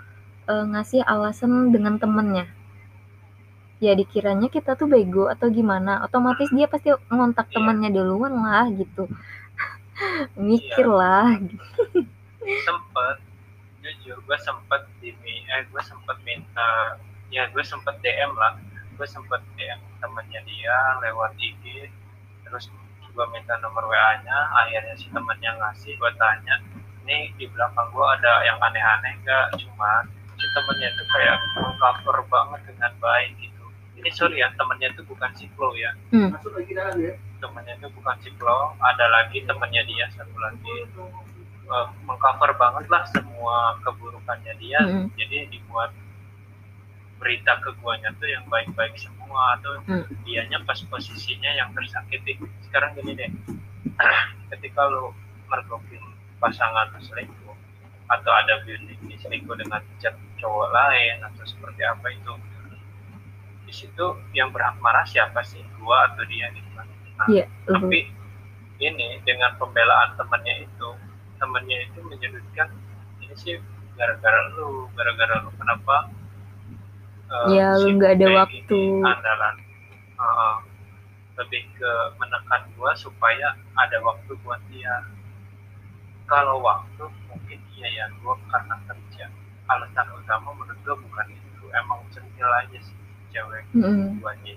uh, 0.46 0.64
ngasih 0.70 1.02
alasan 1.02 1.74
dengan 1.74 1.98
temennya. 1.98 2.46
Ya 3.82 3.98
dikiranya 3.98 4.46
kita 4.46 4.78
tuh 4.78 4.86
bego 4.86 5.26
atau 5.26 5.50
gimana? 5.50 6.06
Otomatis 6.06 6.54
dia 6.54 6.70
pasti 6.70 6.94
ngontak 7.10 7.50
yeah. 7.50 7.54
temannya 7.58 7.90
duluan 7.90 8.38
lah 8.38 8.70
gitu. 8.70 9.10
Mikir 10.38 10.86
yeah. 10.86 10.94
lah. 10.94 11.26
Sempet 12.62 13.31
jujur 14.02 14.18
gue 14.26 14.38
sempet 14.42 14.82
di 14.98 15.14
eh 15.22 15.62
gue 15.70 15.82
sempet 15.86 16.18
minta 16.26 16.98
ya 17.30 17.46
gue 17.54 17.62
sempet 17.62 17.94
DM 18.02 18.34
lah. 18.34 18.58
Gue 18.98 19.06
sempet 19.06 19.38
DM 19.54 19.78
temannya 20.02 20.42
dia 20.42 20.76
lewat 21.06 21.38
IG 21.38 21.86
terus 22.42 22.66
gue 23.12 23.26
minta 23.30 23.54
nomor 23.62 23.86
WA-nya 23.86 24.50
akhirnya 24.50 24.98
si 24.98 25.06
temennya 25.14 25.54
ngasih 25.60 25.94
gue 25.94 26.12
tanya 26.18 26.58
ini 27.06 27.30
di 27.38 27.46
belakang 27.46 27.92
gue 27.92 28.06
ada 28.18 28.42
yang 28.42 28.58
aneh-aneh 28.58 29.14
gak 29.22 29.54
cuma 29.62 30.02
si 30.34 30.46
temennya 30.50 30.88
itu 30.90 31.04
kayak 31.14 31.38
cover 31.78 32.18
banget 32.26 32.60
dengan 32.66 32.92
baik 32.98 33.30
gitu. 33.38 33.64
Ini 34.00 34.10
sorry 34.10 34.42
ya 34.42 34.50
temennya 34.58 34.90
itu 34.90 35.06
bukan 35.06 35.30
Siklo 35.38 35.76
ya. 35.78 35.94
Hmm. 36.10 36.34
temennya 37.38 37.74
itu 37.78 37.88
bukan 37.94 38.16
Siklo 38.22 38.74
ada 38.78 39.06
lagi 39.10 39.42
temennya 39.46 39.82
dia 39.86 40.06
satu 40.14 40.34
lagi 40.42 40.74
uh, 41.72 41.88
mengcover 42.04 42.52
banget 42.60 42.84
lah 42.92 43.02
semua 43.08 43.80
keburukannya 43.80 44.52
dia. 44.60 44.80
Hmm. 44.84 45.08
jadi 45.16 45.48
dibuat 45.48 45.90
berita 47.22 47.54
ke 47.62 47.70
guanya 47.78 48.10
tuh 48.18 48.26
yang 48.26 48.42
baik-baik 48.50 48.98
semua 48.98 49.54
atau 49.56 49.78
hmm. 49.86 50.26
dianya 50.26 50.58
pas 50.66 50.76
posisinya 50.90 51.54
yang 51.54 51.70
tersakiti. 51.72 52.36
Sekarang 52.66 52.98
gini 52.98 53.14
deh. 53.14 53.30
Ketika 54.50 54.90
lo 54.90 55.14
mergokin 55.46 56.02
pasangan 56.42 56.90
selingkuh 56.98 57.54
atau 58.10 58.32
ada 58.34 58.60
building 58.66 58.98
di 59.06 59.14
selingkuh 59.16 59.54
dengan 59.54 59.80
chat 60.02 60.18
cowok 60.42 60.68
lain 60.74 61.22
atau 61.22 61.44
seperti 61.46 61.86
apa 61.86 62.06
itu 62.10 62.32
di 63.62 63.72
situ 63.72 64.06
yang 64.34 64.50
berhak 64.50 64.74
marah 64.82 65.06
siapa 65.06 65.46
sih? 65.46 65.62
Gua 65.78 66.10
atau 66.10 66.26
dia 66.26 66.50
gitu 66.50 66.66
kan? 66.74 66.86
Nah, 67.22 67.26
yeah, 67.30 67.46
tapi 67.70 68.10
ini 68.82 69.22
dengan 69.22 69.54
pembelaan 69.62 70.18
temannya 70.18 70.66
itu 70.66 70.90
temannya 71.42 71.90
itu 71.90 71.98
menyebutkan 72.06 72.70
ini 73.18 73.34
sih 73.34 73.58
gara-gara 73.98 74.54
lu 74.54 74.86
gara-gara 74.94 75.42
lu 75.42 75.50
kenapa 75.58 76.06
uh, 77.26 77.50
ya 77.50 77.74
lu 77.74 77.98
nggak 77.98 78.22
ada 78.22 78.26
waktu. 78.46 78.80
andalan? 79.02 79.54
Uh, 80.22 80.56
lebih 81.42 81.66
ke 81.74 81.90
menekan 82.22 82.62
gue 82.78 82.90
supaya 82.94 83.58
ada 83.74 83.98
waktu 84.06 84.30
buat 84.46 84.62
dia. 84.70 85.02
Kalau 86.30 86.62
waktu 86.62 87.10
mungkin 87.26 87.58
iya 87.74 87.88
ya 87.90 88.06
gue 88.14 88.34
karena 88.46 88.78
kerja. 88.86 89.26
Alasan 89.66 90.06
utama 90.14 90.54
menurut 90.54 90.78
gue 90.86 90.96
bukan 91.02 91.26
itu 91.34 91.64
emang 91.74 92.00
centil 92.14 92.46
aja 92.46 92.78
sih 92.78 93.02
cewek 93.32 93.64
Mm-mm. 93.72 94.20
duanya 94.20 94.54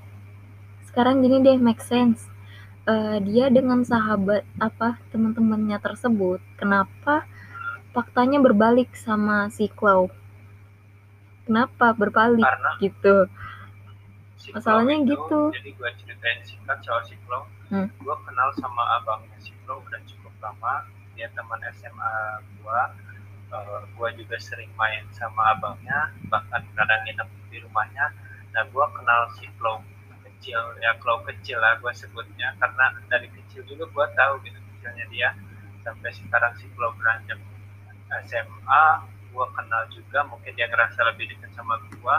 sekarang 0.86 1.24
gini 1.24 1.42
deh 1.42 1.58
make 1.58 1.82
sense 1.82 2.28
Eh, 2.86 3.18
dia 3.26 3.50
dengan 3.50 3.82
sahabat 3.82 4.46
apa 4.62 5.02
teman-temannya 5.10 5.82
tersebut 5.82 6.38
kenapa 6.54 7.26
faktanya 7.98 8.38
berbalik 8.38 8.94
sama 8.94 9.50
si 9.50 9.66
Chloe 9.74 10.14
kenapa 11.50 11.98
berbalik 11.98 12.46
karena 12.46 12.72
gitu? 12.78 13.26
si 14.38 14.54
Masalahnya 14.54 15.02
itu, 15.02 15.18
gitu. 15.18 15.42
jadi 15.50 15.70
gue 15.74 15.90
ceritain 15.98 16.40
singkat 16.46 16.78
soal 16.86 17.02
si 17.10 17.18
Chloe 17.26 17.50
Hmm. 17.74 17.90
gue 17.90 18.16
kenal 18.30 18.54
sama 18.62 19.02
abangnya 19.02 19.34
si 19.42 19.50
Chloe 19.66 19.82
udah 19.82 20.02
cukup 20.06 20.30
lama. 20.38 20.86
Dia 21.18 21.26
teman 21.34 21.58
SMA 21.74 22.14
gue 22.62 22.82
uh, 23.50 23.82
gue 23.98 24.10
juga 24.22 24.38
sering 24.38 24.70
main 24.78 25.02
sama 25.10 25.58
abangnya 25.58 26.14
bahkan 26.30 26.62
kadang 26.78 27.02
nginep 27.10 27.30
di 27.50 27.58
rumahnya. 27.66 28.14
Nah 28.54 28.62
gue 28.70 28.86
kenal 28.94 29.22
si 29.42 29.50
Chloe 29.58 29.82
kecil. 30.46 30.62
Ya 30.78 30.94
Chloe 31.02 31.26
kecil 31.26 31.58
lah 31.58 31.82
gue 31.82 31.90
sebutnya. 31.98 32.54
Karena 32.62 32.94
dari 33.10 33.26
kecil 33.34 33.66
juga 33.66 33.90
gue 33.90 34.06
tahu 34.14 34.34
gitu 34.46 34.60
kecilnya 34.62 35.06
dia. 35.10 35.30
Sampai 35.82 36.14
sekarang 36.14 36.54
si 36.62 36.70
Chloe 36.78 36.94
beranjak 37.02 37.42
SMA 38.30 38.86
gue 39.34 39.46
kenal 39.58 39.84
juga 39.90 40.22
mungkin 40.30 40.54
dia 40.54 40.70
ngerasa 40.70 41.02
lebih 41.12 41.28
dekat 41.34 41.52
sama 41.58 41.82
gue 41.82 42.16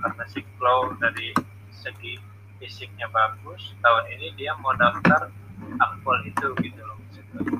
karena 0.00 0.24
si 0.32 0.40
Chloe 0.56 0.96
dari 0.96 1.36
segi 1.68 2.16
fisiknya 2.56 3.04
bagus. 3.12 3.76
Tahun 3.84 4.04
ini 4.16 4.32
dia 4.40 4.56
mau 4.56 4.72
daftar 4.72 5.28
akpol 5.76 6.24
itu 6.24 6.48
gitu 6.64 6.80
loh. 6.80 6.96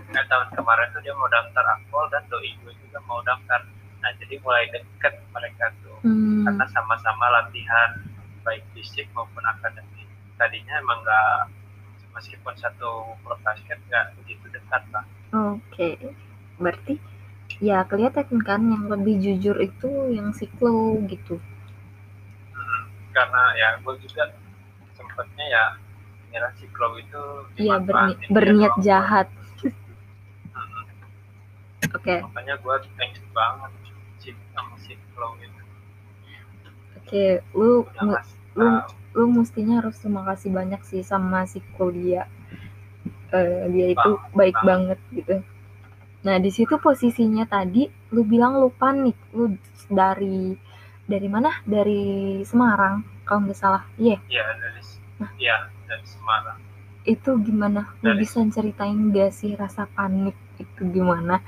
Eh, 0.08 0.24
tahun 0.24 0.48
kemarin 0.56 0.88
tuh 0.96 1.04
dia 1.04 1.12
mau 1.12 1.28
daftar 1.28 1.76
akpol 1.76 2.08
dan 2.08 2.24
doi 2.32 2.56
gue 2.64 2.72
juga 2.80 2.98
mau 3.04 3.20
daftar. 3.20 3.60
Nah 4.00 4.10
jadi 4.16 4.40
mulai 4.40 4.72
deket 4.72 5.20
mereka 5.36 5.68
tuh. 5.84 6.00
Hmm, 6.00 6.48
karena 6.48 6.64
sama-sama 6.72 7.28
latihan 7.28 8.00
baik 8.40 8.64
fisik 8.72 9.04
maupun 9.12 9.44
akademik 9.44 9.97
tadinya 10.38 10.74
emang 10.78 11.02
nggak 11.02 11.50
meskipun 12.14 12.54
satu 12.56 12.90
klub 13.20 13.38
basket 13.42 13.78
nggak 13.86 14.14
begitu 14.16 14.46
dekat 14.48 14.82
lah. 14.90 15.04
Oke 15.34 15.98
berarti 16.58 16.98
ya 17.58 17.82
kelihatan 17.84 18.38
kan 18.42 18.62
yang 18.62 18.86
lebih 18.86 19.18
jujur 19.18 19.58
itu 19.58 19.90
yang 20.10 20.30
si 20.32 20.46
Chloe 20.56 21.02
gitu. 21.06 21.38
Karena 23.10 23.42
ya 23.54 23.68
gue 23.78 23.94
juga 23.98 24.30
sempetnya 24.94 25.46
ya 25.46 25.64
ngira 26.30 26.48
si 26.54 26.66
Chloe 26.70 27.02
itu 27.02 27.22
Iya 27.58 27.76
berni- 27.82 28.18
berniat 28.30 28.74
jahat. 28.78 29.26
Mm-mm. 30.54 30.84
oke. 31.94 32.14
Makanya 32.30 32.54
gue 32.58 32.74
thanks 32.94 33.22
banget 33.34 33.72
sama 34.54 34.74
si 34.78 34.94
Chloe 35.14 35.38
itu. 35.42 35.62
Oke 36.98 37.24
lu 37.54 37.82
udah 37.86 38.22
lu 38.58 38.68
lu 39.14 39.24
mestinya 39.30 39.78
harus 39.80 39.96
terima 40.02 40.22
kasih 40.26 40.50
banyak 40.50 40.82
sih 40.82 41.02
sama 41.06 41.46
si 41.46 41.62
Claudia. 41.74 42.26
Eh, 43.30 43.64
dia 43.70 43.86
itu 43.94 44.10
baik 44.34 44.56
banget 44.64 44.98
gitu. 45.14 45.40
Nah 46.26 46.36
di 46.42 46.50
situ 46.50 46.74
posisinya 46.82 47.46
tadi 47.46 47.86
lu 48.10 48.26
bilang 48.26 48.58
lu 48.58 48.68
panik 48.74 49.14
lu 49.30 49.54
dari 49.86 50.56
dari 51.06 51.28
mana? 51.30 51.62
Dari 51.62 52.42
Semarang 52.42 53.24
kalau 53.24 53.46
nggak 53.46 53.58
salah. 53.58 53.82
Iya. 53.96 54.18
Iya 54.26 54.44
dari 54.58 54.82
ya 55.38 55.56
dari 55.86 56.06
Semarang. 56.06 56.58
Itu 57.08 57.40
gimana? 57.40 57.88
Lu 58.04 58.12
Dari- 58.12 58.20
bisa 58.20 58.44
ceritain 58.52 59.08
gak 59.14 59.32
sih 59.32 59.56
rasa 59.56 59.88
panik 59.88 60.36
itu 60.60 60.82
gimana? 60.92 61.40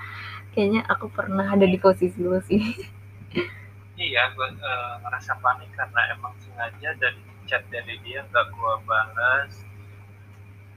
Kayaknya 0.57 0.83
aku 0.89 1.13
pernah 1.13 1.47
ada 1.53 1.67
di 1.69 1.79
posisi 1.79 2.17
lu 2.19 2.41
sih 2.43 2.59
iya 4.01 4.33
gue 4.33 4.49
eh, 4.49 4.95
ngerasa 5.05 5.37
panik 5.45 5.69
karena 5.77 6.01
emang 6.17 6.33
sengaja 6.41 6.97
dari 6.97 7.21
chat 7.45 7.61
dari 7.69 8.01
dia 8.01 8.25
nggak 8.33 8.47
gue 8.49 8.75
balas. 8.89 9.53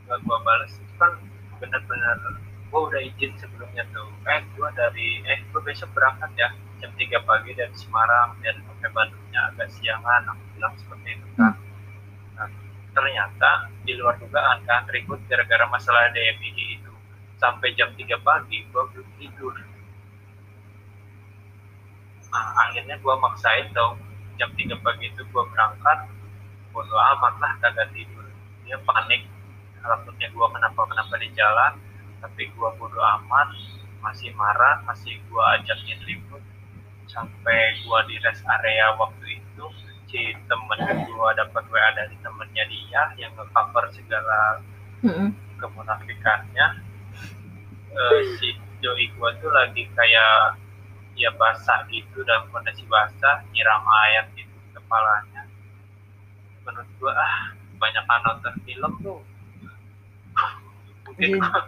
Nggak 0.03 0.19
gue 0.27 0.37
balas 0.43 0.71
itu 0.75 0.93
kan 0.99 1.15
bener-bener 1.63 2.17
gue 2.67 2.81
udah 2.83 2.99
izin 2.99 3.31
sebelumnya 3.39 3.87
tuh. 3.95 4.11
Eh 4.27 4.43
gue 4.43 4.69
dari 4.75 5.23
eh 5.23 5.39
gue 5.47 5.61
besok 5.63 5.95
berangkat 5.95 6.31
ya 6.35 6.49
jam 6.83 6.91
3 6.99 7.23
pagi 7.23 7.55
dari 7.55 7.71
Semarang 7.79 8.35
dan 8.43 8.59
sampai 8.59 8.91
Bandungnya 8.91 9.55
agak 9.55 9.71
siangan 9.71 10.27
aku 10.27 10.43
bilang 10.59 10.75
seperti 10.75 11.15
itu 11.15 11.27
kan. 11.39 11.55
Nah, 12.35 12.49
ternyata 12.91 13.71
di 13.87 13.95
luar 13.95 14.19
dugaan 14.19 14.67
kan 14.67 14.83
ribut 14.91 15.23
gara-gara 15.31 15.63
masalah 15.71 16.11
DMI 16.11 16.51
itu. 16.75 16.91
Sampai 17.39 17.71
jam 17.79 17.87
3 17.95 18.03
pagi 18.19 18.67
gue 18.67 18.83
belum 18.91 19.07
tidur 19.15 19.55
nah, 22.33 22.67
akhirnya 22.67 22.97
gue 22.97 23.15
maksain 23.21 23.69
dong. 23.77 24.01
Jam 24.41 24.49
3 24.57 24.73
pagi 24.81 25.13
itu 25.13 25.21
gue 25.21 25.43
berangkat 25.53 26.09
bodo 26.73 26.97
amat 26.97 27.33
lah 27.37 27.53
kagak 27.61 27.93
tidur. 27.93 28.25
Dia 28.65 28.81
panik 28.81 29.29
takutnya 29.83 30.31
gue 30.31 30.47
kenapa 30.47 30.81
kenapa 30.89 31.13
di 31.19 31.29
jalan 31.37 31.73
tapi 32.23 32.49
gue 32.49 32.69
bodo 32.79 32.97
amat 32.97 33.53
masih 34.01 34.33
marah 34.33 34.81
masih 34.89 35.21
gue 35.29 35.43
ajakin 35.61 35.99
ribut. 36.09 36.43
Sampai 37.05 37.77
gue 37.77 37.99
di 38.09 38.15
rest 38.25 38.41
area 38.49 38.97
waktu 38.97 39.37
itu 39.37 39.65
si 40.09 40.33
temen 40.49 40.79
gue 40.81 41.29
dapat 41.37 41.63
WA 41.69 41.89
dari 41.93 42.17
temennya 42.25 42.65
dia 42.65 43.03
yang 43.21 43.33
nge-cover 43.37 43.85
segala 43.93 44.61
kemunafikannya 45.61 46.67
eh, 47.93 48.21
si 48.39 48.57
doi 48.83 49.07
gua 49.15 49.31
tuh 49.39 49.51
lagi 49.53 49.87
kayak 49.95 50.59
ya 51.13 51.29
basah 51.37 51.85
gitu 51.89 52.25
dalam 52.25 52.49
kondisi 52.49 52.81
basah 52.89 53.45
nyiram 53.53 53.85
air 54.05 54.25
gitu 54.33 54.57
kepalanya. 54.73 55.45
Menurut 56.65 56.89
gua 56.97 57.13
ah 57.13 57.35
banyak 57.77 58.03
nonton 58.25 58.53
film 58.65 58.91
tuh. 59.03 59.21
Mungkin 61.05 61.29
Jujur. 61.37 61.41
gua 61.41 61.61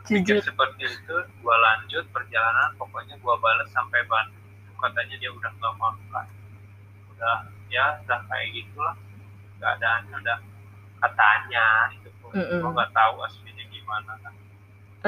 berpikir 0.00 0.36
seperti 0.42 0.82
itu 0.90 1.16
gua 1.44 1.56
lanjut 1.60 2.04
perjalanan 2.10 2.74
pokoknya 2.80 3.14
gua 3.22 3.38
balas 3.38 3.70
sampai 3.70 4.02
Bandung. 4.10 4.42
Katanya 4.80 5.16
dia 5.20 5.30
udah 5.30 5.50
nggak 5.60 5.74
mau 5.76 5.92
kan 6.10 6.26
udah 7.16 7.36
ya 7.70 8.00
udah 8.06 8.20
kayak 8.26 8.48
gitulah. 8.56 8.96
Keadaannya 9.60 10.14
udah 10.24 10.38
katanya 11.00 11.66
itu 11.94 12.08
pun. 12.18 12.32
Mm-mm. 12.34 12.58
gua 12.64 12.70
nggak 12.80 12.90
tahu 12.96 13.14
aslinya 13.22 13.64
gimana. 13.70 14.12
kan 14.24 14.34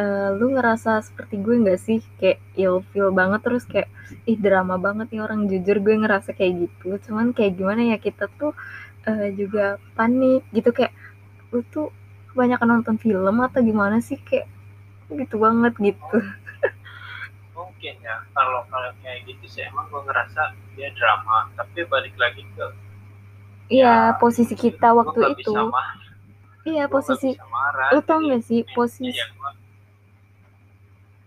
Eh, 0.00 0.28
lu 0.38 0.46
ngerasa 0.56 0.90
seperti 1.04 1.34
gue 1.44 1.54
nggak 1.62 1.80
sih? 1.86 1.98
Kayak 2.18 2.38
ilfeel 2.56 3.08
banget 3.20 3.40
terus 3.44 3.64
kayak 3.72 3.88
ih 4.30 4.38
drama 4.46 4.74
banget 4.86 5.06
nih 5.12 5.20
orang. 5.26 5.40
Jujur 5.50 5.76
gue 5.84 5.94
ngerasa 6.02 6.30
kayak 6.38 6.52
gitu. 6.64 6.88
Cuman 7.04 7.26
kayak 7.36 7.52
gimana 7.60 7.82
ya 7.92 7.96
kita 8.06 8.24
tuh 8.40 8.52
eh, 9.08 9.28
juga 9.40 9.76
panik 9.96 10.42
gitu. 10.56 10.68
Kayak 10.76 10.92
lu 11.52 11.60
tuh 11.74 11.86
kebanyakan 12.32 12.68
nonton 12.72 12.96
film 13.04 13.36
atau 13.46 13.60
gimana 13.70 13.96
sih? 14.08 14.18
Kayak 14.28 14.46
gitu 15.20 15.36
banget 15.44 15.74
gitu. 15.88 16.16
Mungkin 17.56 17.94
ya 18.06 18.16
kalau 18.36 18.60
kalau 18.72 18.90
kayak 19.02 19.20
gitu 19.28 19.44
sih 19.52 19.62
emang 19.70 19.86
gua 19.92 20.02
ngerasa 20.08 20.42
dia 20.76 20.88
drama. 20.98 21.38
Tapi 21.58 21.80
balik 21.92 22.14
lagi 22.22 22.42
ke 22.56 22.66
iya 23.76 23.88
Ya, 23.92 24.12
posisi 24.20 24.54
kita 24.64 24.88
waktu 24.98 25.20
itu. 25.34 25.50
iya 26.68 26.82
posisi 26.94 27.26
lu 27.92 27.98
tau 28.08 28.18
gak 28.30 28.42
sih? 28.48 28.60
posisi 28.76 29.20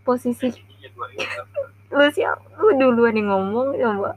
posisi 0.07 0.47
intinya 0.53 0.89
gua 0.95 1.07
itu 1.11 1.61
lu 1.95 2.05
siap? 2.11 2.37
Lu 2.61 2.69
duluan 2.81 3.15
yang 3.19 3.27
ngomong 3.31 3.67
coba. 3.83 4.11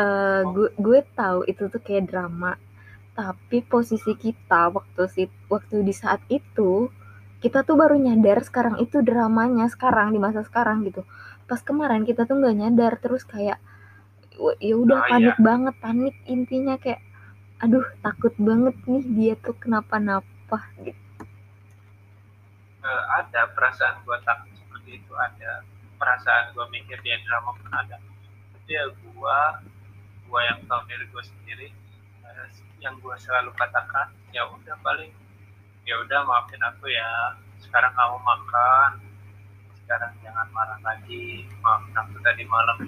Eh 0.00 0.42
gue 0.54 0.68
gue 0.86 0.98
tahu 1.18 1.38
itu 1.50 1.62
tuh 1.72 1.80
kayak 1.86 2.04
drama. 2.10 2.52
Tapi 3.18 3.58
posisi 3.72 4.12
kita 4.24 4.70
waktu 4.76 5.02
si 5.14 5.22
waktu 5.52 5.76
di 5.88 5.94
saat 6.02 6.22
itu 6.30 6.88
kita 7.42 7.58
tuh 7.68 7.76
baru 7.80 7.96
nyadar 7.96 8.38
sekarang 8.48 8.76
itu 8.84 9.00
dramanya 9.08 9.66
sekarang 9.74 10.08
di 10.14 10.18
masa 10.22 10.40
sekarang 10.48 10.78
gitu. 10.88 11.02
Pas 11.48 11.60
kemarin 11.68 12.02
kita 12.08 12.24
tuh 12.28 12.36
nggak 12.40 12.56
nyadar 12.60 12.92
terus 13.02 13.22
kayak 13.26 13.58
ya 14.62 14.74
udah 14.78 14.98
Ah, 15.04 15.08
panik 15.10 15.36
banget 15.48 15.74
panik 15.84 16.16
intinya 16.24 16.74
kayak 16.80 17.00
aduh 17.60 17.84
takut 18.00 18.32
banget 18.40 18.76
nih 18.88 19.04
dia 19.16 19.34
tuh 19.36 19.52
kenapa-napa 19.62 20.58
gitu 20.80 20.99
Eh, 22.80 23.04
ada 23.12 23.44
perasaan 23.52 24.00
gua 24.08 24.16
takut 24.24 24.48
seperti 24.56 25.04
itu 25.04 25.12
ada 25.12 25.60
perasaan 26.00 26.56
gua 26.56 26.64
mikir 26.72 26.96
dia 27.04 27.20
drama 27.28 27.52
pun 27.52 27.68
ada. 27.68 28.00
Tapi 28.56 28.70
ya 28.72 28.88
gua 29.04 29.60
gua 30.24 30.40
yang 30.48 30.64
tahu 30.64 30.80
diri 30.88 31.04
gua 31.12 31.20
sendiri 31.20 31.68
eh, 32.24 32.48
yang 32.80 32.96
gua 33.04 33.20
selalu 33.20 33.52
katakan 33.52 34.08
ya 34.32 34.48
udah 34.48 34.80
paling 34.80 35.12
ya 35.84 36.00
udah 36.00 36.24
maafin 36.24 36.62
aku 36.64 36.88
ya 36.88 37.36
sekarang 37.60 37.92
kamu 37.92 38.16
makan 38.16 38.90
sekarang 39.84 40.12
jangan 40.24 40.48
marah 40.48 40.80
lagi 40.80 41.44
maafin 41.60 41.92
aku 42.00 42.16
tadi 42.24 42.48
malam. 42.48 42.80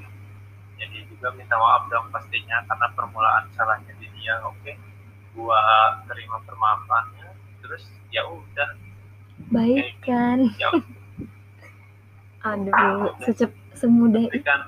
Jadi 0.80 1.04
juga 1.04 1.36
minta 1.36 1.60
maaf 1.60 1.84
dong 1.92 2.08
pastinya 2.08 2.64
karena 2.64 2.88
permulaan 2.96 3.44
salahnya 3.52 3.92
di 4.00 4.08
dia 4.16 4.40
oke? 4.40 4.56
Okay? 4.64 4.74
gua 5.36 5.60
terima 6.08 6.40
permaafannya 6.48 7.28
terus 7.60 7.84
ya 8.08 8.24
udah 8.24 8.91
baik 9.50 9.98
kan 10.04 10.46
aduh 12.46 13.14
secep 13.22 13.50
semudah 13.76 14.24
itu. 14.30 14.42
Kan 14.42 14.60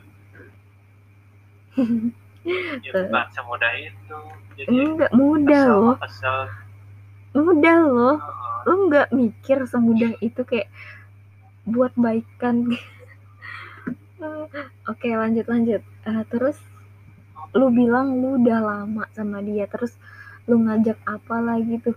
ya 2.84 2.90
bukan 2.92 3.26
semudah 3.34 3.72
itu. 3.78 4.18
Jadi 4.54 4.70
enggak 4.70 5.10
mudah 5.14 5.62
loh. 5.74 5.96
asal 6.02 6.50
mudah 7.34 7.78
loh. 7.82 8.16
Uh, 8.22 8.70
lu 8.70 8.74
nggak 8.90 9.10
mikir 9.10 9.58
semudah 9.66 10.14
itu 10.22 10.40
kayak 10.46 10.70
buat 11.66 11.90
baikan. 11.98 12.70
Oke 14.90 15.10
lanjut 15.10 15.46
lanjut. 15.50 15.82
Uh, 16.06 16.22
terus 16.30 16.58
lu 17.54 17.70
bilang 17.70 18.18
lu 18.18 18.42
udah 18.42 18.60
lama 18.62 19.04
sama 19.14 19.38
dia 19.42 19.66
terus 19.70 19.94
lu 20.50 20.58
ngajak 20.62 20.98
apa 21.06 21.38
lagi 21.38 21.78
tuh 21.80 21.94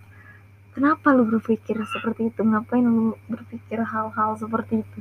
kenapa 0.78 1.09
lu 1.09 1.25
berpikir 1.25 1.73
seperti 1.89 2.30
itu? 2.30 2.45
Ngapain 2.45 2.86
lu 2.86 3.17
berpikir 3.25 3.82
hal-hal 3.82 4.38
seperti 4.38 4.86
itu? 4.86 4.99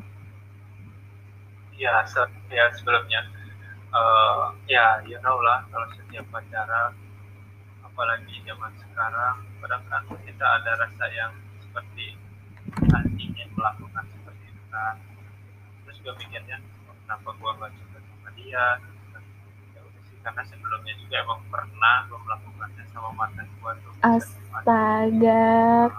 Ya 1.76 2.00
se 2.08 2.24
ya 2.48 2.72
sebelumnya 2.72 3.20
uh, 3.92 4.56
ya 4.64 5.04
you 5.04 5.20
know 5.20 5.36
lah 5.44 5.68
kalau 5.68 5.84
setiap 5.92 6.24
pacaran 6.32 6.96
apalagi 7.84 8.40
zaman 8.48 8.72
sekarang 8.80 9.44
kadang 9.60 9.84
kan 9.92 10.02
kita 10.24 10.46
ada 10.48 10.72
rasa 10.80 11.04
yang 11.12 11.32
seperti 11.60 12.16
ingin 13.20 13.52
melakukan 13.52 14.08
seperti 14.16 14.48
itu 14.48 14.62
kan. 14.72 14.96
Terus 15.84 15.96
gue 16.00 16.14
mikirnya 16.24 16.56
kenapa 17.04 17.28
gue 17.36 17.50
gak 17.60 17.72
suka 17.76 17.98
sama 18.00 18.28
dia 18.32 18.80
karena 20.26 20.42
sebelumnya 20.42 20.94
juga 20.98 21.14
emang 21.22 21.40
pernah 21.46 21.96
gue 22.10 22.18
melakukannya 22.18 22.84
sama 22.90 23.10
mantan 23.14 23.46
gue 23.46 23.72
tuh. 23.78 23.92
Astaga 24.02 25.46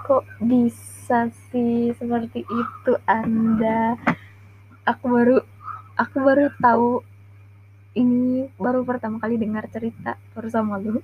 kok 0.03 0.27
bisa 0.43 1.31
sih 1.47 1.95
seperti 1.95 2.43
itu 2.43 2.91
anda? 3.07 3.95
Aku 4.83 5.07
baru 5.07 5.39
aku 5.95 6.17
baru 6.19 6.51
tahu. 6.59 6.91
Ini 7.95 8.51
baru 8.59 8.83
pertama 8.83 9.17
kali 9.23 9.39
dengar 9.39 9.63
cerita 9.71 10.19
baru 10.35 10.51
sama 10.51 10.75
lu. 10.75 10.91
Oh, 10.91 10.99
iya, 10.99 11.01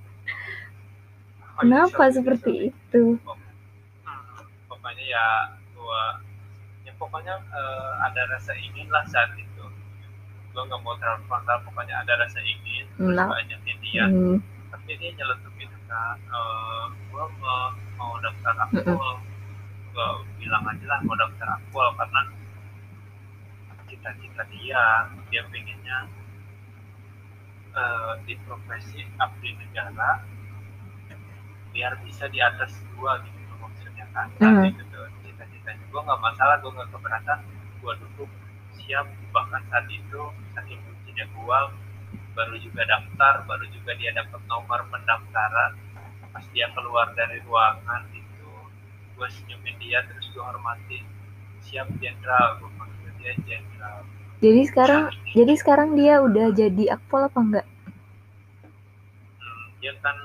kenapa 1.63 2.03
seperti 2.11 2.76
itu? 2.76 3.17
Pokoknya 4.67 5.03
ya 5.07 5.26
gua 5.74 6.19
ya 6.84 6.91
pokoknya 6.99 7.39
uh, 7.39 7.91
ada 8.03 8.21
rasa 8.36 8.51
ingin 8.59 8.91
lah 8.91 9.07
saat 9.09 9.32
itu 9.39 9.53
gue 10.54 10.62
nggak 10.70 10.82
mau 10.86 10.93
terlalu 11.01 11.22
frontal 11.26 11.58
pokoknya 11.66 11.95
ada 12.06 12.14
rasa 12.22 12.39
ingin 12.45 12.86
terus 12.93 13.18
gue 13.18 13.38
ajakin 13.41 13.78
dia 13.82 14.06
hmm. 14.06 14.38
tapi 14.70 14.91
dia 15.01 15.10
nyeletuk 15.18 15.54
gitu 15.58 15.78
kan 15.89 16.18
uh, 16.30 16.38
eh, 16.38 16.86
gue 17.10 17.26
mau, 17.41 17.74
mau 17.97 18.14
daftar 18.22 18.54
akpol 18.70 18.86
hmm. 19.18 19.22
gue 19.93 20.08
bilang 20.38 20.64
aja 20.70 20.86
lah 20.86 20.99
mau 21.01 21.18
daftar 21.18 21.58
akpol 21.58 21.88
karena 21.97 22.22
cita-cita 23.89 24.43
dia 24.54 25.10
dia 25.34 25.41
pengennya 25.49 25.97
uh, 27.74 28.14
di 28.26 28.38
profesi 28.45 29.01
abdi 29.18 29.58
negara 29.58 30.22
biar 31.74 31.97
bisa 32.06 32.30
di 32.30 32.38
atas 32.38 32.78
gua 32.93 33.18
gitu 33.26 33.54
maksudnya 33.58 34.06
kan 34.14 34.30
hmm. 34.38 34.70
gitu. 34.70 35.01
Cita-citanya 35.26 35.82
gue 35.89 36.01
nggak 36.06 36.22
masalah 36.22 36.62
gue 36.62 36.70
nggak 36.70 36.89
keberatan 36.93 37.39
gue 37.82 37.93
dukung 38.06 38.30
siap 38.84 39.07
bahkan 39.31 39.63
saat 39.71 39.88
itu 39.89 40.21
saking 40.53 40.79
kuncinya 40.84 41.25
gua 41.39 41.71
baru 42.34 42.57
juga 42.57 42.81
daftar 42.89 43.45
baru 43.45 43.65
juga 43.69 43.93
dia 43.97 44.11
dapat 44.13 44.41
nomor 44.49 44.86
pendaftaran. 44.89 45.71
Pas 46.34 46.45
dia 46.49 46.65
keluar 46.73 47.13
dari 47.13 47.38
ruangan 47.45 48.09
itu 48.09 48.49
gue 49.13 49.27
senyumin 49.29 49.77
dia 49.77 50.01
terus 50.09 50.25
gue 50.34 50.41
hormati 50.41 51.05
siap 51.61 51.86
jenderal 52.01 52.57
gue 52.57 52.69
panggil 52.73 53.11
dia 53.21 53.34
jenderal. 53.45 54.01
Jadi 54.41 54.61
sekarang 54.67 55.03
nah, 55.07 55.31
jadi 55.31 55.53
sekarang 55.55 55.89
dia 55.93 56.19
udah 56.25 56.47
jadi 56.51 56.84
akpol 56.97 57.21
apa 57.29 57.39
enggak? 57.39 57.67
Hmm, 59.38 59.65
dia 59.77 59.93
kan 60.01 60.17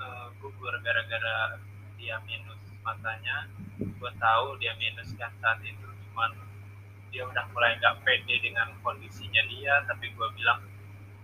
uh, 0.00 0.32
gugur 0.40 0.74
gara-gara 0.80 1.60
dia 2.00 2.16
minus 2.24 2.58
matanya. 2.80 3.46
Gue 3.78 4.12
tahu 4.16 4.56
dia 4.58 4.72
minus 4.80 5.12
kan 5.20 5.30
saat 5.44 5.60
itu 5.60 5.86
cuman 6.08 6.47
dia 7.08 7.22
udah 7.24 7.44
mulai 7.52 7.76
nggak 7.80 8.04
pede 8.04 8.36
dengan 8.42 8.68
kondisinya 8.84 9.42
dia 9.48 9.80
tapi 9.88 10.12
gue 10.12 10.28
bilang 10.36 10.60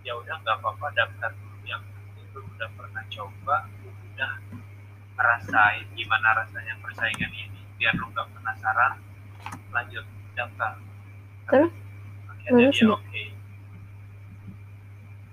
ya 0.05 0.13
udah 0.17 0.35
nggak 0.41 0.57
apa-apa 0.61 0.87
daftar 0.93 1.31
dulu 1.33 1.65
yang 1.65 1.81
itu 2.17 2.39
udah 2.41 2.69
pernah 2.77 3.03
coba 3.09 3.57
udah 4.13 4.33
ngerasain 5.15 5.87
gimana 5.95 6.27
rasanya 6.43 6.75
persaingan 6.83 7.31
ini. 7.31 7.61
Biar 7.79 7.95
lu 7.95 8.07
nggak 8.11 8.27
penasaran 8.35 8.99
lanjut 9.71 10.05
daftar. 10.35 10.79
Terus? 11.49 11.71
Akhirnya 12.31 12.69
dia 12.71 12.87
oke. 12.91 13.01
Okay. 13.01 13.27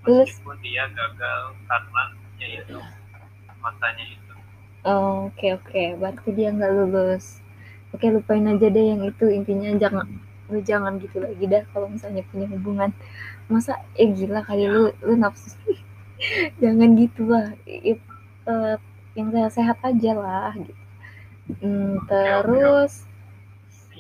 meskipun 0.03 0.59
dia 0.67 0.83
gagal 0.91 1.55
karena 1.71 2.03
ya 2.43 2.47
itu 2.59 2.79
matanya 3.63 4.05
itu. 4.11 4.35
Oh, 4.83 5.31
oke 5.31 5.39
okay, 5.39 5.51
oke. 5.55 5.71
Okay. 5.71 5.87
berarti 5.95 6.29
dia 6.35 6.49
nggak 6.51 6.73
lulus. 6.75 7.39
Oke 7.95 8.09
lupain 8.09 8.43
aja 8.49 8.67
deh 8.67 8.85
yang 8.89 9.05
itu 9.05 9.31
intinya 9.31 9.71
jangan 9.79 10.09
lu 10.51 10.59
jangan 10.63 10.99
gitu 10.99 11.23
lagi 11.23 11.45
dah 11.47 11.63
kalau 11.71 11.87
misalnya 11.91 12.23
punya 12.31 12.47
hubungan. 12.51 12.91
Masa 13.51 13.79
eh 13.99 14.09
gila 14.11 14.43
kali 14.43 14.67
lu 14.67 14.91
lu 15.05 15.15
nafsu 15.19 15.59
jangan 16.63 16.89
gitu 16.99 17.29
lah. 17.29 17.53
It, 17.67 18.01
uh, 18.47 18.79
yang 19.13 19.29
sehat-sehat 19.31 19.79
aja 19.85 20.13
lah 20.17 20.53
gitu. 20.57 20.83
Hmm, 21.61 21.99
terus 22.07 23.05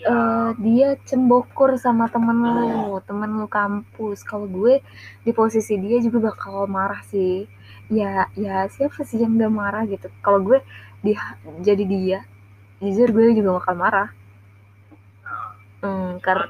uh, 0.07 0.55
dia 0.57 0.97
cembokur 1.05 1.75
sama 1.77 2.09
temen 2.09 2.39
lu 2.39 2.99
temen 3.05 3.31
lu 3.39 3.47
kampus. 3.51 4.25
Kalau 4.25 4.47
gue 4.49 4.81
di 5.27 5.31
posisi 5.35 5.77
dia 5.79 5.99
juga 6.01 6.33
bakal 6.33 6.67
marah 6.67 7.03
sih. 7.07 7.47
Ya 7.93 8.31
ya 8.39 8.65
siapa 8.73 9.05
sih 9.05 9.21
yang 9.21 9.37
gak 9.37 9.53
marah 9.53 9.85
gitu? 9.85 10.09
Kalau 10.25 10.41
gue 10.41 10.59
di 11.03 11.13
jadi 11.61 11.85
dia 11.85 12.21
jujur 12.83 13.15
gue 13.15 13.39
juga 13.39 13.63
bakal 13.63 13.75
marah 13.79 14.09
Hmm, 15.83 16.15
karena 16.23 16.47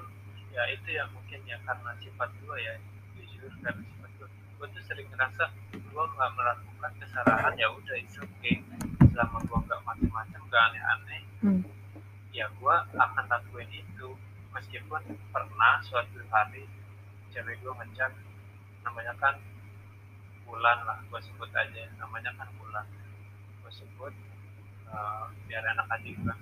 ya 0.52 0.62
itu 0.68 0.92
ya 0.92 1.08
mungkin 1.08 1.40
ya 1.48 1.56
karena 1.64 1.96
sifat 2.04 2.28
gue 2.36 2.56
ya. 2.60 2.74
Jujur 3.16 3.48
karena 3.64 3.80
sifat 3.80 4.10
gue 4.20 4.28
gue 4.28 4.66
tuh 4.76 4.82
sering 4.84 5.08
ngerasa 5.08 5.48
gue 5.72 6.04
nggak 6.04 6.30
melakukan 6.36 6.92
kesalahan 7.00 7.56
ya 7.56 7.72
udah 7.72 7.96
itu 7.96 8.20
oke 8.20 8.28
okay. 8.36 8.60
selama 9.08 9.40
gue 9.40 9.58
nggak 9.64 9.80
macam-macam 9.88 10.40
gak 10.52 10.62
aneh-aneh 10.68 11.22
hmm. 11.40 11.62
ya 12.36 12.44
gue 12.52 12.74
akan 12.92 13.24
lakuin 13.32 13.72
itu. 13.72 14.08
Meskipun 14.52 15.00
pernah 15.32 15.80
suatu 15.80 16.20
hari 16.28 16.68
cewek 17.32 17.56
gue 17.64 17.72
ngechat 17.72 18.12
namanya 18.84 19.16
kan 19.16 19.40
bulan 20.44 20.76
lah 20.84 21.00
gue 21.08 21.20
sebut 21.24 21.48
aja 21.56 21.88
namanya 21.96 22.36
kan 22.36 22.52
bulan. 22.60 22.84
Gue 23.64 23.72
sebut 23.72 24.12
uh, 24.92 25.32
biar 25.48 25.64
enak 25.72 25.88
aja 25.88 26.04
juga 26.12 26.36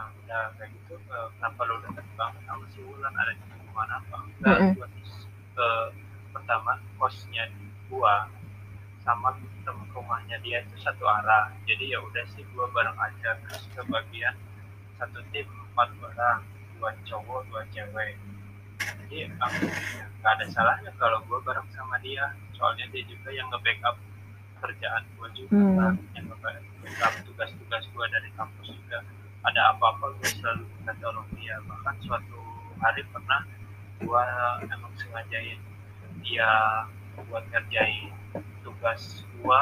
udah 0.00 0.42
kayak 0.56 0.70
gitu. 0.72 0.94
Uh, 1.12 1.28
kenapa 1.36 1.60
lo 1.68 1.76
deket 1.84 2.06
banget 2.16 2.42
sama 2.48 2.64
si 2.72 2.80
Wulan? 2.80 3.12
Ada 3.12 3.32
di 3.36 3.44
hubungan 3.52 3.88
apa 3.92 4.16
enggak? 4.24 4.56
Mm 4.58 4.64
-hmm. 4.64 4.74
gua 4.76 4.88
uh, 5.60 5.86
pertama 6.32 6.72
kosnya 6.96 7.44
gua 7.92 8.14
sama 9.02 9.34
temen 9.66 9.86
rumahnya 9.92 10.36
dia 10.40 10.64
itu 10.64 10.76
satu 10.80 11.04
arah. 11.04 11.52
Jadi 11.68 11.92
ya 11.92 11.98
udah 12.00 12.24
sih 12.32 12.44
gua 12.56 12.66
bareng 12.72 12.96
aja. 12.96 13.36
Terus 13.44 13.64
ke 13.76 13.82
bagian 13.86 14.34
satu 14.96 15.20
tim 15.30 15.46
empat 15.72 15.88
orang. 16.00 16.40
Dua 16.80 16.90
cowok 17.06 17.40
dua 17.52 17.62
cewek. 17.70 18.16
Jadi 18.82 19.30
aku 19.38 19.68
nggak 20.18 20.32
ada 20.40 20.44
salahnya 20.50 20.90
kalau 20.98 21.22
gue 21.22 21.38
bareng 21.46 21.68
sama 21.70 22.00
dia. 22.02 22.34
Soalnya 22.58 22.88
dia 22.90 23.06
juga 23.06 23.30
yang 23.30 23.46
nge-backup 23.54 23.94
kerjaan 24.58 25.02
gue 25.14 25.28
juga. 25.38 25.54
Hmm. 25.54 25.78
kan 25.78 25.94
yang 26.18 26.26
nge-backup 26.26 27.12
tugas-tugas 27.30 27.82
gue 27.86 28.06
dari 28.10 28.30
kampus 28.34 28.66
juga 28.74 28.98
ada 29.42 29.74
apa-apa 29.74 30.14
gue 30.22 30.30
selalu 30.38 30.64
minta 30.78 30.92
tolong 31.02 31.26
dia. 31.34 31.58
Bahkan 31.66 31.94
suatu 32.06 32.38
hari 32.78 33.02
pernah 33.10 33.42
gue 34.02 34.24
emang 34.66 34.92
sengajain 34.98 35.58
dia 36.22 36.50
buat 37.26 37.42
ngerjain 37.50 38.10
tugas 38.62 39.26
gue 39.26 39.60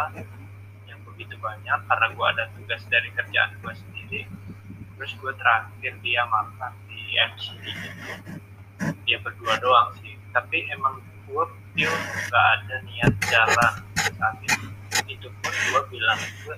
yang 0.89 1.01
begitu 1.09 1.37
banyak 1.41 1.78
karena 1.89 2.07
gue 2.12 2.26
ada 2.37 2.45
tugas 2.57 2.83
dari 2.93 3.09
kerjaan 3.16 3.57
gue 3.61 3.72
sendiri. 3.72 4.20
Terus 5.01 5.12
gue 5.16 5.33
terakhir 5.41 5.93
dia 6.05 6.22
makan 6.28 6.72
di 6.85 7.01
MCD 7.16 7.64
gitu 7.72 8.12
dia 9.09 9.18
berdua 9.24 9.57
doang 9.61 9.97
sih. 10.05 10.12
Tapi 10.37 10.68
emang 10.76 11.01
gue 11.24 11.45
pure 11.72 12.01
gak 12.28 12.47
ada 12.61 12.76
niat 12.85 13.12
jalan. 13.33 13.74
Saat 13.97 14.37
itu 14.45 14.68
itu 15.09 15.28
pun 15.41 15.53
gue 15.53 15.83
bilang 15.97 16.20
gue 16.45 16.57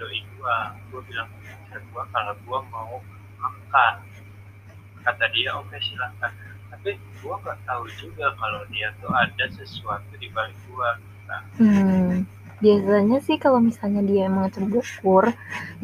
doi 0.00 0.20
gue 0.20 0.56
gue 0.92 1.00
bilang 1.12 1.28
ke 1.76 1.80
gue 1.92 2.04
kalau 2.08 2.32
gue 2.32 2.60
mau 2.72 2.96
makan 3.36 3.94
kata 5.04 5.24
dia 5.36 5.52
oke 5.52 5.68
okay, 5.68 5.80
silahkan 5.84 6.32
tapi 6.72 6.96
gue 6.96 7.34
nggak 7.44 7.58
tahu 7.68 7.84
juga 8.00 8.32
kalau 8.40 8.64
dia 8.72 8.88
tuh 8.98 9.12
ada 9.12 9.44
sesuatu 9.52 10.12
di 10.16 10.32
balik 10.32 10.56
gue 10.64 10.90
nah. 11.28 11.42
hmm. 11.60 12.24
Biasanya 12.56 13.20
sih 13.20 13.36
kalau 13.36 13.60
misalnya 13.60 14.00
dia 14.00 14.32
emang 14.32 14.48
cemburu 14.48 15.28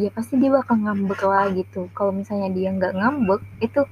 ya 0.01 0.09
pasti 0.09 0.41
dia 0.41 0.49
bakal 0.49 0.81
ngambek 0.81 1.21
lah 1.21 1.53
gitu. 1.53 1.93
Kalau 1.93 2.17
misalnya 2.17 2.49
dia 2.49 2.73
nggak 2.73 2.97
ngambek 2.97 3.45
itu 3.61 3.85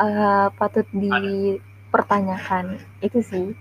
uh, 0.00 0.48
patut 0.56 0.88
dipertanyakan. 0.88 2.80
Itu 3.04 3.20
sih. 3.20 3.52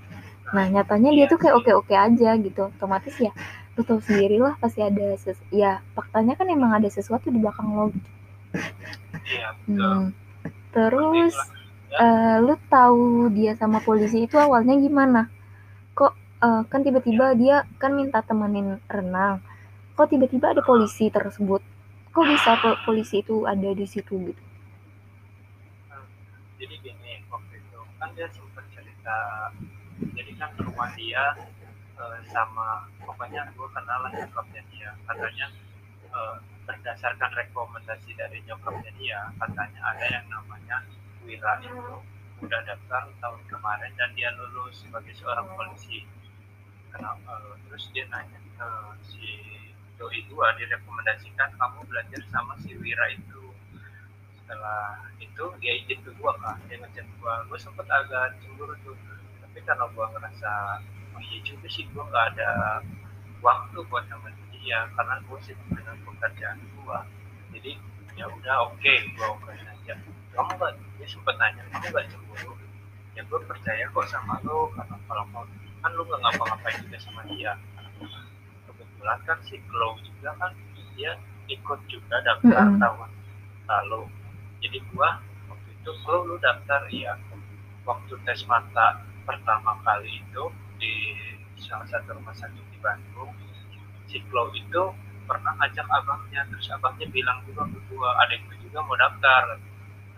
Nah 0.55 0.71
nyatanya 0.71 1.11
dia 1.11 1.27
tuh 1.27 1.43
kayak 1.43 1.59
oke-oke 1.59 1.91
aja 1.91 2.39
gitu. 2.39 2.71
Otomatis 2.71 3.19
ya 3.19 3.36
lu 3.74 3.82
tahu 3.82 3.99
sendiri 4.05 4.38
lah 4.38 4.53
pasti 4.61 4.86
ada 4.86 5.17
ses 5.17 5.41
ya 5.49 5.82
faktanya 5.97 6.38
kan 6.38 6.45
emang 6.45 6.78
ada 6.78 6.89
sesuatu 6.89 7.34
di 7.34 7.41
belakang 7.41 7.74
lo. 7.74 7.89
Gitu 7.89 8.09
iya, 9.34 9.49
hmm. 9.65 10.13
terus 10.69 11.34
uh, 11.97 12.38
lu 12.41 12.53
tahu 12.69 13.34
dia 13.34 13.57
sama 13.57 13.82
polisi 13.82 14.30
itu 14.30 14.38
awalnya 14.38 14.78
gimana? 14.78 15.30
Uh, 16.43 16.59
kan 16.67 16.84
tiba-tiba 16.84 17.32
dia 17.39 17.63
kan 17.80 17.95
minta 17.95 18.19
temenin 18.19 18.76
renang. 18.91 19.39
Kok 19.95 20.11
tiba-tiba 20.11 20.51
ada 20.51 20.59
polisi 20.59 21.07
tersebut? 21.07 21.63
Kok 22.11 22.26
bisa 22.28 22.59
polisi 22.84 23.24
itu 23.24 23.47
ada 23.47 23.71
di 23.71 23.88
situ 23.88 24.11
gitu? 24.28 24.43
Jadi 26.59 26.76
gini 26.84 27.24
waktu 27.32 27.63
itu 27.63 27.80
kan 27.95 28.11
dia 28.11 28.28
sempat 28.36 28.67
cerita 28.76 29.15
jadi 30.03 30.32
kan 30.36 30.51
rumah 30.59 30.91
dia 30.99 31.32
uh, 31.99 32.19
sama 32.29 32.87
pokoknya 33.01 33.49
gue 33.53 33.67
kenal 33.73 33.99
lah 34.05 34.11
nyokapnya 34.13 34.61
dia. 34.71 34.89
Katanya 35.05 35.47
uh, 36.13 36.37
berdasarkan 36.63 37.31
rekomendasi 37.35 38.15
dari 38.15 38.39
nyokapnya 38.47 38.91
dia 38.95 39.19
katanya 39.35 39.81
ada 39.91 40.05
yang 40.07 40.25
namanya 40.31 40.77
Wira 41.23 41.59
itu 41.63 41.95
udah 42.43 42.59
daftar 42.67 43.07
tahun 43.23 43.41
kemarin 43.47 43.91
dan 43.95 44.11
dia 44.15 44.31
lulus 44.35 44.83
sebagai 44.83 45.15
seorang 45.15 45.47
polisi. 45.55 46.03
Kenapa? 46.91 47.39
Terus 47.67 47.83
dia 47.95 48.03
nanya 48.11 48.39
ke 48.59 48.69
si 49.07 49.27
doi 49.95 50.19
gua 50.27 50.51
direkomendasikan 50.59 51.55
kamu 51.55 51.79
belajar 51.87 52.21
sama 52.31 52.59
si 52.63 52.75
Wira 52.75 53.07
itu. 53.15 53.43
Setelah 54.43 55.07
itu 55.23 55.45
dia 55.63 55.73
izin 55.79 55.99
ke 56.03 56.11
gua 56.19 56.35
kan 56.43 56.59
dia 56.67 56.79
ngechat 56.79 57.07
gua. 57.19 57.43
Gua 57.47 57.59
sempet 57.59 57.87
agak 57.87 58.35
cemburu 58.43 58.75
tuh. 58.83 58.95
Tapi 59.39 59.59
karena 59.63 59.87
gua 59.95 60.11
ngerasa 60.11 60.83
oh 61.14 61.22
iya 61.22 61.39
juga 61.45 61.68
sih 61.70 61.86
gua 61.93 62.03
nggak 62.09 62.26
ada 62.36 62.49
waktu 63.43 63.78
buat 63.88 64.03
sama 64.09 64.30
dia 64.51 64.88
karena 64.95 65.16
gua 65.28 65.38
sih 65.43 65.55
dengan 65.70 65.97
pekerjaan 66.01 66.57
gua. 66.80 67.05
Jadi 67.53 67.78
ya 68.18 68.26
udah 68.30 68.55
oke 68.70 68.80
okay, 68.80 69.05
gua 69.18 69.36
oke 69.38 69.51
aja. 69.51 69.93
Kamu 70.34 70.51
nggak 70.57 70.72
dia 70.97 71.07
sempet 71.07 71.36
nanya 71.38 71.64
kamu 71.70 71.86
nggak 71.91 72.05
cemburu? 72.09 72.51
Ya 73.14 73.22
gue 73.30 73.39
percaya 73.45 73.86
kok 73.93 74.09
sama 74.09 74.41
lo 74.41 74.74
karena 74.74 74.97
kalau 75.05 75.26
mau 75.30 75.45
kan 75.84 75.91
lu 75.93 76.01
gak 76.07 76.22
ngapa-ngapain 76.24 76.80
juga 76.88 76.97
sama 76.97 77.22
dia. 77.30 77.53
Kebetulan 78.66 79.20
kan 79.28 79.38
si 79.45 79.61
Glow 79.70 79.99
juga 80.01 80.34
kan 80.41 80.51
dia 80.97 81.14
ikut 81.51 81.80
juga 81.91 82.24
daftar 82.26 82.66
mm 82.66 82.74
-hmm. 82.74 82.82
tahun 82.82 83.11
lalu. 83.70 84.03
Jadi 84.66 84.78
gua 84.89 85.22
waktu 85.51 85.70
itu 85.78 85.91
Glow 86.07 86.26
lu 86.26 86.36
daftar 86.41 86.82
iya. 86.89 87.14
Waktu 87.84 88.16
tes 88.24 88.47
mata 88.47 89.03
pertama 89.28 89.76
kali 89.84 90.24
itu 90.24 90.43
di 90.84 91.63
salah 91.63 91.88
satu 91.88 92.19
rumah 92.19 92.36
sakit 92.36 92.65
di 92.75 92.79
Bandung. 92.84 93.31
Si 94.11 94.19
Glow 94.27 94.51
itu 94.51 94.84
pernah 95.23 95.55
ngajak 95.63 95.88
abangnya 95.88 96.43
terus 96.51 96.67
abangnya 96.75 97.07
bilang 97.07 97.39
juga 97.47 97.63
ke 97.71 97.79
gua 97.88 98.11
adikku 98.27 98.59
juga 98.59 98.84
mau 98.84 98.99
daftar. 98.99 99.63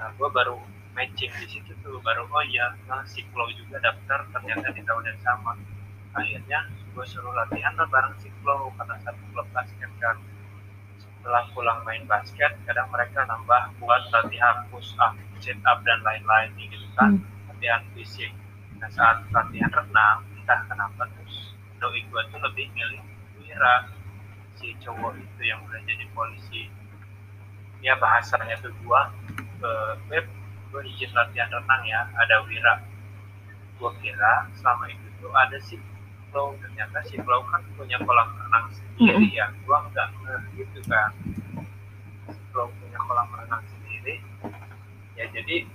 Nah 0.02 0.10
gua 0.18 0.34
baru 0.34 0.58
matching 0.98 1.30
di 1.38 1.48
situ 1.52 1.76
tuh 1.84 2.00
baru 2.00 2.24
oh 2.32 2.44
iya 2.48 2.72
nah 2.88 3.04
si 3.04 3.20
Klo 3.30 3.52
juga 3.52 3.84
daftar 3.84 4.26
ternyata 4.32 4.72
di 4.74 4.82
tahun 4.82 5.04
yang 5.12 5.20
sama. 5.22 5.54
Akhirnya 6.16 6.72
gue 6.96 7.04
suruh 7.04 7.36
latihan 7.36 7.76
lah 7.76 7.84
bareng 7.92 8.16
si 8.24 8.32
Klo 8.40 8.72
karena 8.80 8.96
satu 9.04 9.20
klub 9.36 9.48
basket 9.52 9.92
kan. 10.00 10.16
Setelah 10.96 11.44
pulang 11.52 11.84
main 11.84 12.08
basket 12.08 12.56
kadang 12.64 12.88
mereka 12.96 13.28
nambah 13.28 13.76
buat 13.84 14.08
latihan 14.16 14.64
push 14.72 14.96
up 15.04 15.14
sit 15.44 15.60
up 15.68 15.84
dan 15.84 16.00
lain-lain 16.02 16.50
gitu 16.58 16.88
kan 16.96 17.20
hmm. 17.20 17.52
latihan 17.52 17.84
fisik. 17.92 18.32
Nah 18.80 18.88
saat 18.88 19.28
latihan 19.36 19.70
renang 19.70 20.24
entah 20.46 20.62
kenapa 20.70 21.10
terus 21.10 21.58
doi 21.82 22.06
gue 22.06 22.22
tuh 22.30 22.38
lebih 22.38 22.70
milih 22.78 23.02
Wira. 23.42 23.90
Si 24.62 24.78
cowok 24.78 25.18
itu 25.18 25.42
yang 25.42 25.58
udah 25.66 25.82
jadi 25.90 26.06
polisi. 26.14 26.70
Ya 27.82 27.98
bahasanya 27.98 28.54
tuh 28.62 28.70
gua 28.86 29.10
ke 29.58 29.72
web 30.14 30.26
gue 30.70 30.82
izin 30.86 31.10
latihan 31.18 31.50
renang 31.50 31.82
ya 31.90 32.06
ada 32.14 32.46
Wira. 32.46 32.78
Gue 33.82 33.90
kira 34.06 34.46
selama 34.62 34.86
itu 34.86 35.10
tuh 35.18 35.34
ada 35.34 35.58
si 35.66 35.82
Flow 36.30 36.54
ternyata 36.62 37.02
si 37.10 37.18
Flow 37.26 37.42
kan 37.50 37.66
punya 37.74 37.98
kolam 38.06 38.30
renang 38.38 38.70
sendiri 38.70 39.18
mm 39.18 39.26
-hmm. 39.26 39.42
ya. 39.42 39.46
Gue 39.66 39.78
nggak 39.82 40.08
gitu 40.62 40.80
kan 40.86 41.10
si 42.30 42.42
Flow 42.54 42.70
punya 42.70 43.02
kolam 43.02 43.34
renang 43.34 43.66
sendiri. 43.66 44.22
Ya 45.18 45.26
jadi 45.34 45.66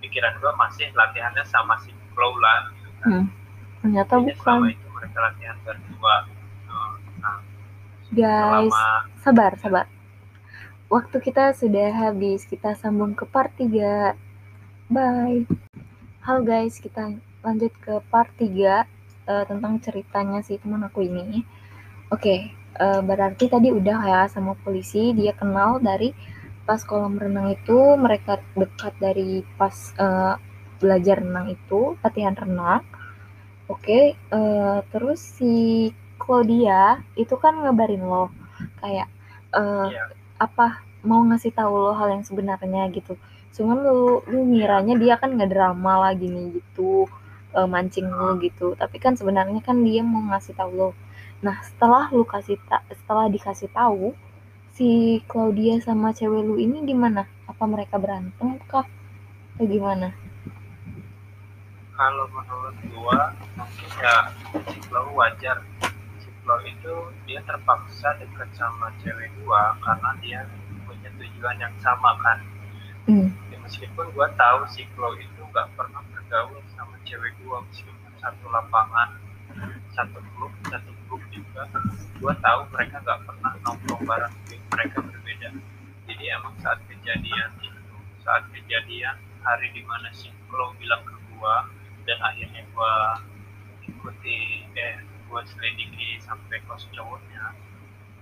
pikiran 0.00 0.40
gue 0.40 0.52
masih 0.56 0.88
latihannya 0.96 1.44
sama 1.44 1.76
si 1.84 1.92
Flow 2.16 2.32
lah 2.40 2.72
gitu 2.72 2.88
kan. 3.04 3.08
Mm. 3.20 3.43
Ternyata 3.84 4.16
jadi 4.16 4.32
bukan 4.40 4.72
itu 4.72 4.86
mereka 4.96 5.18
latihan 5.20 5.56
berdua 5.60 6.16
nah, 7.20 7.40
guys 8.08 8.72
selama, 8.72 8.88
sabar 9.20 9.52
sabar 9.60 9.86
waktu 10.88 11.16
kita 11.20 11.52
sudah 11.52 11.92
habis 11.92 12.48
kita 12.48 12.72
sambung 12.80 13.12
ke 13.12 13.28
part 13.28 13.52
3 13.60 14.24
Bye. 14.84 15.48
Halo 16.28 16.44
guys, 16.44 16.76
kita 16.76 17.16
lanjut 17.40 17.72
ke 17.80 18.04
part 18.12 18.28
3 18.36 18.44
uh, 18.44 18.84
eh, 19.32 19.44
tentang 19.48 19.80
ceritanya 19.80 20.44
si 20.44 20.60
teman 20.60 20.84
aku 20.84 21.00
ini. 21.00 21.40
Oke, 22.12 22.20
okay, 22.20 22.38
uh, 22.76 23.00
eh, 23.00 23.00
berarti 23.00 23.48
tadi 23.48 23.72
udah 23.72 23.98
ya 24.04 24.22
sama 24.28 24.52
polisi, 24.60 25.16
dia 25.16 25.32
kenal 25.32 25.80
dari 25.80 26.12
pas 26.68 26.84
kolam 26.84 27.16
renang 27.16 27.56
itu, 27.56 27.96
mereka 27.96 28.44
dekat 28.52 28.92
dari 29.00 29.40
pas 29.56 29.72
uh, 29.96 30.36
belajar 30.84 31.24
renang 31.24 31.56
itu, 31.56 31.96
latihan 32.04 32.36
renang. 32.36 32.84
Oke, 33.64 33.80
okay, 33.80 34.04
uh, 34.28 34.84
terus 34.92 35.24
si 35.24 35.88
Claudia 36.20 37.00
itu 37.16 37.32
kan 37.40 37.56
ngabarin 37.64 38.04
lo 38.04 38.28
kayak 38.80 39.08
uh, 39.56 39.88
yeah. 39.88 40.12
apa 40.36 40.84
mau 41.00 41.24
ngasih 41.24 41.52
tahu 41.56 41.72
lo 41.72 41.96
hal 41.96 42.12
yang 42.12 42.24
sebenarnya 42.28 42.92
gitu. 42.92 43.16
Cuman 43.56 43.80
lu 43.80 44.20
lu 44.28 44.52
ngiranya 44.52 45.00
dia 45.00 45.14
kan 45.16 45.32
nggak 45.32 45.48
drama 45.48 45.96
lah 45.96 46.12
gini 46.12 46.60
gitu 46.60 47.08
uh, 47.56 47.64
mancing 47.64 48.04
lu 48.04 48.36
gitu. 48.44 48.76
Tapi 48.76 49.00
kan 49.00 49.16
sebenarnya 49.16 49.64
kan 49.64 49.80
dia 49.80 50.04
mau 50.04 50.20
ngasih 50.28 50.52
tahu 50.60 50.72
lo. 50.76 50.90
Nah 51.40 51.56
setelah 51.64 52.12
lu 52.12 52.28
kasih 52.28 52.60
tak 52.68 52.84
setelah 52.92 53.32
dikasih 53.32 53.72
tahu 53.72 54.12
si 54.76 55.20
Claudia 55.24 55.80
sama 55.80 56.12
cewek 56.12 56.44
lu 56.44 56.60
ini 56.60 56.84
gimana? 56.84 57.24
Apa 57.48 57.64
mereka 57.64 57.96
berantem 57.96 58.60
kah? 58.68 58.84
Atau 59.56 59.64
gimana 59.64 60.23
kalau 61.94 62.26
menurut 62.30 62.76
gua 62.90 63.30
mungkin 63.54 63.90
ya 64.02 64.16
Clau 64.90 65.10
wajar. 65.14 65.58
Clau 66.44 66.60
itu 66.62 66.94
dia 67.26 67.40
terpaksa 67.46 68.14
dekat 68.20 68.50
sama 68.54 68.90
cewek 69.02 69.30
gua 69.42 69.74
karena 69.82 70.10
dia 70.22 70.40
punya 70.86 71.10
tujuan 71.18 71.56
yang 71.58 71.74
sama 71.82 72.14
kan? 72.22 72.38
Hmm. 73.04 73.28
Meskipun 73.64 74.12
gue 74.12 74.28
tahu 74.36 74.58
Chloe 74.96 75.24
itu 75.24 75.42
gak 75.52 75.68
pernah 75.72 76.04
bergaul 76.12 76.60
sama 76.76 77.00
cewek 77.04 77.32
gue 77.40 77.58
meskipun 77.72 78.12
satu 78.20 78.44
lapangan 78.52 79.16
satu 79.92 80.20
klub 80.36 80.52
satu 80.68 80.92
klub 81.08 81.22
juga 81.32 81.64
gue 82.20 82.34
tahu 82.44 82.60
mereka 82.72 83.00
gak 83.04 83.20
pernah 83.24 83.52
nongkrong 83.64 84.04
bareng 84.04 84.34
mereka 84.72 84.96
berbeda. 85.00 85.48
Jadi 86.08 86.24
emang 86.28 86.54
saat 86.60 86.80
kejadian 86.88 87.50
itu 87.60 87.96
saat 88.20 88.44
kejadian 88.52 89.16
hari 89.40 89.68
di 89.72 89.80
mana 89.84 90.12
Chloe 90.48 90.76
bilang 90.76 91.04
ke 91.08 91.16
gue 91.16 91.56
dan 92.04 92.18
akhirnya 92.20 92.62
gue 92.64 92.94
ikuti 93.88 94.64
eh 94.76 94.96
gue 95.02 95.40
selidiki 95.50 96.20
sampai 96.20 96.60
kos 96.68 96.86
cowoknya 96.92 97.56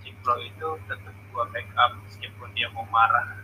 si 0.02 0.10
Chloe 0.22 0.48
itu 0.50 0.68
tetap 0.90 1.14
gue 1.14 1.44
backup 1.50 1.90
meskipun 2.06 2.48
dia 2.56 2.70
mau 2.74 2.86
marah. 2.90 3.38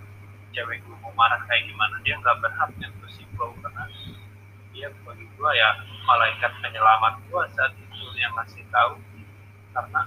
Cewek 0.54 0.82
gue 0.82 0.96
mau 1.04 1.12
marah 1.14 1.38
kayak 1.46 1.68
gimana 1.68 2.00
dia 2.02 2.16
nggak 2.18 2.38
berhak 2.42 2.70
nyentuh 2.80 3.10
si 3.12 3.22
Flow 3.36 3.54
karena 3.62 3.84
dia 4.74 4.88
bagi 5.04 5.26
gue 5.26 5.50
ya 5.54 5.70
malaikat 6.06 6.52
penyelamat 6.62 7.14
gue 7.28 7.42
saat 7.54 7.72
itu 7.76 8.06
yang 8.18 8.32
ngasih 8.34 8.64
tahu. 8.72 8.96
Karena 9.74 10.00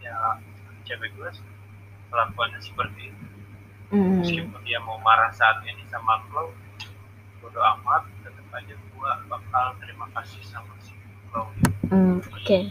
ya 0.00 0.14
cewek 0.88 1.10
gue 1.16 1.28
kelakuannya 2.12 2.60
seperti 2.60 3.12
itu. 3.12 3.26
Mm. 3.92 4.24
meskipun 4.24 4.60
dia 4.64 4.80
mau 4.80 4.96
marah 5.04 5.28
saat 5.36 5.60
ini 5.68 5.84
sama 5.92 6.16
Flow 6.32 6.48
bodo 7.44 7.60
amat 7.60 8.08
tetap 8.24 8.46
aja 8.56 8.72
gue 9.02 9.14
bakal 9.26 9.74
terima 9.82 10.06
kasih 10.14 10.38
sama 10.46 10.70
si 10.78 10.94
Flow 11.34 11.50
mm, 11.90 12.22
oke. 12.22 12.38
Okay. 12.38 12.70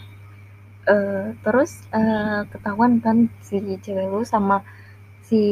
uh, 0.88 0.96
eh, 0.96 1.26
terus 1.44 1.84
uh, 1.92 2.48
ketahuan 2.48 3.04
kan 3.04 3.28
si 3.44 3.60
cewek 3.60 4.08
lu 4.08 4.24
sama 4.24 4.64
si 5.28 5.44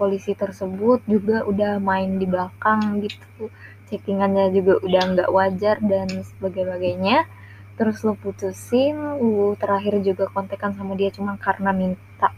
polisi 0.00 0.32
tersebut 0.32 1.04
juga 1.04 1.44
udah 1.44 1.76
main 1.76 2.16
di 2.16 2.24
belakang 2.24 3.04
gitu. 3.04 3.52
Chattingannya 3.84 4.48
juga 4.48 4.80
udah 4.80 5.02
nggak 5.12 5.30
wajar 5.32 5.76
dan 5.84 6.08
sebagainya. 6.08 7.28
Terus 7.76 8.00
lo 8.00 8.16
putusin 8.16 8.96
lo 8.96 9.52
terakhir 9.60 10.00
juga 10.00 10.24
kontekan 10.32 10.72
sama 10.72 10.96
dia 10.96 11.12
cuma 11.12 11.36
karena 11.36 11.68
minta 11.76 12.32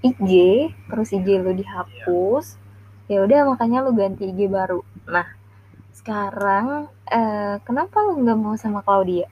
IG 0.00 0.32
terus 0.88 1.12
IG 1.12 1.28
lo 1.44 1.52
dihapus. 1.52 2.56
Ya 3.12 3.20
udah 3.20 3.52
makanya 3.52 3.84
lo 3.84 3.92
ganti 3.92 4.32
IG 4.32 4.48
baru. 4.48 4.80
Nah 5.04 5.41
sekarang 5.92 6.88
eh, 7.08 7.56
kenapa 7.62 8.02
lo 8.02 8.18
nggak 8.18 8.38
mau 8.40 8.56
sama 8.56 8.80
Claudia? 8.80 9.28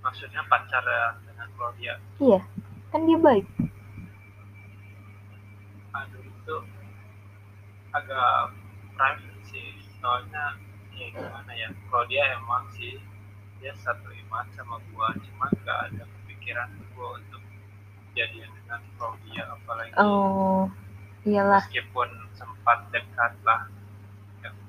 Maksudnya 0.00 0.42
pacar 0.46 0.84
dengan 1.26 1.48
Claudia? 1.58 1.94
Iya 2.22 2.40
kan 2.94 3.02
dia 3.04 3.18
baik. 3.18 3.46
Aduh 5.92 6.22
itu 6.22 6.56
agak 7.90 8.54
private 8.94 9.42
sih. 9.50 9.68
Soalnya 9.98 10.54
ya 10.94 11.06
gimana 11.10 11.52
ya 11.58 11.68
Claudia 11.90 12.38
emang 12.38 12.70
sih 12.78 12.96
dia 13.58 13.74
satu 13.82 14.08
iman 14.08 14.46
sama 14.54 14.78
gua. 14.94 15.10
Cuma 15.18 15.50
nggak 15.50 15.78
ada 15.90 16.04
kepikiran 16.06 16.70
gua 16.94 17.18
untuk 17.18 17.42
jadian 18.14 18.50
dengan 18.62 18.80
Claudia 18.96 19.42
apalagi 19.50 19.92
oh 19.98 20.70
iyalah. 21.26 21.62
meskipun 21.66 22.08
sempat 22.38 22.78
dekat 22.94 23.34
lah 23.42 23.66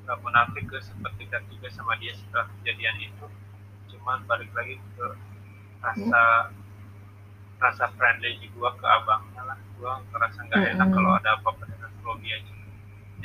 nggak 0.05 0.21
munafik 0.21 0.63
gue 0.69 0.81
sempat 0.85 1.11
dekat 1.17 1.41
juga 1.49 1.67
sama 1.73 1.97
dia 1.97 2.13
setelah 2.13 2.45
kejadian 2.61 2.97
itu 3.01 3.25
cuman 3.89 4.21
balik 4.29 4.53
lagi 4.53 4.77
ke 4.93 5.07
rasa 5.81 6.21
hmm. 6.45 6.53
rasa 7.61 7.85
friendly 7.97 8.37
gua 8.53 8.69
ke 8.77 8.85
abangnya 8.85 9.41
lah 9.45 9.57
gua 9.81 10.01
ngerasa 10.13 10.39
nggak 10.45 10.61
hmm. 10.61 10.73
enak 10.77 10.89
kalau 10.93 11.11
ada 11.17 11.29
apa-apa 11.41 11.63
dengan 11.69 11.91
Claudia 12.01 12.37
juga 12.45 12.65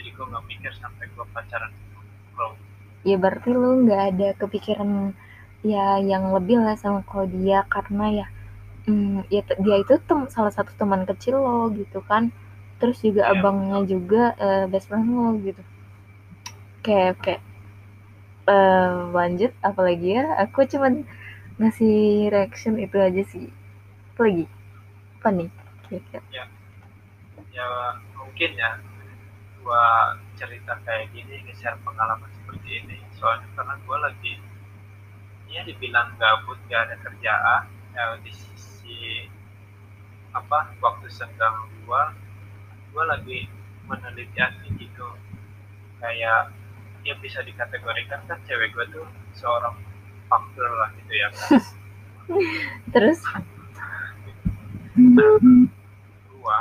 jadi 0.01 0.09
gua 0.17 0.25
nggak 0.33 0.45
mikir 0.49 0.73
sampai 0.81 1.05
gua 1.17 1.25
pacaran 1.37 1.69
sama 1.69 2.01
Claudia 2.37 2.69
ya 3.05 3.17
berarti 3.17 3.49
lu 3.53 3.71
nggak 3.85 4.03
ada 4.17 4.29
kepikiran 4.41 4.91
ya 5.61 6.01
yang 6.01 6.33
lebih 6.33 6.61
lah 6.61 6.77
sama 6.81 7.05
Claudia 7.05 7.65
karena 7.69 8.25
ya 8.25 8.27
hmm, 8.89 9.29
ya 9.29 9.45
dia 9.45 9.77
itu 9.81 9.95
tem 10.05 10.21
salah 10.33 10.53
satu 10.53 10.73
teman 10.81 11.05
kecil 11.05 11.41
lo 11.41 11.69
gitu 11.77 12.01
kan 12.05 12.33
terus 12.81 13.05
juga 13.05 13.29
ya, 13.29 13.37
abangnya 13.37 13.85
betul. 13.85 13.89
juga 14.01 14.23
uh, 14.41 14.65
best 14.73 14.89
friend 14.89 15.13
lo 15.13 15.37
gitu 15.45 15.61
kayak 16.81 17.21
kayak 17.21 17.43
uh, 18.49 19.13
lanjut 19.13 19.53
apalagi 19.61 20.19
ya? 20.19 20.25
Aku 20.45 20.65
cuman 20.67 21.05
ngasih 21.61 22.29
reaction 22.33 22.81
itu 22.81 22.97
aja 22.97 23.23
sih. 23.29 23.47
Apa 24.15 24.21
lagi? 24.27 24.47
Apa 25.21 25.29
nih 25.37 25.49
kira-kira? 25.87 26.21
Ya. 26.33 26.45
Ya 27.51 27.69
mungkin 28.17 28.51
ya 28.57 28.81
gua 29.61 30.17
cerita 30.41 30.73
kayak 30.89 31.13
gini 31.13 31.45
nge-share 31.45 31.77
pengalaman 31.85 32.31
seperti 32.41 32.81
ini. 32.85 32.97
Soalnya 33.21 33.49
karena 33.53 33.75
gua 33.85 33.99
lagi 34.09 34.41
ya 35.51 35.67
dibilang 35.67 36.15
gabut 36.15 36.57
gak 36.71 36.87
ada 36.87 36.97
kerjaan 37.03 37.67
ya 37.91 38.15
di 38.23 38.31
sisi 38.31 39.27
apa 40.31 40.71
waktu 40.79 41.11
senggang 41.11 41.67
gua 41.85 42.15
gua 42.95 43.05
lagi 43.19 43.51
meneliti 43.85 44.41
gitu. 44.79 45.09
Kayak 46.01 46.55
ya 47.05 47.15
bisa 47.19 47.41
dikategorikan 47.45 48.21
kan 48.29 48.39
cewek 48.45 48.73
gua 48.77 48.85
tuh 48.93 49.07
seorang 49.37 49.77
faktor 50.29 50.69
lah 50.79 50.89
gitu 51.01 51.13
ya. 51.17 51.29
Terus? 52.95 53.19
Gua 56.31 56.59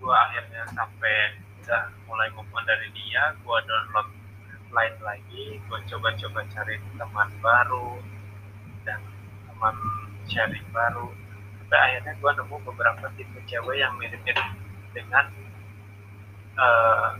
gua 0.00 0.16
akhirnya 0.30 0.62
sampai 0.72 1.38
udah 1.66 1.82
mulai 2.06 2.28
move 2.34 2.50
dari 2.62 2.88
dia 2.94 3.34
gua 3.42 3.58
download 3.66 4.08
lain 4.70 4.96
lagi 5.02 5.58
gua 5.70 5.78
coba-coba 5.86 6.40
cari 6.50 6.74
teman 6.98 7.30
baru 7.42 8.00
dan 8.88 9.00
teman 9.50 9.76
sharing 10.26 10.66
baru. 10.72 11.12
Sampai 11.62 11.78
akhirnya 11.78 12.12
gua 12.22 12.32
nemu 12.34 12.56
beberapa 12.64 13.06
tipe 13.14 13.38
cewek 13.46 13.76
yang 13.78 13.92
mirip-mirip 14.00 14.48
dengan 14.96 15.28
uh, 16.56 17.18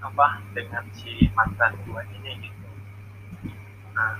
apa 0.00 0.40
dengan 0.56 0.84
si 0.96 1.28
mantan 1.36 1.76
gua 1.84 2.00
ini 2.20 2.48
gitu. 2.48 2.68
Nah 3.92 4.16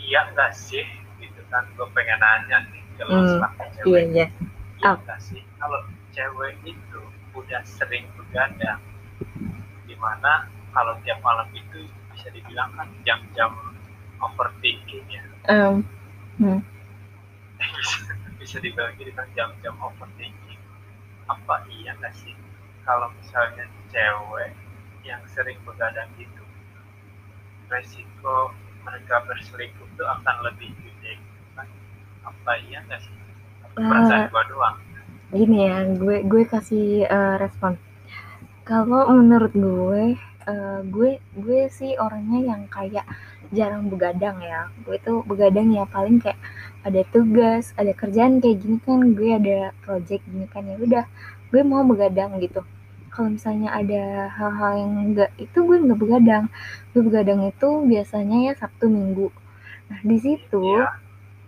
iya 0.00 0.28
enggak 0.32 0.52
sih? 0.56 0.84
Gitu 1.20 1.40
kan 1.48 1.64
gue 1.76 1.86
pengen 1.92 2.20
nanya 2.20 2.64
nih 2.72 2.84
kalau 3.00 3.20
hmm, 3.20 3.40
cewek 3.80 4.04
iya, 4.12 4.26
iya. 4.26 4.26
iya 4.80 4.88
oh. 4.90 4.96
enggak 5.00 5.20
sih? 5.20 5.40
Kalau 5.60 5.80
cewek 6.12 6.54
itu 6.64 7.00
udah 7.34 7.62
sering 7.66 8.06
begadang 8.16 8.80
di 9.84 9.94
mana 9.98 10.48
kalau 10.72 10.96
tiap 11.02 11.18
malam 11.20 11.46
itu 11.52 11.86
bisa 12.14 12.30
dibilang 12.30 12.70
kan 12.78 12.86
jam-jam 13.02 13.50
overthinking 14.22 15.04
ya 15.10 15.22
um, 15.50 15.84
hmm. 16.40 16.60
bisa, 17.58 18.00
bisa 18.40 18.56
dibilang 18.60 18.92
gitu 18.96 19.12
kan 19.12 19.28
jam-jam 19.36 19.74
overthinking. 19.80 20.60
Apa 21.28 21.64
iya 21.72 21.96
enggak 21.96 22.12
sih? 22.16 22.32
Kalau 22.84 23.08
misalnya 23.16 23.64
cewek 23.88 24.52
yang 25.04 25.20
sering 25.32 25.60
begadang 25.68 26.08
gitu 26.16 26.44
resiko 27.68 28.52
mereka 28.84 29.24
berselingkuh 29.24 29.88
itu 29.88 30.04
akan 30.04 30.36
lebih 30.52 30.70
gede. 30.76 31.16
Kan 31.56 31.68
apa 32.24 32.52
iya 32.68 32.84
nggak 32.84 33.00
sih? 33.00 33.14
Perasaan 33.74 34.28
uh, 34.30 34.44
doang? 34.48 34.76
gini 35.34 35.66
ya 35.66 35.82
gue 35.98 36.22
gue 36.22 36.42
kasih 36.46 37.10
uh, 37.10 37.36
respon. 37.42 37.74
Kalau 38.62 39.10
menurut 39.10 39.50
gue 39.50 40.14
uh, 40.46 40.80
gue 40.86 41.18
gue 41.18 41.60
sih 41.74 41.98
orangnya 41.98 42.54
yang 42.54 42.62
kayak 42.70 43.02
jarang 43.50 43.90
begadang 43.90 44.38
ya. 44.38 44.70
Gue 44.86 45.00
tuh 45.02 45.26
begadang 45.26 45.74
ya 45.74 45.88
paling 45.90 46.22
kayak 46.22 46.38
ada 46.84 47.02
tugas 47.10 47.72
ada 47.80 47.90
kerjaan 47.96 48.38
kayak 48.38 48.60
gini 48.62 48.78
kan 48.84 49.16
gue 49.16 49.30
ada 49.34 49.72
project 49.82 50.22
gini 50.28 50.46
kan 50.52 50.68
ya 50.68 50.76
udah 50.76 51.04
gue 51.50 51.62
mau 51.64 51.82
begadang 51.82 52.36
gitu 52.44 52.60
kalau 53.14 53.30
misalnya 53.30 53.70
ada 53.70 54.26
hal-hal 54.26 54.72
yang 54.74 54.92
enggak 55.06 55.30
itu 55.38 55.54
gue 55.62 55.78
nggak 55.78 56.00
begadang 56.02 56.50
gue 56.90 57.02
begadang 57.06 57.46
itu 57.46 57.68
biasanya 57.86 58.50
ya 58.50 58.52
Sabtu 58.58 58.90
Minggu 58.90 59.30
nah 59.86 60.00
di 60.02 60.18
situ 60.18 60.58
yeah. 60.58 60.90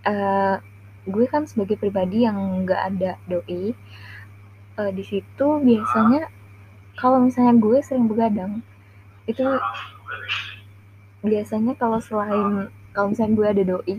Iya. 0.06 0.14
uh, 0.14 0.56
gue 1.10 1.26
kan 1.26 1.50
sebagai 1.50 1.74
pribadi 1.74 2.22
yang 2.22 2.38
nggak 2.62 2.80
ada 2.94 3.18
doi 3.26 3.74
uh, 4.78 4.90
di 4.94 5.02
situ 5.02 5.46
biasanya 5.62 6.30
kalau 6.94 7.26
misalnya 7.26 7.58
gue 7.58 7.78
sering 7.82 8.06
begadang 8.06 8.62
itu 9.26 9.42
biasanya 11.26 11.74
kalau 11.74 11.98
selain 11.98 12.70
kalau 12.94 13.10
misalnya 13.10 13.34
gue 13.34 13.46
ada 13.50 13.62
doi 13.66 13.94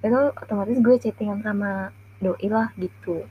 itu 0.00 0.20
otomatis 0.40 0.80
gue 0.80 0.94
chattingan 0.96 1.44
sama 1.44 1.92
doi 2.24 2.48
lah 2.48 2.72
gitu 2.80 3.28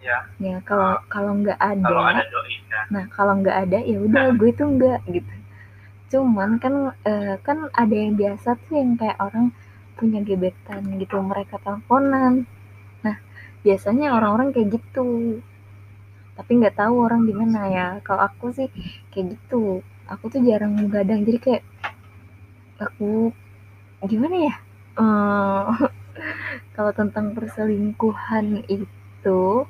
ya 0.00 0.18
ya 0.40 0.56
kalau 0.64 0.96
uh, 0.96 1.00
kalau 1.12 1.32
nggak 1.36 1.60
ada, 1.60 1.84
kalau 1.84 2.04
ada 2.08 2.24
doi, 2.32 2.56
ya. 2.72 2.80
nah 2.88 3.04
kalau 3.12 3.34
nggak 3.44 3.56
ada 3.68 3.78
ya 3.84 3.98
udah 4.00 4.24
nah. 4.32 4.36
gue 4.36 4.50
tuh 4.56 4.68
nggak 4.68 5.00
gitu. 5.12 5.34
Cuman 6.10 6.56
kan 6.58 6.74
uh, 6.96 7.34
kan 7.44 7.68
ada 7.76 7.94
yang 7.94 8.16
biasa 8.16 8.56
tuh 8.66 8.80
yang 8.80 8.96
kayak 8.96 9.20
orang 9.20 9.52
punya 10.00 10.24
gebetan 10.24 10.88
gitu 10.96 11.20
mereka 11.20 11.60
teleponan. 11.60 12.48
Nah 13.04 13.16
biasanya 13.60 14.16
orang-orang 14.16 14.56
kayak 14.56 14.80
gitu. 14.80 15.38
Tapi 16.34 16.50
nggak 16.56 16.80
tahu 16.80 16.94
orang 17.04 17.28
gimana 17.28 17.68
ya. 17.68 17.86
Kalau 18.00 18.24
aku 18.24 18.56
sih 18.56 18.68
kayak 19.12 19.36
gitu. 19.36 19.84
Aku 20.08 20.32
tuh 20.32 20.40
jarang 20.42 20.74
begadang 20.80 21.22
jadi 21.22 21.38
kayak 21.38 21.64
aku 22.80 23.30
gimana 24.08 24.48
ya? 24.48 24.54
Uh, 24.96 25.68
kalau 26.74 26.90
tentang 26.96 27.36
perselingkuhan 27.36 28.64
itu 28.66 29.68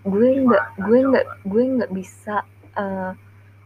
gue 0.00 0.28
nggak 0.48 0.64
gue 0.80 0.98
nggak 1.12 1.26
gue 1.44 1.62
nggak 1.76 1.90
bisa 1.92 2.44
uh, 2.72 3.12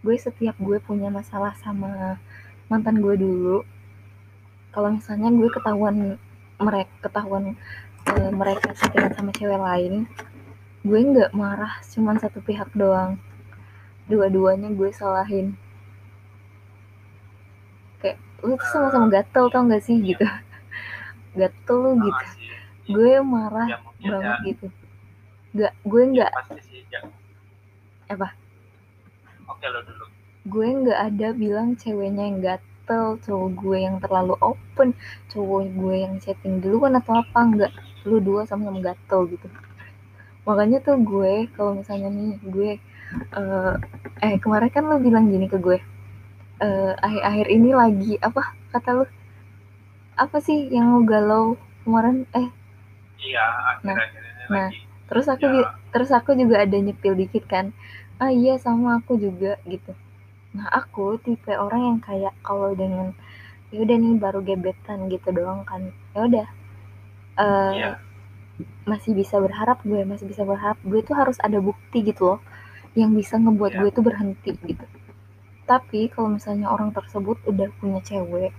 gue 0.02 0.16
setiap 0.18 0.58
gue 0.58 0.82
punya 0.82 1.06
masalah 1.08 1.54
sama 1.62 2.18
mantan 2.66 2.98
gue 2.98 3.14
dulu 3.14 3.62
kalau 4.74 4.90
misalnya 4.90 5.30
gue 5.30 5.48
ketahuan 5.54 6.18
mereka 6.58 6.94
ketahuan 7.06 7.54
uh, 8.10 8.30
mereka 8.34 8.74
settingan 8.74 9.14
sama 9.14 9.30
cewek 9.30 9.60
lain 9.62 10.10
gue 10.84 11.00
nggak 11.00 11.32
marah 11.32 11.80
cuman 11.88 12.20
satu 12.20 12.44
pihak 12.44 12.68
doang. 12.76 13.16
Dua-duanya 14.04 14.68
gue 14.68 14.92
salahin. 14.92 15.56
Kayak 18.04 18.20
lu 18.44 18.60
tuh 18.60 18.68
sama-sama 18.68 19.08
gatel 19.08 19.48
tau 19.48 19.64
gak 19.64 19.80
sih 19.80 19.96
gitu? 20.04 20.28
Gatel 21.40 21.76
lu 21.80 21.92
gitu. 22.04 22.26
gue 22.84 23.16
marah 23.24 23.80
banget 23.96 24.36
gitu 24.44 24.68
Gak, 25.54 25.72
gue 25.86 26.02
nggak. 26.14 26.30
Ya, 26.30 26.36
pasti 26.36 26.60
sih, 26.66 26.80
ya. 26.90 27.00
Apa? 28.10 28.34
Oke 29.48 29.66
lo 29.70 29.80
dulu. 29.86 30.04
Gue 30.50 30.66
nggak 30.68 31.00
ada 31.14 31.28
bilang 31.32 31.78
ceweknya 31.78 32.24
yang 32.26 32.38
gatel, 32.42 33.16
cowok 33.22 33.50
gue 33.54 33.78
yang 33.80 33.96
terlalu 34.02 34.34
open, 34.42 34.92
cowok 35.30 35.62
gue 35.72 35.94
yang 36.04 36.14
chatting 36.20 36.58
duluan 36.58 36.98
atau 36.98 37.22
apa 37.22 37.38
nggak. 37.38 37.72
Lu 38.04 38.20
dua 38.20 38.44
sama-sama 38.44 38.82
gatel 38.82 39.30
gitu. 39.30 39.46
Makanya 40.44 40.84
tuh 40.84 41.00
gue 41.00 41.48
kalau 41.56 41.80
misalnya 41.80 42.12
nih 42.12 42.36
gue 42.44 42.70
uh, 43.32 43.74
eh 44.20 44.34
kemarin 44.42 44.70
kan 44.72 44.84
lo 44.84 44.98
bilang 45.00 45.30
gini 45.30 45.46
ke 45.48 45.56
gue 45.56 45.78
uh, 46.60 46.92
akhir-akhir 46.98 47.46
ini 47.50 47.70
lagi 47.72 48.12
apa 48.20 48.54
kata 48.74 48.90
lo 48.92 49.04
apa 50.14 50.36
sih 50.42 50.70
yang 50.70 50.94
lo 50.94 51.00
galau 51.06 51.58
kemarin 51.82 52.26
eh 52.34 52.48
iya 53.22 53.44
nah 53.82 53.94
akhir-akhir 53.94 54.22
nah 54.50 54.68
lagi. 54.68 54.78
Terus 55.06 55.26
aku 55.28 55.44
Ya. 55.44 55.68
terus 55.92 56.10
aku 56.10 56.32
juga 56.34 56.64
ada 56.64 56.76
nyepil 56.76 57.14
dikit 57.14 57.44
kan 57.44 57.70
ah 58.16 58.30
iya 58.30 58.56
sama 58.56 58.98
aku 58.98 59.18
juga 59.18 59.58
gitu 59.66 59.92
nah 60.54 60.70
aku 60.70 61.18
tipe 61.18 61.50
orang 61.50 61.82
yang 61.82 61.98
kayak 62.00 62.34
kalau 62.40 62.72
dengan 62.72 63.10
ya 63.74 63.82
udah 63.82 63.96
nih 63.98 64.14
baru 64.16 64.38
gebetan 64.40 65.10
gitu 65.10 65.34
doang 65.34 65.66
kan 65.66 65.90
ya 66.14 66.20
udah 66.24 66.46
uh, 67.36 67.72
Iya. 67.74 67.90
masih 68.86 69.18
bisa 69.18 69.42
berharap 69.42 69.82
gue 69.82 70.06
masih 70.06 70.30
bisa 70.30 70.46
berharap 70.46 70.78
gue 70.86 71.02
tuh 71.02 71.18
harus 71.18 71.34
ada 71.42 71.58
bukti 71.58 72.06
gitu 72.06 72.38
loh 72.38 72.40
yang 72.94 73.10
bisa 73.10 73.34
ngebuat 73.34 73.74
Iya. 73.74 73.80
gue 73.82 73.90
tuh 73.90 74.04
berhenti 74.06 74.54
gitu 74.62 74.86
tapi 75.66 76.06
kalau 76.06 76.38
misalnya 76.38 76.70
orang 76.70 76.94
tersebut 76.94 77.34
udah 77.50 77.66
punya 77.82 77.98
cewek 78.06 78.54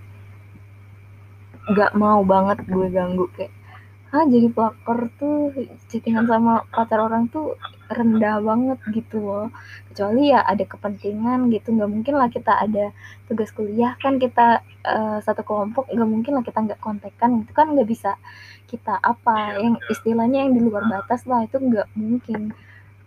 nggak 1.65 1.91
mau 1.95 2.21
banget 2.27 2.59
gue 2.67 2.87
ganggu 2.91 3.25
kayak 3.39 3.54
ah 4.15 4.23
jadi 4.31 4.47
pelakor 4.47 5.11
tuh 5.19 5.51
chattingan 5.91 6.23
sama 6.23 6.63
pacar 6.71 7.03
orang 7.03 7.27
tuh 7.27 7.59
rendah 7.91 8.39
banget 8.39 8.79
gitu 8.95 9.19
loh. 9.19 9.47
Kecuali 9.91 10.31
ya 10.31 10.39
ada 10.47 10.63
kepentingan 10.63 11.51
gitu. 11.51 11.75
Nggak 11.75 11.91
mungkin 11.91 12.13
lah 12.15 12.31
kita 12.31 12.53
ada 12.55 12.95
tugas 13.27 13.51
kuliah. 13.51 13.99
Kan 13.99 14.15
kita 14.23 14.63
uh, 14.87 15.19
satu 15.19 15.43
kelompok 15.43 15.91
nggak 15.91 16.07
mungkin 16.07 16.31
lah 16.39 16.43
kita 16.47 16.63
nggak 16.63 16.79
kontekan. 16.79 17.43
Itu 17.43 17.51
kan 17.51 17.75
nggak 17.75 17.89
bisa 17.91 18.15
kita 18.71 18.95
apa. 19.03 19.59
Iya, 19.59 19.67
yang 19.67 19.75
istilahnya 19.91 20.39
yang 20.47 20.51
di 20.55 20.61
luar 20.63 20.87
batas 20.87 21.27
lah 21.27 21.43
itu 21.43 21.59
nggak 21.59 21.87
mungkin. 21.99 22.55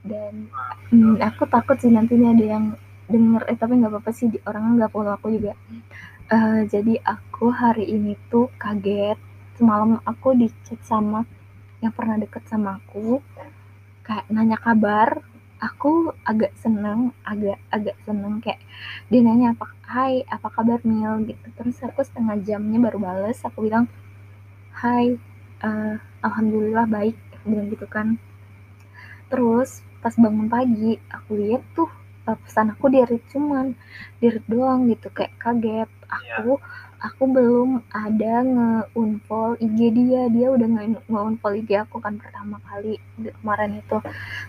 Dan 0.04 0.52
hmm, 0.92 1.24
aku 1.24 1.48
takut 1.48 1.80
sih 1.80 1.88
nantinya 1.88 2.36
ada 2.36 2.44
yang 2.44 2.64
denger. 3.08 3.48
Eh 3.48 3.56
tapi 3.56 3.80
nggak 3.80 3.96
apa-apa 3.96 4.10
sih 4.12 4.28
orang 4.44 4.76
nggak 4.76 4.92
follow 4.92 5.16
aku 5.16 5.32
juga. 5.32 5.56
Uh, 6.28 6.68
jadi 6.68 7.00
aku 7.08 7.48
hari 7.48 7.88
ini 7.88 8.12
tuh 8.28 8.52
kaget 8.60 9.16
semalam 9.58 9.98
aku 10.06 10.38
dicat 10.38 10.78
sama 10.86 11.26
yang 11.82 11.90
pernah 11.90 12.14
deket 12.18 12.46
sama 12.46 12.78
aku 12.78 13.18
kayak 14.06 14.30
nanya 14.30 14.56
kabar 14.56 15.20
aku 15.58 16.14
agak 16.22 16.54
seneng 16.62 17.10
agak 17.26 17.58
agak 17.74 17.98
seneng 18.06 18.38
kayak 18.38 18.62
dia 19.10 19.20
nanya 19.20 19.58
apa 19.58 19.66
hai 19.88 20.22
apa 20.28 20.48
kabar 20.52 20.78
Mil? 20.86 21.26
gitu. 21.26 21.46
Terus 21.58 21.76
aku 21.82 22.00
setengah 22.06 22.38
jamnya 22.44 22.78
baru 22.78 22.98
bales 23.02 23.42
aku 23.42 23.66
bilang 23.66 23.90
hai 24.78 25.18
uh, 25.66 25.96
alhamdulillah 26.22 26.86
baik 26.86 27.18
aku 27.34 27.44
bilang 27.50 27.68
gitu 27.74 27.86
kan. 27.90 28.16
Terus 29.28 29.82
pas 29.98 30.14
bangun 30.14 30.46
pagi 30.46 30.94
aku 31.10 31.30
lihat 31.34 31.62
tuh 31.74 31.90
uh, 32.30 32.38
pesan 32.38 32.70
aku 32.76 32.86
di 32.92 33.02
read 33.02 33.24
cuman 33.32 33.74
di 34.22 34.26
read 34.30 34.46
doang 34.46 34.86
gitu 34.86 35.10
kayak 35.10 35.34
kaget. 35.42 35.90
Aku 36.08 36.62
aku 36.98 37.30
belum 37.30 37.70
ada 37.94 38.42
nge-unfollow 38.42 39.54
IG 39.58 39.78
dia. 39.94 40.26
Dia 40.28 40.48
udah 40.50 40.68
nge-unfollow 40.68 41.56
IG 41.56 41.70
aku 41.78 41.98
kan 41.98 42.18
pertama 42.18 42.58
kali 42.66 42.98
kemarin 43.16 43.78
itu. 43.78 43.98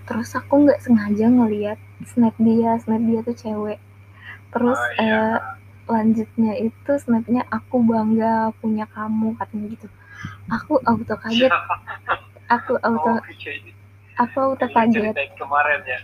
Terus 0.06 0.30
aku 0.34 0.66
nggak 0.66 0.82
sengaja 0.82 1.26
ngeliat 1.30 1.78
snap 2.06 2.34
dia. 2.38 2.78
Snap 2.82 3.02
dia 3.02 3.20
tuh 3.22 3.36
cewek. 3.36 3.80
Terus 4.50 4.78
Oh, 4.78 4.94
iya. 4.98 5.38
eh, 5.38 5.38
lanjutnya 5.86 6.54
itu 6.58 6.92
snapnya 6.98 7.46
aku 7.50 7.82
bangga 7.82 8.54
punya 8.62 8.86
kamu 8.90 9.34
katanya 9.38 9.68
gitu. 9.74 9.88
Aku 10.50 10.82
auto 10.84 11.16
kaget. 11.18 11.52
Aku 12.50 12.74
auto 12.88 13.12
Oh, 13.14 13.22
aku 14.18 14.38
auto 14.44 14.66
kaget. 14.68 15.16
kemarin 15.36 15.82
ya. 15.86 16.00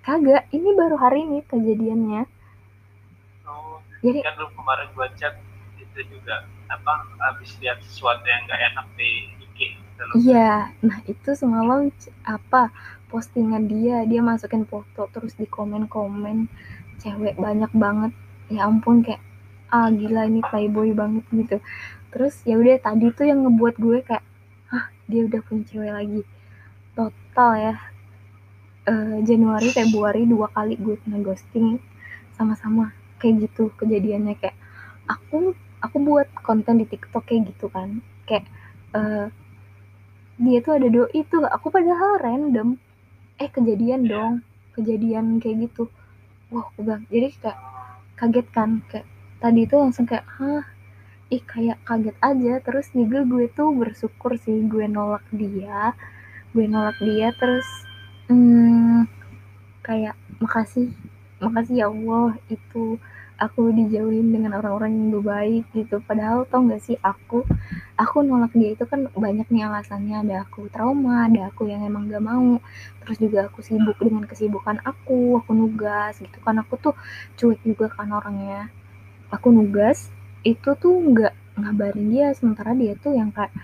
kagak 0.00 0.48
ini 0.50 0.72
baru 0.72 0.96
hari 0.96 1.28
ini 1.28 1.44
kejadiannya. 1.44 2.24
Oh, 3.44 3.76
jadi 4.00 4.24
kan 4.24 4.34
lu 4.38 4.48
kemarin 4.56 4.88
gua 4.96 5.08
chat 5.12 5.36
itu 5.90 6.00
juga 6.16 6.46
apa 6.70 6.92
habis 7.18 7.50
lihat 7.58 7.82
sesuatu 7.82 8.22
yang 8.24 8.42
nggak 8.46 8.60
enak 8.72 8.86
di 8.94 9.10
IG 9.42 9.58
gitu. 9.74 10.04
Iya, 10.16 10.70
nah 10.86 10.98
itu 11.06 11.30
semalam 11.34 11.90
apa 12.26 12.70
postingan 13.10 13.66
dia, 13.66 14.06
dia 14.06 14.20
masukin 14.22 14.64
foto 14.66 15.10
terus 15.10 15.34
di 15.34 15.46
komen-komen 15.46 16.46
cewek 17.02 17.34
banyak 17.38 17.70
banget. 17.74 18.12
Ya 18.50 18.66
ampun 18.66 19.02
kayak 19.06 19.22
ah 19.70 19.90
gila 19.90 20.26
ini 20.30 20.40
playboy 20.42 20.90
banget 20.94 21.24
gitu. 21.30 21.56
Terus 22.10 22.34
ya 22.46 22.58
udah 22.58 22.78
tadi 22.82 23.06
tuh 23.14 23.26
yang 23.30 23.46
ngebuat 23.46 23.74
gue 23.78 23.98
kayak 24.02 24.24
ah 24.74 24.86
dia 25.10 25.26
udah 25.26 25.40
punya 25.46 25.62
cewek 25.70 25.92
lagi. 25.94 26.22
Total 26.94 27.50
ya 27.58 27.74
eh, 28.90 29.18
Januari 29.26 29.68
Februari 29.70 30.22
dua 30.26 30.48
kali 30.50 30.74
gue 30.78 30.96
kena 31.02 31.18
sama-sama 32.34 32.90
kayak 33.20 33.46
gitu 33.46 33.68
kejadiannya 33.76 34.34
kayak 34.40 34.56
aku 35.04 35.52
aku 35.84 35.96
buat 36.08 36.28
konten 36.46 36.80
di 36.80 36.86
TikTok 36.88 37.24
kayak 37.28 37.42
gitu 37.54 37.66
kan. 37.72 38.00
Kayak 38.28 38.44
eh, 38.96 39.26
dia 40.40 40.58
tuh 40.64 40.72
ada 40.80 40.88
doi 40.96 41.20
tuh 41.30 41.44
aku 41.56 41.66
padahal 41.76 42.12
random. 42.24 42.68
Eh 43.42 43.50
kejadian 43.56 44.02
Iya. 44.06 44.10
dong 44.12 44.32
kejadian 44.76 45.26
kayak 45.42 45.56
gitu. 45.68 45.84
Wah 46.52 46.64
aku 46.70 46.80
bilang 46.86 47.04
jadi 47.12 47.28
kayak 47.42 47.58
kaget 48.20 48.46
kan 48.56 48.70
kayak 48.90 49.06
tadi 49.42 49.60
tuh 49.70 49.78
langsung 49.84 50.06
kayak 50.10 50.26
hah? 50.38 50.64
Ih 51.34 51.42
kayak 51.52 51.78
kaget 51.88 52.16
aja. 52.30 52.52
Terus 52.66 52.86
juga 52.98 53.18
gue 53.32 53.46
tuh 53.58 53.70
bersyukur 53.80 54.32
sih 54.44 54.58
gue 54.72 54.86
nolak 54.96 55.24
dia 55.34 55.94
gue 56.54 56.66
nolak 56.66 56.98
dia 57.02 57.28
terus 57.40 57.68
hmm, 58.30 59.06
kayak 59.86 60.16
makasih 60.42 60.90
makasih 61.44 61.76
ya 61.82 61.86
Allah 61.92 62.36
itu 62.50 62.98
aku 63.40 63.72
dijauhin 63.72 64.36
dengan 64.36 64.60
orang-orang 64.60 64.92
yang 64.92 65.24
baik 65.24 65.64
gitu. 65.72 66.04
Padahal 66.04 66.44
tau 66.44 66.60
gak 66.68 66.84
sih 66.84 67.00
aku 67.00 67.40
aku 67.96 68.16
nolak 68.20 68.52
dia 68.52 68.76
itu 68.76 68.84
kan 68.84 69.08
banyak 69.16 69.48
nih 69.48 69.64
alasannya. 69.64 70.20
Ada 70.28 70.44
aku 70.44 70.68
trauma 70.68 71.24
ada 71.24 71.48
aku 71.48 71.72
yang 71.72 71.80
emang 71.88 72.12
gak 72.12 72.20
mau. 72.20 72.60
Terus 73.00 73.16
juga 73.16 73.48
aku 73.48 73.64
sibuk 73.64 73.96
dengan 73.96 74.28
kesibukan 74.28 74.84
aku 74.84 75.40
aku 75.40 75.50
nugas 75.56 76.20
gitu 76.20 76.36
kan. 76.44 76.60
Aku 76.60 76.76
tuh 76.76 76.94
cuek 77.40 77.64
juga 77.64 77.88
kan 77.88 78.12
orangnya. 78.12 78.68
Aku 79.32 79.48
nugas 79.48 80.12
itu 80.44 80.76
tuh 80.76 80.94
nggak 81.00 81.32
ngabarin 81.56 82.06
dia. 82.12 82.28
Sementara 82.36 82.76
dia 82.76 82.92
tuh 83.00 83.16
yang 83.16 83.32
kayak 83.32 83.56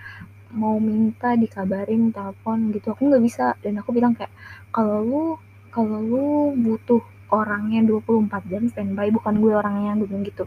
mau 0.57 0.81
minta 0.81 1.37
dikabarin 1.37 2.09
telepon 2.09 2.73
gitu. 2.73 2.97
Aku 2.97 3.13
nggak 3.13 3.23
bisa. 3.23 3.53
Dan 3.61 3.77
aku 3.77 3.93
bilang 3.93 4.17
kayak 4.17 4.33
kalau 4.73 5.05
lu 5.05 5.23
kalau 5.69 6.01
lu 6.01 6.57
butuh 6.57 7.03
orangnya 7.33 7.83
24 7.83 8.51
jam 8.51 8.63
standby 8.71 9.11
bukan 9.11 9.39
gue 9.43 9.53
orangnya 9.53 9.99
gue 9.99 10.07
bilang 10.07 10.23
gitu. 10.23 10.45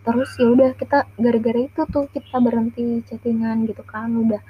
Terus 0.00 0.30
ya 0.40 0.48
udah 0.48 0.70
kita 0.78 1.04
gara-gara 1.20 1.60
itu 1.60 1.82
tuh 1.84 2.08
kita 2.08 2.36
berhenti 2.40 3.04
chattingan 3.04 3.68
gitu 3.68 3.84
kan 3.84 4.08
udah 4.08 4.40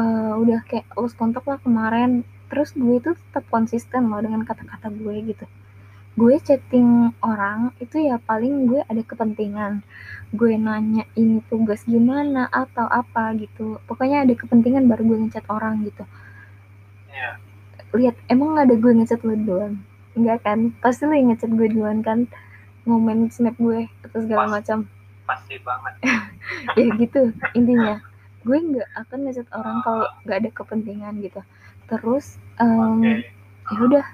uh, 0.00 0.34
udah 0.40 0.64
kayak 0.64 0.88
lost 0.96 1.18
kontak 1.18 1.44
lah 1.44 1.60
kemarin. 1.60 2.24
Terus 2.48 2.72
gue 2.72 2.96
tuh 3.02 3.14
tetap 3.14 3.44
konsisten 3.52 4.08
loh 4.08 4.22
dengan 4.24 4.46
kata-kata 4.46 4.88
gue 4.88 5.16
gitu. 5.28 5.44
Gue 6.18 6.34
chatting 6.42 7.14
orang 7.22 7.70
itu 7.78 8.00
ya 8.00 8.16
paling 8.18 8.66
gue 8.66 8.80
ada 8.82 9.02
kepentingan. 9.04 9.84
Gue 10.32 10.56
nanya 10.56 11.04
ini 11.14 11.44
tugas 11.46 11.84
gimana 11.84 12.48
atau 12.48 12.88
apa 12.88 13.36
gitu. 13.36 13.78
Pokoknya 13.84 14.24
ada 14.24 14.32
kepentingan 14.32 14.88
baru 14.88 15.04
gue 15.04 15.18
ngechat 15.28 15.44
orang 15.52 15.84
gitu. 15.84 16.06
Iya. 17.18 17.30
lihat 17.96 18.20
emang 18.28 18.52
ada 18.60 18.76
gue 18.76 18.92
ngechat 18.92 19.24
lo 19.24 19.32
duluan 19.32 19.80
enggak 20.18 20.38
kan 20.42 20.74
pasti 20.82 21.06
lo 21.06 21.14
yang 21.14 21.30
ngechat 21.32 21.50
gue 21.54 21.68
duluan 21.70 22.02
kan 22.02 22.26
ngomen 22.84 23.30
snap 23.30 23.54
gue 23.56 23.86
atau 24.04 24.18
segala 24.24 24.46
Pas. 24.48 24.52
macam 24.60 24.78
Pasti 25.28 25.60
banget. 25.60 25.94
ya 26.80 26.86
gitu 26.96 27.20
intinya 27.52 28.00
gue 28.42 28.58
nggak 28.58 28.88
akan 29.06 29.18
ngechat 29.28 29.48
orang 29.52 29.76
kalau 29.84 30.06
nggak 30.24 30.38
ada 30.40 30.50
kepentingan 30.56 31.14
gitu 31.20 31.40
terus 31.86 32.40
um, 32.56 33.04
Oke. 33.04 33.28
ya 33.68 33.78
udah 33.84 34.04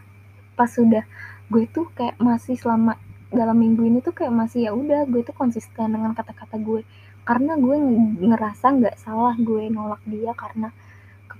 pas 0.54 0.70
sudah 0.70 1.04
gue 1.50 1.64
tuh 1.70 1.86
kayak 1.94 2.18
masih 2.18 2.58
selama 2.58 2.98
dalam 3.30 3.58
minggu 3.58 3.82
ini 3.86 3.98
tuh 3.98 4.14
kayak 4.14 4.30
masih 4.30 4.66
ya 4.66 4.72
udah 4.74 5.06
gue 5.06 5.22
tuh 5.22 5.34
konsisten 5.34 5.90
dengan 5.90 6.14
kata-kata 6.14 6.58
gue 6.58 6.82
karena 7.22 7.54
gue 7.58 7.76
nge- 7.78 8.30
ngerasa 8.30 8.66
nggak 8.78 8.96
salah 8.98 9.34
gue 9.38 9.70
nolak 9.70 10.02
dia 10.06 10.30
karena 10.34 10.70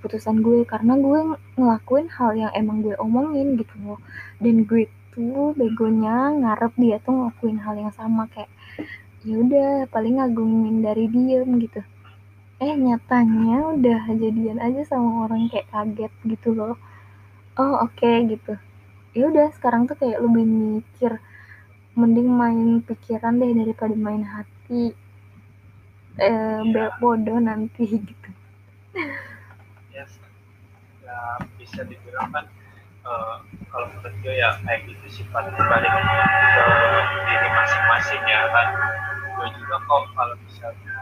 keputusan 0.05 0.37
gue 0.47 0.61
karena 0.69 0.95
gue 1.01 1.19
ng- 1.29 1.41
ngelakuin 1.59 2.09
hal 2.17 2.31
yang 2.37 2.53
emang 2.61 2.79
gue 2.85 2.95
omongin 3.01 3.49
gitu 3.61 3.75
loh 3.87 3.99
dan 4.45 4.57
gue 4.69 4.85
tuh 5.17 5.55
begonya 5.61 6.17
ngarep 6.43 6.73
dia 6.83 6.97
tuh 7.07 7.13
ngelakuin 7.17 7.59
hal 7.65 7.75
yang 7.83 7.93
sama 8.01 8.23
kayak 8.35 8.51
ya 9.27 9.35
udah 9.45 9.69
paling 9.95 10.15
ngagumin 10.21 10.77
dari 10.87 11.05
diem 11.15 11.49
gitu 11.65 11.81
eh 12.65 12.75
nyatanya 12.87 13.59
udah 13.75 14.01
jadian 14.23 14.59
aja 14.67 14.83
sama 14.93 15.11
orang 15.25 15.43
kayak 15.53 15.69
kaget 15.73 16.13
gitu 16.33 16.49
loh 16.59 16.75
oh 17.61 17.75
oke 17.87 18.13
gitu 18.33 18.53
ya 19.19 19.25
udah 19.33 19.49
sekarang 19.57 19.83
tuh 19.91 19.97
kayak 20.01 20.19
lebih 20.25 20.45
mikir 20.47 21.13
mending 22.01 22.31
main 22.41 22.69
pikiran 22.89 23.35
deh 23.43 23.53
daripada 23.61 23.95
main 24.07 24.25
hati 24.35 24.85
eh 26.19 26.61
Iya. 26.67 26.85
bodoh 27.01 27.39
nanti 27.49 27.85
gitu. 28.09 28.29
Ya 31.15 31.39
bisa 31.62 31.86
dibilang 31.86 32.27
kan 32.35 32.43
uh, 33.07 33.39
kalau 33.70 33.86
menurut 33.86 34.15
gue 34.19 34.35
ya 34.35 34.51
kayak 34.66 34.82
gitu 34.91 35.23
sifat 35.23 35.47
balik 35.55 35.93
ke 35.95 36.66
diri 37.31 37.49
masing-masing 37.55 38.23
ya 38.27 38.43
kan. 38.51 38.69
Gue 39.39 39.47
juga 39.55 39.78
kok 39.86 40.03
kalau 40.19 40.35
misalnya 40.43 40.99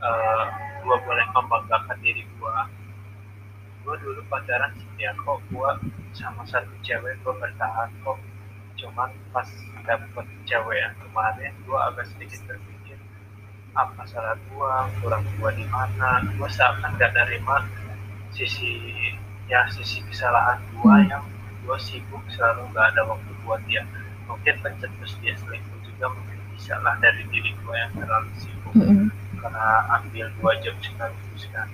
uh, 0.00 0.44
gue 0.80 0.96
boleh 1.04 1.26
membanggakan 1.36 2.00
diri 2.00 2.24
gue 2.24 2.56
gue 3.84 3.96
dulu 4.00 4.20
pacaran 4.32 4.72
ya 4.96 5.12
kok 5.12 5.36
gue 5.52 5.70
sama 6.16 6.40
satu 6.48 6.72
cewek 6.80 7.20
gue 7.20 7.34
bertahan 7.36 7.92
kok. 8.00 8.16
Cuman 8.80 9.12
pas 9.36 9.48
dapet 9.84 10.26
cewek 10.48 10.80
yang 10.80 10.96
kemarin 10.96 11.52
gue 11.68 11.76
agak 11.76 12.08
sedikit 12.08 12.40
berpikir 12.48 12.96
apa 13.76 14.00
salah 14.08 14.32
gue 14.48 14.72
kurang 15.04 15.28
gue 15.36 15.50
di 15.60 15.66
mana 15.68 16.24
gue 16.24 16.48
seakan 16.48 16.96
gak 16.96 17.12
nerima 17.12 17.60
sisi 18.34 18.70
ya 19.50 19.66
sisi 19.70 20.02
kesalahan 20.06 20.62
gue 20.70 20.96
hmm. 20.96 21.10
yang 21.10 21.24
gue 21.66 21.78
sibuk 21.82 22.22
selalu 22.30 22.70
gak 22.72 22.94
ada 22.94 23.02
waktu 23.06 23.30
buat 23.42 23.60
dia 23.66 23.82
mungkin 24.30 24.54
pencetus 24.62 25.18
dia 25.20 25.34
selingkuh 25.38 25.80
juga 25.82 26.06
mungkin 26.14 26.38
bisa 26.54 26.78
lah 26.80 26.94
dari 27.02 27.26
diri 27.28 27.50
gue 27.52 27.74
yang 27.74 27.92
terlalu 27.98 28.30
sibuk 28.38 28.74
hmm. 28.78 29.10
karena 29.42 29.66
ambil 29.98 30.26
dua 30.38 30.52
jam 30.62 30.74
sekaligus 30.78 31.44
kan 31.50 31.68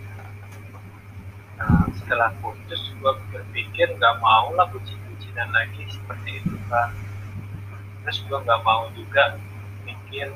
nah 1.56 1.88
setelah 1.96 2.32
putus 2.40 2.92
gue 2.96 3.12
berpikir 3.32 3.88
gak 3.96 4.16
mau 4.20 4.52
lah 4.56 4.68
bucin-bucinan 4.72 5.48
lagi 5.52 5.84
seperti 5.88 6.40
itu 6.44 6.56
kan 6.68 6.92
terus 8.06 8.22
gue 8.22 8.38
nggak 8.38 8.62
mau 8.62 8.86
juga 8.94 9.34
mikir 9.82 10.30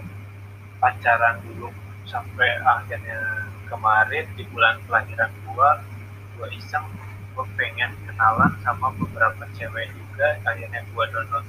pacaran 0.83 1.39
dulu 1.47 1.71
sampai 2.03 2.59
akhirnya 2.67 3.47
kemarin 3.71 4.27
di 4.35 4.43
bulan 4.51 4.83
kelahiran 4.91 5.31
gue 5.47 5.71
gue 6.41 6.49
iseng 6.57 6.89
gue 7.37 7.45
pengen 7.61 7.93
kenalan 8.09 8.53
sama 8.65 8.89
beberapa 8.97 9.45
cewek 9.53 9.93
juga 9.93 10.41
akhirnya 10.49 10.81
gue 10.89 11.05
download. 11.13 11.47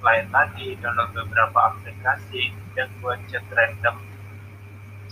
Lain 0.00 0.26
lagi 0.32 0.74
download 0.80 1.12
beberapa 1.12 1.76
aplikasi 1.76 2.56
dan 2.72 2.88
gue 3.04 3.14
chat 3.28 3.44
random. 3.52 4.00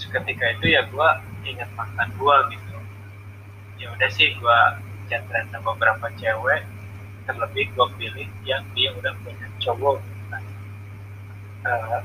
Seketika 0.00 0.56
itu 0.56 0.72
ya 0.72 0.88
gue 0.88 1.08
ingat 1.44 1.68
mantan 1.76 2.08
gue 2.16 2.36
gitu. 2.56 2.76
Ya 3.84 3.92
udah 3.92 4.08
sih 4.08 4.32
gue 4.32 4.58
chat 5.12 5.28
random 5.28 5.60
beberapa 5.60 6.08
cewek 6.16 6.64
terlebih 7.28 7.68
gue 7.76 7.86
pilih 8.00 8.28
yang 8.48 8.64
dia 8.72 8.90
udah 8.96 9.12
punya 9.22 9.46
cowok. 9.60 10.00
Nah, 10.32 10.42
uh, 11.68 12.00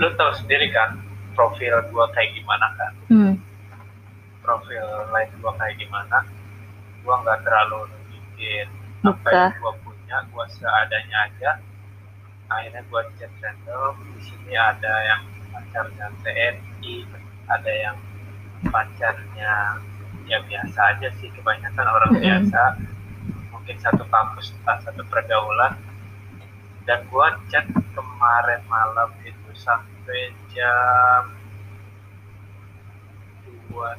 lu 0.00 0.08
tau 0.16 0.32
sendiri 0.32 0.72
kan 0.72 0.96
profil 1.36 1.76
gue 1.92 2.04
kayak 2.16 2.30
gimana 2.32 2.66
kan? 2.80 2.92
Hmm. 3.12 3.32
Profil 4.46 4.86
lain 5.10 5.26
gue 5.34 5.52
kayak 5.58 5.74
gimana 5.82 6.22
gue 7.02 7.14
nggak 7.14 7.42
terlalu 7.42 7.90
bikin 8.14 8.66
apa 9.02 9.28
yang 9.34 9.54
gue 9.58 9.74
punya 9.82 10.16
gue 10.30 10.44
seadanya 10.54 11.18
aja. 11.26 11.50
Akhirnya 12.46 12.82
gue 12.86 13.00
chat 13.18 13.32
random 13.42 13.94
di 14.14 14.20
sini 14.22 14.54
ada 14.54 14.92
yang 15.02 15.22
pacarnya 15.50 16.06
TNI 16.22 16.94
ada 17.46 17.72
yang 17.74 17.96
pacarnya 18.70 19.82
ya 20.26 20.38
biasa 20.42 20.78
aja 20.98 21.08
sih 21.22 21.30
kebanyakan 21.34 21.86
orang 21.86 22.10
mm 22.10 22.18
-hmm. 22.18 22.26
biasa. 22.26 22.62
Mungkin 23.54 23.76
satu 23.82 24.04
kampus 24.10 24.54
entah 24.54 24.78
satu 24.82 25.02
pergaulan. 25.06 25.74
Dan 26.86 27.02
gua 27.10 27.34
chat 27.50 27.66
kemarin 27.98 28.62
malam 28.70 29.10
itu 29.26 29.50
sampai 29.58 30.30
jam 30.54 31.34
dua 33.42 33.98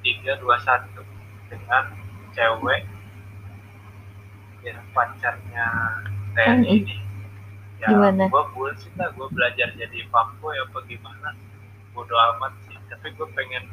tiga 0.00 0.36
dua 0.40 0.56
satu 0.62 1.02
dengan 1.48 1.84
cewek 2.32 2.82
yang 4.64 4.80
pacarnya 4.92 5.66
TNI 6.36 6.68
ini. 6.84 6.96
Ya 7.80 7.88
gimana? 7.96 8.28
gua 8.28 8.44
bullshit 8.52 8.92
lah 9.00 9.08
gua 9.16 9.26
belajar 9.32 9.72
jadi 9.72 10.04
fuckboy 10.12 10.52
apa 10.68 10.78
gimana? 10.84 11.32
Bodo 11.96 12.12
amat 12.36 12.52
sih 12.68 12.76
tapi 12.92 13.12
gua 13.16 13.28
pengen 13.32 13.64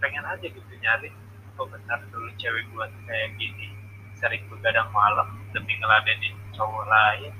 pengen 0.00 0.24
aja 0.24 0.46
gitu 0.48 0.72
nyari 0.80 1.12
kok 1.60 1.68
benar 1.68 2.00
dulu 2.08 2.28
cewek 2.40 2.64
gua 2.72 2.88
kayak 3.04 3.36
gini? 3.36 3.68
Sering 4.16 4.40
begadang 4.48 4.88
malam 4.96 5.28
demi 5.52 5.76
ngeladenin 5.76 6.36
cowok 6.56 6.88
lain 6.88 7.32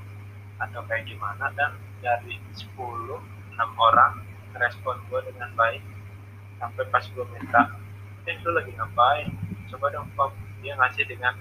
atau 0.61 0.85
kayak 0.85 1.09
gimana? 1.09 1.49
Dan 1.57 1.73
dari 2.05 2.37
10 2.53 2.69
6 2.77 3.77
orang 3.77 4.13
respon 4.57 4.97
gue 5.13 5.21
dengan 5.31 5.53
baik 5.55 5.85
sampai 6.57 6.85
pas 6.89 7.05
gue 7.05 7.25
minta 7.37 7.69
eh 8.27 8.37
lu 8.45 8.51
lagi 8.53 8.73
ngapain? 8.77 9.29
Coba 9.71 9.87
dong 9.95 10.09
pop. 10.19 10.33
Dia 10.61 10.77
ngasih 10.77 11.09
dengan 11.09 11.37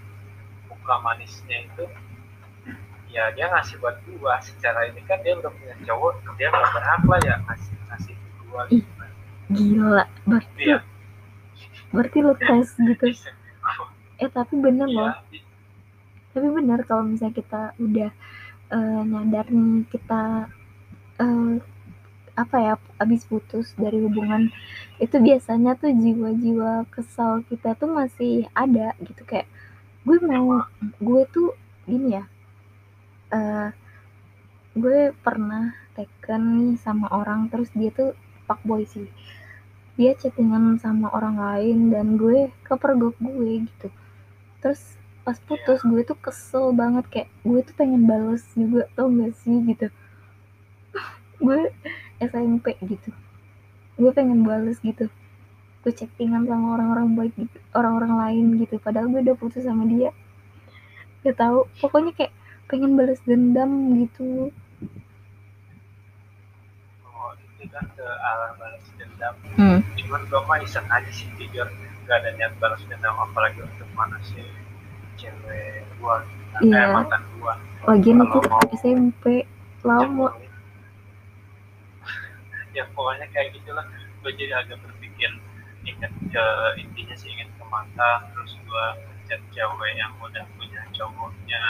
muka 0.72 0.96
manisnya 1.04 1.68
itu 1.68 1.86
ya 3.10 3.34
dia 3.34 3.50
ngasih 3.50 3.82
buat 3.82 3.98
gue 4.06 4.34
secara 4.46 4.86
ini 4.86 5.02
kan 5.10 5.18
dia 5.26 5.34
udah 5.34 5.50
punya 5.50 5.74
cowok 5.82 6.22
dia 6.38 6.46
nggak 6.54 6.70
berhak 6.78 7.04
lah 7.10 7.20
ya 7.26 7.36
ngasih 7.42 7.74
ngasih 7.90 8.16
gue 8.16 8.62
gitu 8.70 8.92
kan. 9.02 9.12
gila. 9.50 10.06
Berarti 10.30 10.64
ya. 10.64 10.80
berarti 11.90 12.18
lu 12.22 12.34
tes 12.38 12.68
gitu. 12.78 13.06
Eh 14.22 14.30
tapi 14.30 14.54
bener 14.62 14.88
ya, 14.88 14.94
loh 14.94 15.14
tapi 16.40 16.48
bener 16.54 16.80
kalau 16.86 17.04
misalnya 17.10 17.36
kita 17.36 17.62
udah 17.82 18.10
uh, 18.70 19.02
nyadar 19.02 19.50
nih 19.50 19.84
kita 19.90 20.46
uh, 21.18 21.54
apa 22.40 22.56
ya 22.64 22.74
abis 23.04 23.28
putus 23.28 23.76
dari 23.76 24.00
hubungan 24.00 24.48
itu 25.04 25.20
biasanya 25.20 25.76
tuh 25.76 25.92
jiwa-jiwa 25.92 26.88
kesal 26.88 27.44
kita 27.52 27.76
tuh 27.76 27.92
masih 27.92 28.48
ada 28.56 28.96
gitu. 29.04 29.22
Kayak 29.28 29.52
gue 30.08 30.18
mau 30.24 30.64
gue 31.04 31.22
tuh 31.36 31.52
gini 31.84 32.16
ya 32.16 32.24
uh, 33.34 33.70
gue 34.78 35.12
pernah 35.26 35.74
teken 35.98 36.42
nih 36.56 36.74
sama 36.80 37.10
orang 37.12 37.50
terus 37.50 37.70
dia 37.74 37.90
tuh 37.94 38.14
pak 38.46 38.62
boy 38.66 38.86
sih. 38.86 39.10
Dia 40.00 40.16
chattingan 40.16 40.80
sama 40.80 41.12
orang 41.12 41.36
lain 41.36 41.92
dan 41.92 42.16
gue 42.16 42.50
kepergok 42.64 43.20
gue 43.20 43.68
gitu. 43.68 43.88
Terus 44.64 44.82
pas 45.28 45.36
putus 45.44 45.84
gue 45.84 46.02
tuh 46.08 46.18
kesel 46.18 46.72
banget 46.72 47.06
kayak 47.12 47.30
gue 47.44 47.60
tuh 47.62 47.76
pengen 47.76 48.08
bales 48.08 48.42
juga 48.56 48.88
tau 48.96 49.12
gak 49.12 49.36
sih 49.44 49.58
gitu. 49.68 49.88
Gue 51.44 51.70
SMP 52.20 52.76
gitu. 52.84 53.10
Gue 54.00 54.12
pengen 54.12 54.44
bales 54.44 54.80
gitu. 54.80 55.08
Gue 55.84 55.92
chattingan 55.96 56.44
sama 56.48 56.76
orang-orang 56.76 57.16
baik 57.16 57.34
gitu 57.40 57.58
orang-orang 57.76 58.14
lain 58.20 58.46
gitu. 58.60 58.76
Padahal 58.80 59.12
gue 59.12 59.24
udah 59.24 59.36
putus 59.40 59.64
sama 59.64 59.88
dia. 59.88 60.12
Gak 61.24 61.40
tau. 61.40 61.68
Pokoknya 61.80 62.16
kayak 62.16 62.34
pengen 62.70 62.96
balas 62.96 63.20
dendam 63.26 63.72
gitu. 64.04 64.54
Oh 67.08 67.32
itu 67.36 67.64
kan 67.72 67.84
ke 67.96 68.06
arah 68.06 68.52
balas 68.60 68.86
dendam. 68.96 69.36
Hmm. 69.60 69.80
cuman 70.00 70.26
gue 70.26 70.42
mah 70.48 70.58
iseng 70.64 70.88
aja 70.88 71.12
sih 71.12 71.28
jujur. 71.40 71.68
Gak 72.08 72.18
ada 72.24 72.30
niat 72.38 72.54
balas 72.60 72.82
dendam 72.88 73.16
apalagi 73.20 73.64
untuk 73.64 73.90
mana 73.96 74.16
sih 74.24 74.46
cewek 75.20 75.84
gua. 76.00 76.24
Iya. 76.64 76.96
mantan 76.96 77.22
gua. 77.38 77.54
Lagian 77.86 78.24
itu 78.24 78.40
SMP 78.80 79.44
lama 79.84 80.32
ya 82.80 82.86
pokoknya 82.96 83.28
kayak 83.36 83.52
gitulah. 83.60 83.84
Gue 84.24 84.32
jadi 84.40 84.64
agak 84.64 84.80
berpikir 84.80 85.32
ingat 85.84 86.12
ke 86.32 86.46
intinya 86.80 87.16
sih 87.20 87.32
ingin 87.32 87.52
ke 87.56 87.64
mantan 87.68 88.20
terus 88.32 88.56
gue 88.56 88.86
chat 89.28 89.42
cewek 89.52 89.92
yang 90.00 90.16
udah 90.24 90.48
punya 90.56 90.82
cowoknya. 90.96 91.64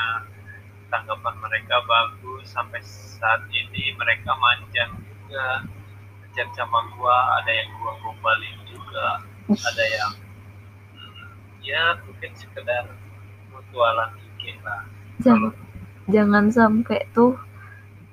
Tanggapan 0.89 1.35
mereka 1.41 1.81
bagus 1.85 2.49
sampai 2.49 2.81
saat 2.85 3.45
ini 3.53 3.93
mereka 3.97 4.33
manjang 4.37 4.89
juga. 5.01 5.65
Chat 6.37 6.45
sama 6.53 6.85
gua 6.93 7.41
ada 7.41 7.49
yang 7.49 7.69
gua 7.81 7.93
gombalin 8.05 8.57
juga. 8.69 9.17
Ada 9.49 9.85
yang 9.97 10.13
ya 11.65 11.97
mungkin 12.05 12.31
sekedar 12.37 12.85
mutualan 13.49 14.13
IG 14.17 14.61
lah. 14.61 14.85
Jangan 15.25 15.53
jangan 16.09 16.45
sampai 16.53 17.01
tuh 17.13 17.33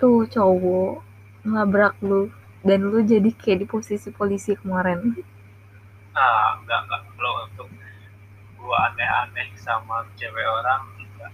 tuh 0.00 0.24
cowok 0.28 1.00
ngelabrak 1.44 1.96
lu 2.04 2.28
dan 2.66 2.82
lu 2.82 2.98
jadi 3.06 3.30
kayak 3.30 3.62
di 3.62 3.66
posisi 3.70 4.10
polisi 4.10 4.58
kemarin. 4.58 5.14
Ah 6.18 6.58
enggak 6.58 6.82
enggak. 6.84 7.00
Kalau 7.14 7.32
untuk 7.46 7.68
gua 8.58 8.90
aneh-aneh 8.90 9.54
sama 9.54 10.02
cewek 10.18 10.42
orang 10.42 10.82
enggak. 10.98 11.32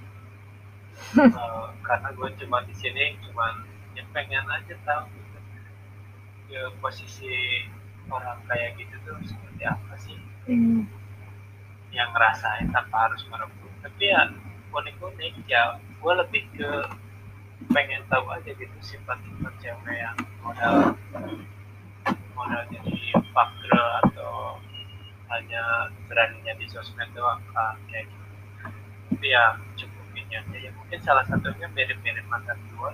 Uh, 1.33 1.73
karena 1.89 2.09
gua 2.13 2.29
cuma 2.37 2.61
di 2.69 2.75
sini 2.77 3.17
cuma 3.25 3.65
ya 3.97 4.05
pengen 4.13 4.45
aja 4.45 4.77
tahu 4.85 5.09
gitu. 5.09 5.39
Ya, 6.53 6.69
posisi 6.85 7.65
orang 8.13 8.37
kayak 8.45 8.77
gitu 8.77 8.93
tuh 9.09 9.17
seperti 9.25 9.63
apa 9.65 9.95
sih? 9.97 10.21
Hmm. 10.45 10.85
Yang 11.89 12.09
ngerasain 12.13 12.69
tanpa 12.69 13.09
harus 13.09 13.25
merebut 13.33 13.73
tapi 13.81 14.13
ya 14.13 14.29
unik-unik 14.73 15.35
ya. 15.49 15.81
Gue 16.01 16.13
lebih 16.13 16.43
ke 16.57 16.71
pengen 17.71 18.03
tahu 18.11 18.27
aja 18.33 18.51
gitu 18.51 18.79
sifat-sifat 18.83 19.55
cewek 19.63 19.97
yang 19.99 20.17
modal 20.43 20.99
modal 22.35 22.63
jadi 22.73 22.99
fakir 23.31 23.77
atau 24.05 24.59
hanya 25.31 25.89
beraninya 26.11 26.53
di 26.59 26.67
sosmed 26.69 27.09
doang 27.15 27.41
kayak 27.89 28.11
gitu. 28.11 28.27
Ya 29.23 29.55
cukupin 29.79 30.27
aja 30.29 30.57
ya 30.59 30.71
mungkin 30.75 30.99
salah 31.01 31.23
satunya 31.31 31.71
mirip-mirip 31.71 32.27
mantan 32.27 32.59
gue 32.75 32.93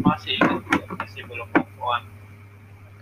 masih 0.00 0.36
ingat 0.40 0.62
masih 0.96 1.22
belum 1.28 1.48
move 1.52 2.04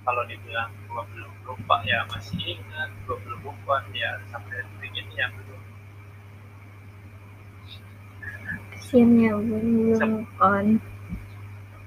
kalau 0.03 0.23
dibilang 0.27 0.71
gue 0.89 1.03
belum 1.15 1.33
lupa 1.47 1.77
ya 1.87 2.03
masih 2.11 2.59
ingat 2.59 2.91
gue 3.07 3.17
belum 3.23 3.41
move 3.45 3.87
ya 3.95 4.19
sampai 4.33 4.67
detik 4.67 4.93
ini 4.99 5.15
ya 5.15 5.31
belum 5.31 5.60
kasiannya 8.91 9.31
belum 9.39 10.13
on 10.43 10.67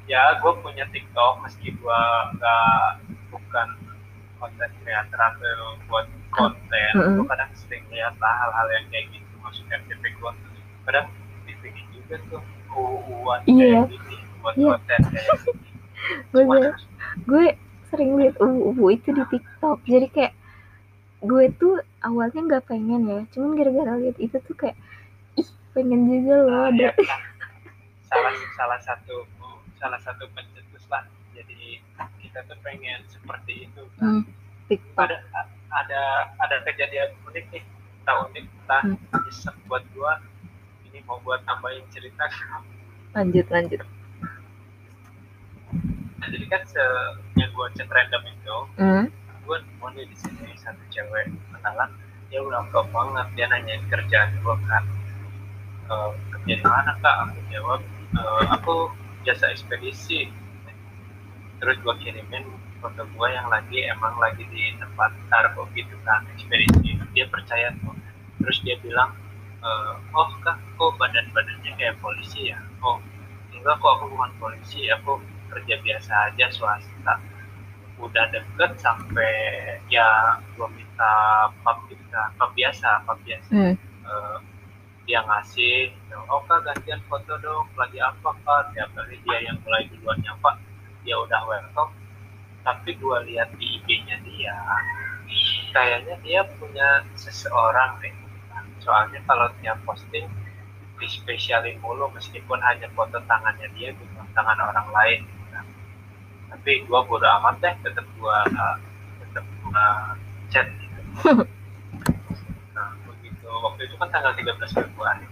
ya 0.08 0.40
gue 0.40 0.52
punya 0.64 0.88
TikTok 0.88 1.44
meski 1.44 1.76
gue 1.76 2.00
nggak 2.32 2.80
bukan 3.28 3.68
konten 4.40 4.70
kreator 4.80 5.20
atau 5.20 5.76
buat 5.88 6.08
konten 6.32 6.62
Mm 6.96 7.04
-hmm. 7.04 7.16
gue 7.20 7.26
kadang 7.28 7.52
sering 7.60 7.84
lihat 7.92 8.16
lah 8.18 8.34
hal-hal 8.40 8.68
yang 8.72 8.86
kayak 8.88 9.06
gitu 9.12 9.34
masuk 9.40 9.68
FTP 9.68 10.04
gue 10.14 10.32
kadang 10.84 11.08
dibikin 11.44 11.86
juga 11.92 12.16
tuh 12.30 12.42
uuan 12.72 13.40
Iya. 13.46 13.84
kayak 13.84 14.00
gini 14.00 14.18
buat 14.40 14.54
Iya. 14.56 14.68
konten 14.72 15.00
kayak 15.04 15.28
gini 15.44 15.60
gue 16.48 16.60
gue 17.28 17.46
sering 17.86 18.12
liat 18.16 18.36
ubu 18.40 18.86
itu 18.90 19.12
di 19.12 19.24
TikTok 19.28 19.78
jadi 19.84 20.08
kayak 20.08 20.34
gue 21.22 21.44
tuh 21.54 21.74
awalnya 22.00 22.40
nggak 22.42 22.64
pengen 22.66 23.02
ya 23.06 23.20
cuman 23.30 23.56
gara-gara 23.56 23.92
liat 23.98 24.16
itu 24.18 24.40
tuh 24.40 24.56
kayak 24.56 24.76
pengen 25.74 26.06
juga 26.06 26.36
loh 26.46 26.54
nah, 26.54 26.70
ada. 26.70 26.86
ya, 26.86 26.92
kan. 26.94 27.22
salah 28.06 28.34
salah 28.54 28.80
satu 28.86 29.26
salah 29.82 30.00
satu 30.06 30.24
pencetus 30.38 30.86
lah 30.88 31.04
jadi 31.34 31.82
kita 32.22 32.40
tuh 32.46 32.58
pengen 32.62 33.02
seperti 33.10 33.68
itu 33.68 33.82
kan. 33.98 34.22
hmm, 34.22 34.24
TikTok. 34.70 35.10
Ada 35.10 35.18
ada 35.74 36.02
ada 36.40 36.56
kejadian 36.70 37.10
unik 37.26 37.46
nih 37.52 37.64
tak 38.06 38.16
unik 38.30 38.46
tak 38.70 38.82
Hmm. 38.86 38.98
nyesek 39.26 39.56
buat 39.66 39.84
gua. 39.98 40.22
Ini 40.88 41.02
mau 41.10 41.18
buat 41.26 41.42
tambahin 41.44 41.84
cerita. 41.90 42.30
Lanjut 43.18 43.46
lanjut. 43.50 43.82
Nah, 46.22 46.28
jadi 46.30 46.46
kan 46.48 46.62
se 46.70 46.84
yang 47.36 47.50
gua 47.58 47.68
chat 47.76 47.90
random 47.90 48.24
itu 48.30 48.58
hmm, 48.80 49.06
gua 49.44 49.58
nemu 49.60 49.88
nih 49.98 50.06
di 50.08 50.16
sini 50.22 50.54
satu 50.62 50.80
cewek 50.94 51.34
kenalan. 51.52 51.90
Dia 52.30 52.40
udah 52.42 52.62
lengkap 52.66 52.86
banget 52.94 53.28
dia 53.36 53.46
nanyain 53.50 53.84
kerjaan 53.90 54.30
gua 54.46 54.56
kan 54.70 54.86
e, 55.90 55.94
kerja 56.38 56.54
di 56.62 56.66
mana 56.66 56.92
kak. 57.02 57.16
Aku 57.30 57.40
jawab 57.52 57.80
"E, 58.14 58.22
aku 58.52 58.76
jasa 59.28 59.52
ekspedisi. 59.52 60.28
Terus 61.60 61.76
gua 61.80 61.96
kirimin 61.96 62.44
foto 62.84 63.08
gua 63.16 63.32
yang 63.32 63.48
lagi 63.48 63.80
emang 63.88 64.20
lagi 64.20 64.44
di 64.52 64.76
tempat 64.76 65.12
kargo 65.32 65.64
gitu 65.76 65.96
kan 66.04 66.28
ekspedisi. 66.36 67.00
Dia 67.16 67.26
percaya 67.32 67.72
tuh. 67.80 67.96
Terus 68.44 68.58
dia 68.68 68.76
bilang 68.84 69.16
"E, 69.64 69.70
oh 70.12 70.30
kak 70.44 70.60
kok 70.76 70.92
badan 71.00 71.26
badannya 71.32 71.72
kayak 71.80 71.96
polisi 72.04 72.52
ya? 72.52 72.60
Oh 72.84 73.00
enggak 73.56 73.80
kok 73.80 73.92
aku 73.96 74.06
bukan 74.12 74.32
polisi. 74.42 74.92
Aku 74.92 75.24
kerja 75.54 75.80
biasa 75.80 76.12
aja 76.34 76.46
swasta. 76.52 77.16
Udah 78.02 78.26
deket 78.36 78.76
sampai 78.84 79.32
ya 79.88 80.36
gua 80.60 80.68
minta 80.68 81.14
pap 81.64 81.80
gitu 81.88 82.04
kan 82.12 82.28
pap 82.36 82.52
biasa 82.52 83.08
pap 83.08 83.16
biasa. 83.24 83.52
Hmm. 83.56 83.76
Eh, 84.04 84.38
dia 85.04 85.20
ngasih 85.28 85.92
gitu. 85.92 86.18
oh 86.32 86.40
kak 86.48 86.64
gantian 86.64 87.00
foto 87.12 87.36
dong 87.44 87.68
lagi 87.76 88.00
apa 88.00 88.32
kak? 88.44 88.72
Tiap 88.72 88.90
kali 88.96 89.20
dia 89.28 89.38
yang 89.52 89.60
mulai 89.64 89.84
duluan 89.92 90.18
nyapa 90.24 90.56
dia 91.04 91.16
udah 91.20 91.42
welcome. 91.44 91.92
Tapi 92.64 92.96
gua 93.00 93.20
lihat 93.28 93.52
di 93.60 93.84
IG-nya 93.84 94.18
dia 94.24 94.56
kayaknya 95.76 96.16
dia 96.24 96.42
punya 96.56 97.04
seseorang 97.20 98.00
deh. 98.00 98.16
Soalnya 98.80 99.20
kalau 99.28 99.52
dia 99.60 99.76
posting 99.84 100.28
di 101.00 101.08
spesialin 101.12 101.76
mulu 101.84 102.08
meskipun 102.16 102.64
hanya 102.64 102.88
foto 102.96 103.20
tangannya 103.28 103.68
dia 103.76 103.92
gitu 103.92 104.20
tangan 104.32 104.56
orang 104.56 104.88
lain 104.88 105.20
gitu. 105.28 105.60
Tapi 106.48 106.72
gua 106.88 107.04
bodo 107.04 107.28
amat 107.28 107.60
deh 107.60 107.76
tetap 107.84 108.08
uh, 108.24 108.76
tetap 109.20 109.46
gua 109.68 110.16
chat 110.48 110.68
gitu 110.80 111.44
waktu 113.64 113.88
itu 113.88 113.96
kan 113.96 114.12
tanggal 114.12 114.36
13 114.36 114.60
Februari. 114.76 115.26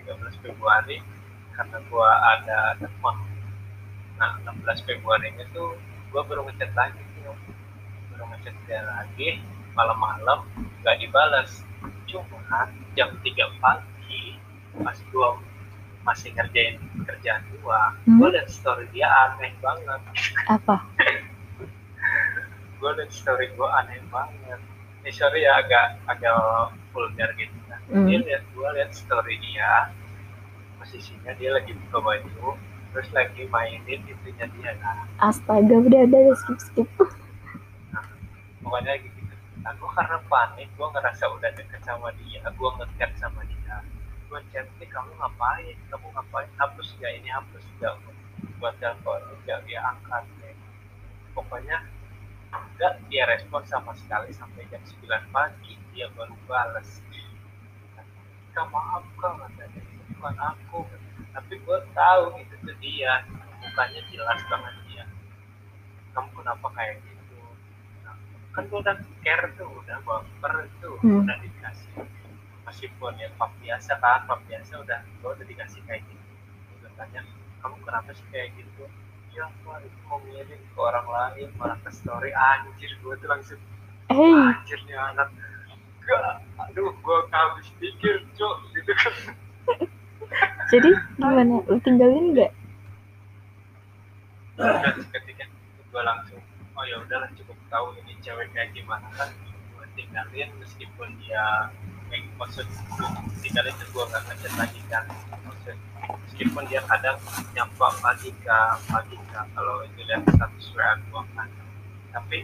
13 0.00 0.40
Februari 0.40 0.96
karena 1.52 1.78
gua 1.92 2.08
ada 2.38 2.58
teman 2.80 3.16
nah 4.18 4.34
16 4.42 4.82
Februari 4.88 5.30
itu 5.36 5.64
gua 6.10 6.24
baru 6.24 6.48
ngechat 6.48 6.72
lagi 6.72 6.98
tuh. 7.20 7.36
Baru 8.14 8.24
ngechat 8.32 8.56
dia 8.64 8.80
lagi 8.82 9.38
malam-malam 9.76 10.48
nggak 10.82 10.96
dibalas 10.98 11.62
cuma 12.08 12.66
jam 12.96 13.12
3 13.20 13.62
pagi 13.62 14.40
pas 14.80 14.96
gua 15.12 15.36
masih 16.02 16.32
ngerjain 16.32 16.80
kerjaan 17.04 17.44
gua 17.60 17.92
Hmm? 18.08 18.16
gua 18.16 18.32
liat 18.32 18.48
story 18.48 18.88
dia 18.96 19.06
aneh 19.06 19.52
banget. 19.60 20.00
Apa? 20.48 20.80
Gue 22.78 22.94
liat 22.94 23.10
story 23.10 23.50
gue 23.52 23.68
aneh 23.68 23.98
banget. 24.06 24.60
Ini 25.02 25.10
sorry 25.10 25.42
ya 25.42 25.58
agak 25.58 25.98
agak 26.06 26.38
vulgar 26.92 27.30
gitu 27.36 27.58
kan. 27.68 27.80
Hmm. 27.88 28.06
dia 28.06 28.18
liat 28.20 28.44
gue 28.52 28.68
liat 28.78 28.90
story 28.92 29.36
dia 29.40 29.92
posisinya 30.78 31.32
dia 31.36 31.50
lagi 31.52 31.72
buka 31.86 31.98
baju 32.00 32.56
terus 32.92 33.08
lagi 33.12 33.42
mainin 33.48 34.00
itunya 34.04 34.46
dia 34.58 34.72
kan. 34.80 35.08
Astaga 35.20 35.76
udah 35.76 36.00
ada 36.08 36.18
skip 36.36 36.58
skip. 36.60 36.88
Pokoknya 38.64 39.00
gitu. 39.00 39.20
Nah, 39.64 39.72
gue 39.76 39.90
karena 39.92 40.18
panik 40.28 40.68
gue 40.72 40.88
ngerasa 40.88 41.24
udah 41.32 41.50
deket 41.56 41.80
sama 41.84 42.12
dia 42.20 42.40
gue 42.44 42.70
ngechat 42.82 43.10
sama 43.20 43.40
dia. 43.46 43.76
Gue 44.28 44.40
chat 44.52 44.68
nih 44.76 44.88
kamu 44.92 45.12
ngapain? 45.16 45.76
Kamu 45.88 46.06
ngapain? 46.12 46.48
Hapus 46.60 46.96
gak 47.00 47.12
ini 47.16 47.28
hapus 47.32 47.64
gak 47.80 47.96
buat 48.58 48.74
telepon 48.82 49.22
gak 49.46 49.62
dia 49.64 49.80
angkat 49.82 50.24
ya. 50.42 50.52
pokoknya 51.32 51.78
enggak 52.52 52.94
dia 53.08 53.24
respon 53.28 53.62
sama 53.68 53.92
sekali 53.98 54.32
sampai 54.32 54.64
jam 54.72 54.80
9 54.80 55.34
pagi. 55.34 55.74
Dia 55.92 56.08
baru 56.14 56.34
balas 56.48 57.02
kak 58.54 58.66
maaf 58.74 59.04
kak 59.20 59.32
katanya. 59.38 59.80
Itu 59.82 60.02
bukan 60.18 60.36
aku. 60.38 60.80
Tapi 61.34 61.54
gue 61.62 61.78
tahu 61.94 62.24
itu 62.42 62.54
tuh 62.64 62.76
dia. 62.82 63.22
Mukanya 63.62 64.00
jelas 64.10 64.40
banget 64.50 64.74
dia. 64.90 65.04
Kamu 66.14 66.30
kenapa 66.34 66.66
kayak 66.74 66.98
gitu? 67.06 67.38
Nah, 68.02 68.14
kan 68.54 68.62
gue 68.66 68.78
udah 68.78 68.96
care 69.22 69.46
tuh 69.54 69.70
udah 69.70 69.98
baper 70.02 70.66
tuh 70.82 70.98
Hmm. 71.02 71.22
udah 71.22 71.36
dikasih. 71.38 72.02
Meskipun 72.66 73.14
ya 73.22 73.30
pap 73.38 73.54
biasa 73.62 73.96
kan 74.02 74.26
pap 74.26 74.40
biasa 74.46 74.82
udah 74.82 75.00
gue 75.06 75.30
udah 75.30 75.46
dikasih 75.46 75.80
kayak 75.86 76.02
gitu. 76.06 76.32
Gue 76.82 76.90
tanya 76.98 77.22
kamu 77.62 77.76
kenapa 77.86 78.10
sih 78.14 78.26
kayak 78.30 78.54
gitu 78.58 78.86
ya 79.38 79.46
mau 80.10 80.18
ngirim 80.26 80.58
ke 80.58 80.78
orang 80.82 81.06
lain 81.06 81.48
malah 81.54 81.78
ke 81.86 81.90
story 81.94 82.34
anjir 82.34 82.90
gue 82.90 83.14
tuh 83.22 83.28
langsung 83.30 83.60
hey. 84.10 84.34
anjir 84.50 84.80
nih 84.90 84.98
anak. 84.98 85.30
Gak 86.02 86.42
aduh 86.58 86.90
gue 86.90 87.18
habis 87.30 87.68
pikir 87.78 88.26
cok 88.34 88.56
gitu 88.74 88.92
kan. 88.98 89.14
Jadi 90.74 90.90
gimana? 90.90 91.62
Lu 91.70 91.78
tinggalin 91.86 92.34
nggak? 92.34 92.52
Ketika 95.14 95.44
gue 95.78 96.02
langsung 96.02 96.42
oh 96.74 96.84
ya 96.86 96.98
udahlah 96.98 97.30
cukup 97.38 97.58
tahu 97.70 97.94
ini 98.02 98.18
cewek 98.22 98.50
kayak 98.50 98.74
gimana 98.74 99.06
kan 99.14 99.30
gue 99.46 99.86
tinggalin 99.94 100.50
meskipun 100.58 101.14
dia 101.22 101.70
eh, 102.12 102.22
maksud 102.36 102.66
gue 102.66 103.08
tinggalin 103.44 103.74
tuh 103.76 103.88
gue 103.92 104.04
nggak 104.08 104.22
ngechat 104.28 104.52
lagi 104.58 104.80
kan. 104.88 105.04
Maksud 105.44 105.76
meskipun 106.28 106.62
dia 106.70 106.80
kadang 106.86 107.18
nyapa 107.56 107.86
pagi 108.00 108.30
kak 108.44 108.76
pagi 108.88 109.16
kak 109.32 109.44
kalau 109.52 109.84
itu 109.84 110.00
lihat 110.06 110.22
status 110.28 110.66
WA 110.76 110.90
gue 110.98 111.22
kan. 111.36 111.48
Tapi 112.14 112.38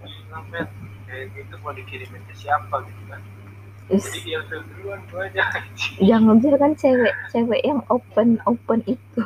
bilang 0.00 0.44
men 0.48 0.66
kayak 1.10 1.34
gitu 1.34 1.54
mau 1.60 1.74
dikirimin 1.74 2.22
ke 2.30 2.34
siapa 2.38 2.74
gitu 2.86 3.02
kan. 3.10 3.20
Is, 3.90 4.06
jadi 4.06 4.18
dia 4.22 4.36
udah 4.46 4.60
duluan 4.70 5.00
gue 5.10 5.20
aja 5.34 5.42
jangan 6.14 6.36
kan 6.38 6.72
cewek 6.78 7.14
cewek 7.34 7.60
yang 7.66 7.82
open 7.90 8.38
open 8.46 8.80
itu. 8.86 9.22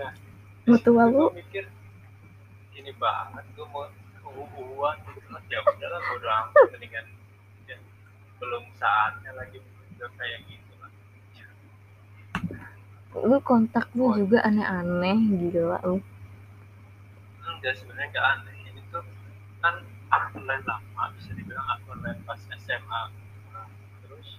Nah 0.00 0.12
mutua 0.68 1.02
gue 1.08 1.16
lu? 1.16 1.26
mikir 1.32 1.64
gini 2.76 2.92
banget 3.00 3.44
gue 3.56 3.66
mau 3.72 3.88
uhuan 4.38 4.96
gitu 5.10 5.34
ya 5.50 5.58
udahlah 5.66 6.00
udah 6.14 6.32
amat. 6.46 6.64
Mendingan 6.76 7.06
ya, 7.66 7.76
belum 8.38 8.64
saatnya 8.78 9.34
lagi 9.34 9.58
udah 9.98 10.10
kayak 10.14 10.38
gitu 10.46 10.72
lah. 10.78 10.90
Lu 13.18 13.38
kontak 13.42 13.90
lu 13.98 14.14
juga 14.14 14.46
aneh-aneh 14.46 15.18
gitu 15.42 15.66
lah 15.66 15.82
lu 15.82 15.98
enggak 17.58 17.74
sebenarnya 17.74 18.14
gak 18.14 18.26
aneh. 18.38 18.56
Ini 18.70 18.80
tuh 18.94 19.02
kan 19.58 19.74
aku 20.14 20.38
online 20.38 20.62
lama 20.62 21.04
bisa 21.18 21.34
dibilang 21.34 21.66
aku 21.74 21.98
online 21.98 22.22
pas 22.22 22.38
SMA 22.54 23.02
Nah, 23.50 23.66
terus 24.00 24.38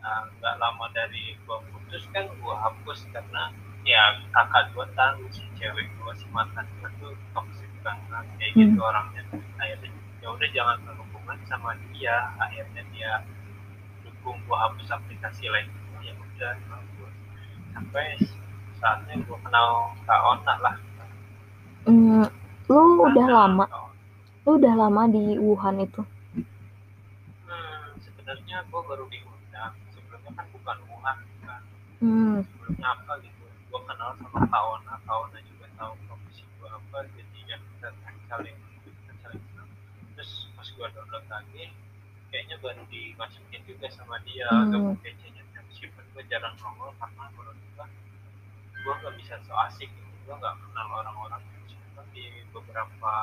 nah, 0.00 0.24
nggak 0.40 0.56
lama 0.56 0.88
dari 0.96 1.36
gua 1.44 1.60
putus 1.68 2.08
kan 2.10 2.24
gua 2.40 2.56
hapus 2.56 3.04
karena 3.12 3.52
ya 3.84 4.16
kakak 4.32 4.72
gua 4.72 4.88
tahu 4.96 5.28
si 5.28 5.44
cewek 5.60 5.92
gua 6.00 6.16
si 6.16 6.24
mantan 6.32 6.64
gua 6.80 6.88
tuh 6.96 7.12
toxic 7.36 7.61
banget 7.82 8.26
kayak 8.38 8.52
gitu 8.56 8.80
orangnya. 8.80 9.22
Akhirnya 9.58 9.90
ya 10.22 10.26
udah 10.30 10.48
jangan 10.54 10.76
terlalu 10.82 11.02
hubungan 11.10 11.38
sama 11.50 11.70
dia. 11.90 12.16
Akhirnya 12.38 12.82
dia 12.94 13.12
dukung 14.06 14.38
gue 14.46 14.56
hapus 14.56 14.88
aplikasi 14.94 15.50
lain. 15.50 15.68
Ya 16.02 16.14
udah 16.14 16.52
sampai 17.74 18.18
saatnya 18.82 19.14
gue 19.22 19.38
kenal 19.46 19.94
kak 20.06 20.20
Ona 20.22 20.54
lah. 20.58 20.76
Hmm, 21.82 22.26
lu 22.70 22.82
udah 23.06 23.26
lama? 23.26 23.66
Lu 24.46 24.58
udah 24.58 24.74
lama 24.74 25.02
di 25.10 25.38
Wuhan 25.38 25.82
itu? 25.82 26.02
Hmm, 27.46 27.94
sebenarnya 28.02 28.66
gue 28.66 28.80
baru 28.86 29.06
diundang. 29.10 29.74
Sebelumnya 29.94 30.30
kan 30.34 30.46
bukan 30.50 30.78
Wuhan 30.90 31.18
kan. 31.46 31.62
Hmm. 32.02 32.36
sebelumnya 32.46 32.86
apa 32.90 33.12
gitu. 33.22 33.42
Gue 33.70 33.80
kenal 33.86 34.14
sama 34.18 34.46
kak 34.46 34.62
Ona. 34.62 34.94
Kak 35.06 35.16
Ona 35.26 35.38
juga 35.46 35.66
tahu 35.78 35.92
profesi 36.06 36.42
gue 36.42 36.68
apa 36.70 36.98
jadi 37.14 37.38
ya 37.50 37.56
kita 37.58 37.88
saling 38.32 38.56
saling 39.20 39.44
terus 40.16 40.48
pas 40.56 40.64
gue 40.64 40.86
download 40.96 41.26
lagi 41.28 41.68
kayaknya 42.32 42.56
baru 42.64 42.80
dimasukin 42.88 43.60
juga 43.68 43.92
sama 43.92 44.16
dia. 44.24 44.48
Hmm. 44.48 44.72
gabung 44.72 44.96
PC-nya 45.04 45.44
meskipun 45.52 46.04
gue 46.16 46.24
jarang 46.32 46.56
nongol 46.64 46.96
karena 46.96 47.28
menurut 47.36 47.58
gue 47.60 47.86
gue 48.82 48.94
gak 49.04 49.14
bisa 49.20 49.36
so 49.44 49.52
asik 49.68 49.92
gitu. 49.92 50.16
Gue 50.24 50.34
gak 50.40 50.56
kenal 50.56 50.88
orang-orang 50.88 51.44
di 52.16 52.28
beberapa 52.52 53.14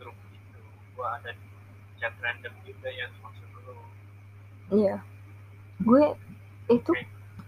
grup 0.00 0.16
itu 0.32 0.60
gue 0.96 1.06
ada 1.08 1.30
di 1.36 1.48
chat 2.00 2.16
random 2.24 2.52
juga 2.64 2.88
yang 2.88 3.12
maksud 3.20 3.48
lo 3.68 3.76
iya. 4.72 4.96
Gue 5.84 6.16
itu 6.72 6.96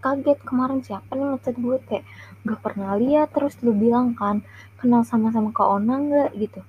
kaget 0.01 0.41
kemarin 0.45 0.81
siapa 0.85 1.13
nih 1.17 1.25
ngechat 1.37 1.57
gue 1.57 1.77
kayak 1.89 2.05
gak 2.45 2.61
pernah 2.61 3.01
lihat. 3.01 3.33
Terus 3.33 3.57
lu 3.65 3.73
bilang 3.73 4.13
kan 4.13 4.45
kenal 4.81 5.05
sama-sama 5.05 5.53
ke 5.53 5.63
Ona 5.63 5.95
nggak 6.01 6.31
gitu? 6.41 6.61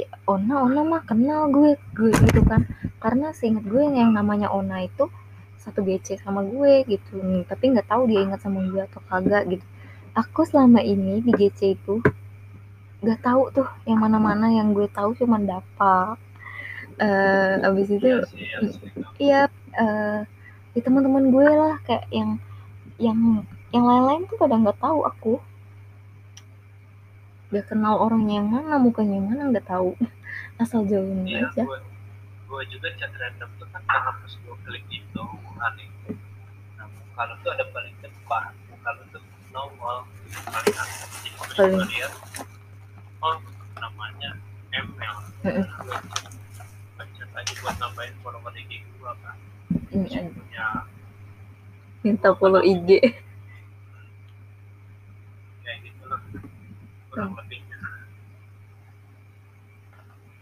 Ya 0.00 0.08
Ona 0.24 0.66
Ona 0.66 0.80
mah 0.82 1.02
kenal 1.04 1.52
gue 1.52 1.76
gue 1.94 2.10
gitu 2.10 2.40
kan. 2.48 2.64
Karena 2.98 3.30
seingat 3.36 3.64
gue 3.68 3.84
yang 3.84 4.16
namanya 4.16 4.48
Ona 4.50 4.88
itu 4.88 5.06
satu 5.60 5.84
GC 5.84 6.24
sama 6.24 6.40
gue 6.42 6.88
gitu. 6.88 7.44
Tapi 7.44 7.64
nggak 7.76 7.88
tahu 7.92 8.08
dia 8.08 8.24
ingat 8.24 8.40
sama 8.40 8.64
gue 8.64 8.80
atau 8.80 9.00
kagak 9.06 9.44
gitu. 9.52 9.66
Aku 10.16 10.42
selama 10.48 10.80
ini 10.82 11.20
di 11.22 11.32
GC 11.36 11.78
itu 11.78 12.02
gak 13.00 13.24
tahu 13.24 13.48
tuh 13.48 13.68
yang 13.88 14.04
mana-mana 14.04 14.52
yang 14.52 14.76
gue 14.76 14.84
tahu 14.92 15.16
cuma 15.16 15.40
dapat 15.40 16.20
uh, 17.00 17.66
abis 17.72 17.96
itu 17.96 18.20
iya 19.16 19.48
uh, 19.72 20.20
di 20.76 20.80
teman-teman 20.84 21.32
gue 21.32 21.48
lah 21.48 21.80
kayak 21.88 22.04
yang 22.12 22.36
yang 23.00 23.18
yang 23.72 23.84
lain-lain 23.88 24.28
tuh 24.28 24.36
pada 24.36 24.54
nggak 24.60 24.78
tahu 24.78 25.00
aku 25.08 25.34
gak 27.50 27.66
kenal 27.66 27.98
orangnya 27.98 28.42
yang 28.42 28.48
mana 28.48 28.78
mukanya 28.78 29.18
yang 29.18 29.28
mana 29.30 29.42
nggak 29.50 29.66
tahu. 29.66 29.94
Asal 30.62 30.84
jauhnya 30.86 31.24
iya, 31.24 31.48
aja. 31.50 31.64
gue, 31.64 32.62
juga 32.68 32.88
chat 32.98 33.12
random 33.14 33.50
tuh 33.56 33.68
kan 33.70 33.82
karena 33.86 34.10
pas 34.12 34.32
gue 34.34 34.56
klik 34.66 34.84
itu 34.90 35.24
aneh. 35.58 35.88
Nah, 36.76 36.86
kalau 37.16 37.34
tuh 37.40 37.50
ada 37.54 37.64
paling 37.72 37.96
depan 38.02 38.52
kalau 38.82 39.02
tuh 39.14 39.22
nongol. 39.54 40.04
Paling 40.30 40.76
atas 40.76 41.10
paling 41.60 41.84
lihat 41.92 42.12
oh 43.20 43.36
namanya 43.76 44.30
ML 44.72 45.16
baca 46.96 47.24
aja 47.36 47.52
buat 47.60 47.76
nambahin 47.76 48.14
follower 48.24 48.54
IG 48.56 48.80
gue 48.80 49.12
kan 49.20 49.36
ini 49.92 50.30
punya 50.32 50.66
minta 52.00 52.32
follow 52.38 52.64
IG 52.64 52.88
kayak 55.60 55.78
gitu 55.84 56.02
loh 56.08 56.20
kurang 57.10 57.34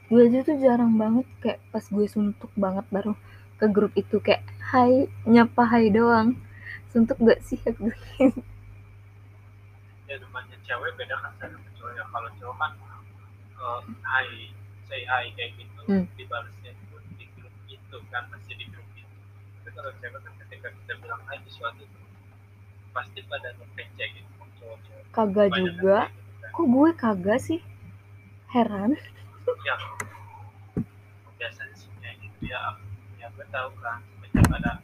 gue 0.08 0.24
aja 0.24 0.40
tuh 0.40 0.56
jarang 0.56 0.96
banget 0.96 1.28
kayak 1.44 1.60
pas 1.68 1.84
gue 1.84 2.06
suntuk 2.08 2.48
banget 2.56 2.84
baru 2.88 3.12
ke 3.60 3.66
grup 3.68 3.92
itu 3.98 4.16
kayak 4.24 4.40
hai 4.72 5.10
nyapa 5.28 5.66
hai 5.68 5.90
doang. 5.92 6.38
Suntuk 6.88 7.18
gak 7.20 7.42
sih 7.44 7.60
aku? 7.60 7.92
Ya 10.08 10.16
namanya 10.16 10.56
cewek 10.64 10.96
beda 10.96 11.12
kan 11.20 11.32
sama 11.36 11.68
cowok. 11.76 11.92
Ya 11.92 12.04
kalau 12.08 12.30
cowok 12.40 12.56
kan 12.56 12.72
uh, 13.60 13.80
hai 14.08 14.48
say 14.88 15.04
hi 15.04 15.28
kayak 15.36 15.52
gitu. 15.60 15.76
Hmm. 15.84 16.04
dibalasnya 16.16 16.72
di 17.20 17.24
grup 17.36 17.52
itu 17.68 17.96
kan 18.08 18.24
masih 18.32 18.56
di 18.56 18.64
grup 18.72 18.88
itu. 18.96 19.16
Tapi 19.60 19.68
kalau 19.76 19.92
cewek 20.00 20.20
kan 20.24 20.32
ketika 20.46 20.68
kita 20.72 20.92
bilang 21.04 21.20
hai 21.28 21.36
sesuatu 21.44 21.84
itu 21.84 22.00
pasti 22.96 23.20
pada 23.28 23.52
ngecek 23.76 24.08
gitu 24.16 24.30
cowok-cowok. 24.56 25.04
Kagak 25.12 25.48
juga. 25.52 26.08
gitu. 26.08 26.27
Kok 26.58 26.66
gue 26.66 26.90
kagak 26.98 27.38
sih? 27.38 27.62
Heran. 28.50 28.98
Ya. 29.62 29.78
Biasanya 31.38 31.74
sih 31.78 31.86
kayak 32.02 32.18
gitu 32.18 32.50
ya. 32.50 32.74
Ya 33.22 33.30
gue 33.30 33.46
tahu 33.54 33.70
kan 33.78 34.02
semenjak 34.18 34.50
ada 34.50 34.82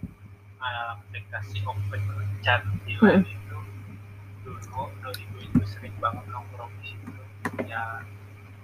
uh, 0.63 0.95
aplikasi 0.95 1.67
open 1.67 1.99
chat 2.47 2.63
di 2.87 2.95
lain 3.03 3.27
itu. 3.27 3.59
Dulu 4.47 4.87
2000 5.03 5.19
itu 5.51 5.63
sering 5.67 5.91
banget 5.99 6.23
nongkrong 6.31 6.71
di 6.79 6.95
situ. 6.95 7.11
Ya 7.67 8.07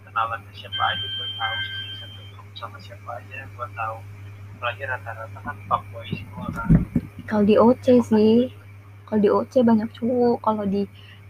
kenalan 0.06 0.46
ke 0.46 0.62
siapa 0.62 0.78
aja 0.78 1.02
gue 1.02 1.28
tahu 1.34 1.56
sih. 1.66 1.90
Satu 1.98 2.20
grup 2.30 2.46
sama 2.54 2.78
siapa 2.78 3.10
aja 3.18 3.42
gue 3.42 3.68
tahu. 3.74 3.96
Apalagi 4.54 4.86
rata-rata 4.86 5.38
kan 5.42 5.56
fuckboy 5.66 6.06
semua 6.14 6.46
kan. 6.54 6.70
Kalau 7.26 7.42
di 7.42 7.58
OC 7.58 7.86
sih. 8.06 8.54
Kalau 9.10 9.18
di 9.18 9.30
OC 9.34 9.66
banyak 9.66 9.90
cowok 9.98 10.46
kalau 10.46 10.62
di 10.62 10.86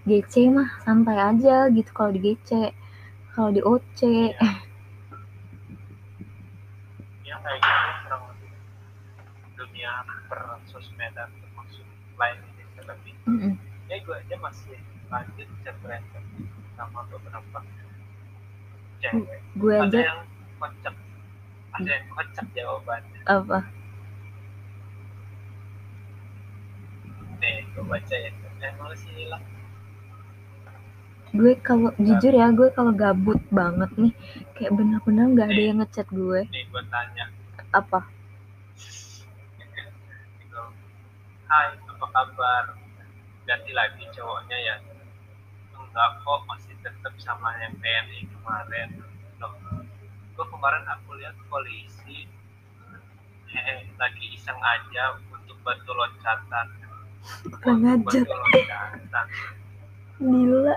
GC 0.09 0.49
mah 0.49 0.81
santai 0.81 1.21
aja 1.21 1.69
gitu 1.69 1.91
kalau 1.93 2.11
di 2.17 2.21
GC 2.25 2.73
kalau 3.37 3.53
di 3.53 3.61
OC 3.61 4.01
ya 7.29 7.37
kayak 7.45 7.61
gitu 7.61 7.91
kurang 8.09 8.23
lebih. 8.33 8.51
Dunia 9.61 9.93
termasuk 10.29 10.83
lain 12.17 12.37
ini 12.53 12.65
terlebih 12.77 13.15
Mm-mm. 13.29 13.55
ya 13.93 13.97
gue 14.01 14.17
aja 14.17 14.37
masih 14.41 14.77
lanjut 15.13 15.49
chat 15.65 15.77
random 15.85 16.25
sama 16.77 17.01
beberapa 17.13 17.59
cewek. 19.05 19.41
gue 19.57 19.75
ada 19.77 19.89
aja. 19.89 20.01
yang 20.01 20.21
kocak 20.57 20.95
ada 21.77 21.91
yang 21.93 22.07
kocak 22.13 22.47
jawabannya. 22.57 23.21
Apa? 23.29 23.59
Nih 27.41 27.69
gue 27.73 27.85
baca 27.85 28.17
ya. 28.17 28.31
Eh 28.61 28.73
malah 28.77 28.97
sih 28.97 29.13
hilang 29.17 29.41
gue 31.31 31.53
kalau 31.63 31.95
jujur 31.95 32.33
ya 32.35 32.51
gue 32.51 32.69
kalau 32.75 32.91
gabut 32.91 33.39
banget 33.55 33.91
nih 33.95 34.13
kayak 34.59 34.75
bener-bener 34.75 35.27
nggak 35.31 35.49
ada 35.55 35.63
yang 35.63 35.79
ngechat 35.79 36.09
gue. 36.11 36.41
Nih 36.51 36.65
gue 36.67 36.83
tanya. 36.91 37.25
Apa? 37.71 38.01
Hai 41.47 41.67
apa 41.87 42.07
kabar? 42.11 42.65
Ganti 43.47 43.71
lagi 43.71 44.03
cowoknya 44.11 44.59
ya. 44.59 44.77
Enggak 45.79 46.19
kok 46.23 46.41
masih 46.51 46.75
tetap 46.83 47.15
sama 47.23 47.55
yang 47.63 47.75
PNI 47.79 48.27
kemarin. 48.27 48.89
Loh 49.39 49.55
gue 50.35 50.47
kemarin 50.51 50.83
aku 50.91 51.15
lihat 51.15 51.35
polisi 51.47 52.27
eh, 53.55 53.87
lagi 53.99 54.25
iseng 54.35 54.59
aja 54.59 55.15
untuk 55.31 55.55
bantu 55.63 55.95
loncatan. 55.95 56.67
Kurang 57.63 58.03
Untuk 58.03 58.19
ajar. 58.19 58.23
bantu 58.27 58.35
loncatan 58.35 59.27
gila 60.21 60.77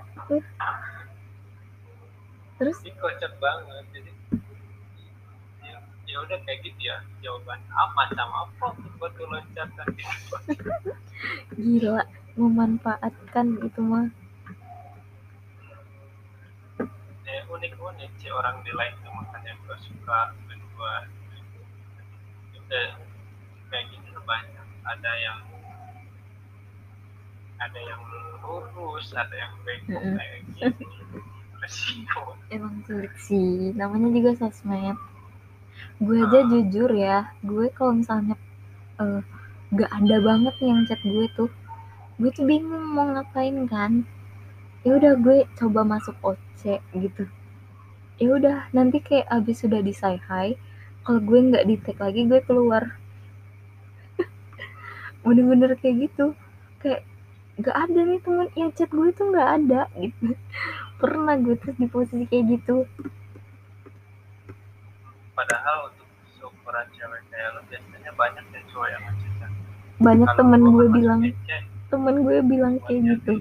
terus 2.56 2.80
ini 2.88 2.96
kocak 2.96 3.34
banget 3.44 3.86
jadi 3.92 4.12
ya, 5.68 5.78
ya 6.08 6.16
udah 6.24 6.38
kayak 6.48 6.64
gitu 6.64 6.80
ya 6.88 6.98
jawaban 7.20 7.60
ah 7.76 7.92
macam 7.92 8.28
apa 8.32 8.68
bantu 9.04 9.24
loncatan 9.28 9.88
gitu 10.00 10.36
gila 11.60 12.08
memanfaatkan 12.40 13.48
itu 13.68 13.82
mah 13.84 14.08
ya 17.28 17.44
unik-unik 17.52 18.12
sih 18.24 18.32
orang 18.32 18.64
di 18.64 18.72
lain 18.72 18.96
tuh 19.04 19.12
makanya 19.12 19.60
gue 19.60 19.78
suka 19.84 20.32
dan 20.48 20.60
gue 20.64 20.96
udah 22.64 22.88
kayak 23.68 23.86
gitu 23.92 24.20
banyak 24.24 24.68
ada 24.88 25.12
yang 25.20 25.40
ada 27.66 27.80
yang 27.92 28.02
lurus 28.44 29.08
ada 29.16 29.36
yang 29.44 29.54
Mm-mm. 29.90 30.16
kayak 30.18 30.40
gitu 30.58 30.84
resiko. 31.64 32.24
Emang 32.56 32.76
sulit 32.88 33.14
sih. 33.28 33.72
Namanya 33.80 34.10
juga 34.16 34.32
sosmed. 34.40 34.98
Gue 36.04 36.18
aja 36.26 36.40
Ah. 36.40 36.48
jujur 36.52 36.90
ya 36.94 37.18
gue 37.50 37.66
kalau 37.78 37.94
misalnya 38.02 38.36
eh, 39.02 39.22
gak 39.80 39.92
ada 40.00 40.18
banget 40.28 40.56
yang 40.70 40.80
chat 40.88 41.02
gue 41.14 41.26
tuh 41.38 41.50
gue 42.20 42.30
tuh 42.38 42.46
bingung 42.46 42.86
mau 42.96 43.08
ngapain 43.14 43.58
kan. 43.74 43.92
Ya 44.86 44.92
udah 45.00 45.14
gue 45.26 45.38
coba 45.60 45.82
masuk 45.94 46.16
OC 46.30 46.62
gitu. 47.04 47.24
Ya 48.22 48.30
udah 48.38 48.58
nanti 48.78 48.98
kayak 49.08 49.28
abis 49.38 49.64
sudah 49.64 49.82
di 49.88 49.94
say 49.96 50.18
hi 50.30 50.48
kalau 51.04 51.20
gue 51.30 51.40
nggak 51.52 51.66
di 51.70 51.76
tag 51.86 51.98
lagi 52.00 52.22
gue 52.32 52.40
keluar. 52.48 52.84
Bener-bener 55.26 55.76
kayak 55.80 56.10
gitu. 56.10 56.26
Kayak 56.84 57.02
nggak 57.60 57.78
ada 57.78 58.00
nih 58.06 58.20
temen. 58.24 58.48
Yang 58.58 58.72
chat 58.78 58.90
gue 58.90 59.10
tuh 59.14 59.26
nggak 59.30 59.50
ada. 59.62 59.82
Gitu 59.98 60.34
pernah 61.04 61.36
gue 61.36 61.56
terus 61.60 61.76
di 61.76 61.88
posisi 61.92 62.24
kayak 62.32 62.46
gitu. 62.48 62.88
Padahal 65.36 65.92
untuk 65.92 66.08
ukuran 66.48 66.88
cewek 66.96 67.22
kayak 67.28 67.50
lo 67.58 67.62
biasanya 67.68 68.12
banyak 68.16 68.46
yang 68.56 68.66
cowok 68.72 68.88
yang 68.88 69.04
ngecek 69.04 69.32
banyak 70.04 70.28
Kalau 70.28 70.40
temen 70.40 70.62
gue 70.68 70.88
bilang 70.92 71.22
temen 71.92 72.16
gue 72.24 72.38
bilang 72.44 72.76
kayak 72.88 73.02
gitu. 73.20 73.34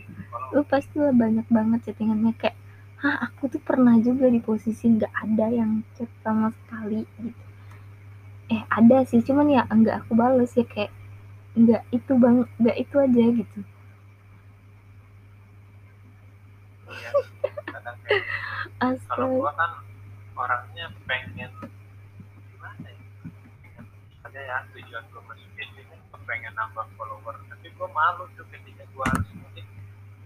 lu 0.52 0.60
pasti 0.68 1.00
lah 1.00 1.14
banyak 1.14 1.46
banget 1.48 1.78
chattingannya. 1.86 2.34
Kayak 2.34 2.58
hah 2.98 3.30
aku 3.30 3.46
tuh 3.46 3.62
pernah 3.62 3.94
juga 4.02 4.26
di 4.26 4.42
posisi 4.42 4.90
nggak 4.90 5.12
ada 5.14 5.46
yang 5.48 5.86
chat 5.94 6.10
sama 6.26 6.50
sekali 6.50 7.06
gitu. 7.22 7.40
Eh 8.50 8.62
ada 8.68 9.06
sih 9.06 9.22
cuman 9.22 9.48
ya 9.48 9.62
enggak 9.70 10.02
aku 10.02 10.18
bales 10.18 10.50
ya. 10.58 10.66
Kayak 10.66 10.92
enggak 11.54 11.82
itu 11.94 12.12
bang 12.18 12.36
enggak 12.58 12.76
itu 12.80 12.94
aja 12.98 13.22
gitu 13.38 13.60
Kadang 17.68 17.96
kayak 18.04 18.24
kalau 18.76 18.92
astaga 18.92 19.24
gua 19.28 19.50
kan 19.56 19.70
orangnya 20.36 20.86
pengen 21.08 21.52
gimana 22.52 22.88
ya? 22.88 23.00
Pengen 23.62 23.84
ada 24.24 24.40
ya 24.40 24.56
tujuan 24.76 25.04
gua 25.12 25.22
masuk 25.32 25.52
ini 25.56 25.82
kan 25.88 25.98
gua 26.12 26.20
pengen 26.28 26.52
nambah 26.52 26.86
follower. 26.96 27.36
Tapi 27.48 27.72
gua 27.76 27.88
malu 27.92 28.28
tuh 28.36 28.44
ketika 28.52 28.84
gua 28.92 29.08
harus 29.08 29.28
ngetik 29.32 29.66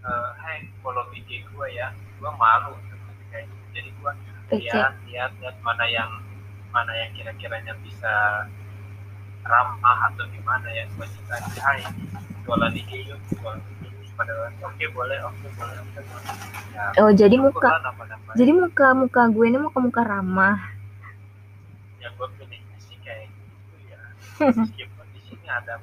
eh 0.07 0.29
hey 0.43 0.67
follow 0.83 1.07
IG 1.15 1.47
gua 1.55 1.67
ya. 1.71 1.87
Gua 2.19 2.31
malu 2.35 2.75
tuh 2.91 2.99
ketika 2.99 3.37
itu. 3.47 3.55
Jadi 3.71 3.89
gua 4.03 4.11
lihat 4.51 4.93
lihat 5.07 5.31
lihat 5.39 5.55
mana 5.63 5.85
yang 5.87 6.11
mana 6.71 6.91
yang 6.95 7.11
kira-kiranya 7.15 7.73
bisa 7.83 8.45
ramah 9.47 10.11
atau 10.11 10.27
gimana 10.31 10.67
ya. 10.71 10.83
Gua 10.95 11.07
cita 11.07 11.37
hai 11.63 11.83
jualan 12.47 12.71
IG 12.75 13.11
yuk 13.11 13.19
jualan 13.35 13.59
IG 13.59 13.76
pada 14.17 14.33
oke 14.65 14.85
boleh 14.97 15.19
oke 15.21 15.47
boleh 15.53 15.77
oke 15.77 15.99
boleh. 16.01 16.33
Ya 16.73 16.85
oh 17.05 17.11
jadi 17.13 17.37
muka 17.37 17.69
jadi 18.33 18.51
muka 18.51 18.87
muka 18.97 19.21
gue 19.29 19.45
ini 19.45 19.57
muka 19.61 19.77
muka 19.77 20.01
ramah. 20.01 20.57
Ya 22.01 22.09
gue 22.09 22.27
pilihnya 22.41 22.77
sih 22.81 22.97
kayak 23.05 23.29
gitu 23.29 23.75
ya. 23.85 24.01
Meskipun 24.65 25.05
di 25.13 25.21
sini 25.29 25.45
ada 25.45 25.77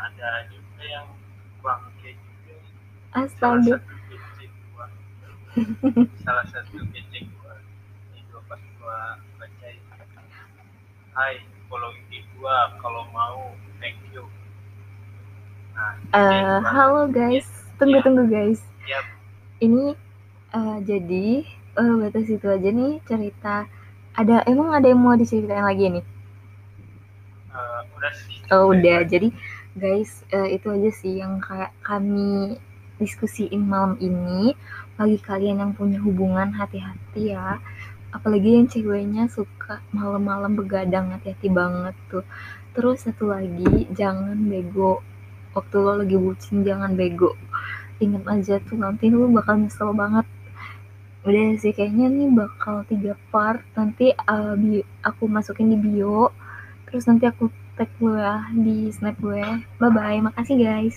ada 0.00 0.30
juga 0.48 0.82
yang 0.88 1.06
bangke 1.60 2.16
juga. 2.16 2.54
Salah 3.12 3.28
astaga. 3.28 3.76
salah 6.24 6.44
satu 6.48 6.80
pitching 6.88 7.28
gua. 7.36 7.60
Ini 8.16 8.24
gua 8.32 8.40
pas 8.48 8.62
gua 8.80 8.98
baca 9.36 9.68
Hai 11.12 11.44
follow 11.68 11.92
IG 11.92 12.24
gua. 12.40 12.72
Kalau 12.80 13.04
mau 13.12 13.52
thank 13.76 14.00
you 14.16 14.24
gua- 15.80 16.64
halo 16.64 17.02
guys. 17.08 17.48
Tunggu 17.80 18.04
tunggu 18.04 18.28
guys. 18.28 18.60
Ini 19.60 19.96
eh, 20.52 20.78
jadi 20.84 21.26
eh, 21.76 21.94
batas 22.00 22.28
itu 22.28 22.46
aja 22.48 22.68
nih 22.68 23.00
cerita. 23.08 23.64
Ada 24.12 24.44
emang 24.50 24.74
ada 24.76 24.90
yang 24.90 25.00
mau 25.00 25.16
diceritain 25.16 25.64
lagi 25.64 26.00
nih? 26.00 26.04
Eh, 27.50 27.80
udah 27.96 28.12
sih. 28.12 28.36
Oh 28.52 28.72
udah, 28.74 29.06
jadi 29.06 29.28
guys 29.78 30.26
eh, 30.34 30.58
itu 30.58 30.68
aja 30.68 30.90
sih 30.92 31.22
yang 31.22 31.40
kayak 31.40 31.72
kami 31.80 32.60
diskusiin 33.00 33.64
malam 33.64 33.96
ini. 34.04 34.52
Bagi 35.00 35.16
kalian 35.16 35.64
yang 35.64 35.72
punya 35.72 35.96
hubungan 36.04 36.52
hati-hati 36.52 37.32
ya. 37.32 37.56
Apalagi 38.12 38.58
yang 38.58 38.66
ceweknya 38.68 39.30
suka 39.32 39.80
malam-malam 39.96 40.58
begadang 40.58 41.08
hati-hati 41.14 41.48
banget 41.48 41.96
tuh. 42.12 42.26
Terus 42.76 43.08
satu 43.08 43.32
lagi, 43.32 43.88
jangan 43.96 44.36
bego. 44.44 45.00
Waktu 45.56 45.76
lo 45.84 45.92
lagi 46.00 46.16
bucin 46.24 46.56
jangan 46.68 46.92
bego. 47.00 47.30
Ingat 48.04 48.24
aja 48.34 48.54
tuh 48.66 48.76
nanti 48.84 49.04
lu 49.12 49.26
bakal 49.36 49.54
nyesel 49.60 49.90
banget. 50.02 50.26
Udah 51.26 51.46
sih 51.62 51.72
kayaknya 51.76 52.06
nih 52.08 52.28
bakal 52.32 52.76
tiga 52.90 53.12
part. 53.32 53.60
Nanti 53.76 54.06
eh, 54.14 54.54
bi- 54.62 54.88
aku 55.08 55.24
masukin 55.28 55.68
di 55.72 55.76
bio. 55.84 56.32
Terus 56.88 57.04
nanti 57.08 57.24
aku 57.28 57.44
tag 57.76 57.90
gue 58.00 58.16
ya 58.18 58.36
di 58.64 58.76
snap 58.96 59.16
gue. 59.24 59.44
Bye 59.80 59.90
bye, 59.96 60.18
makasih 60.26 60.56
guys. 60.60 60.96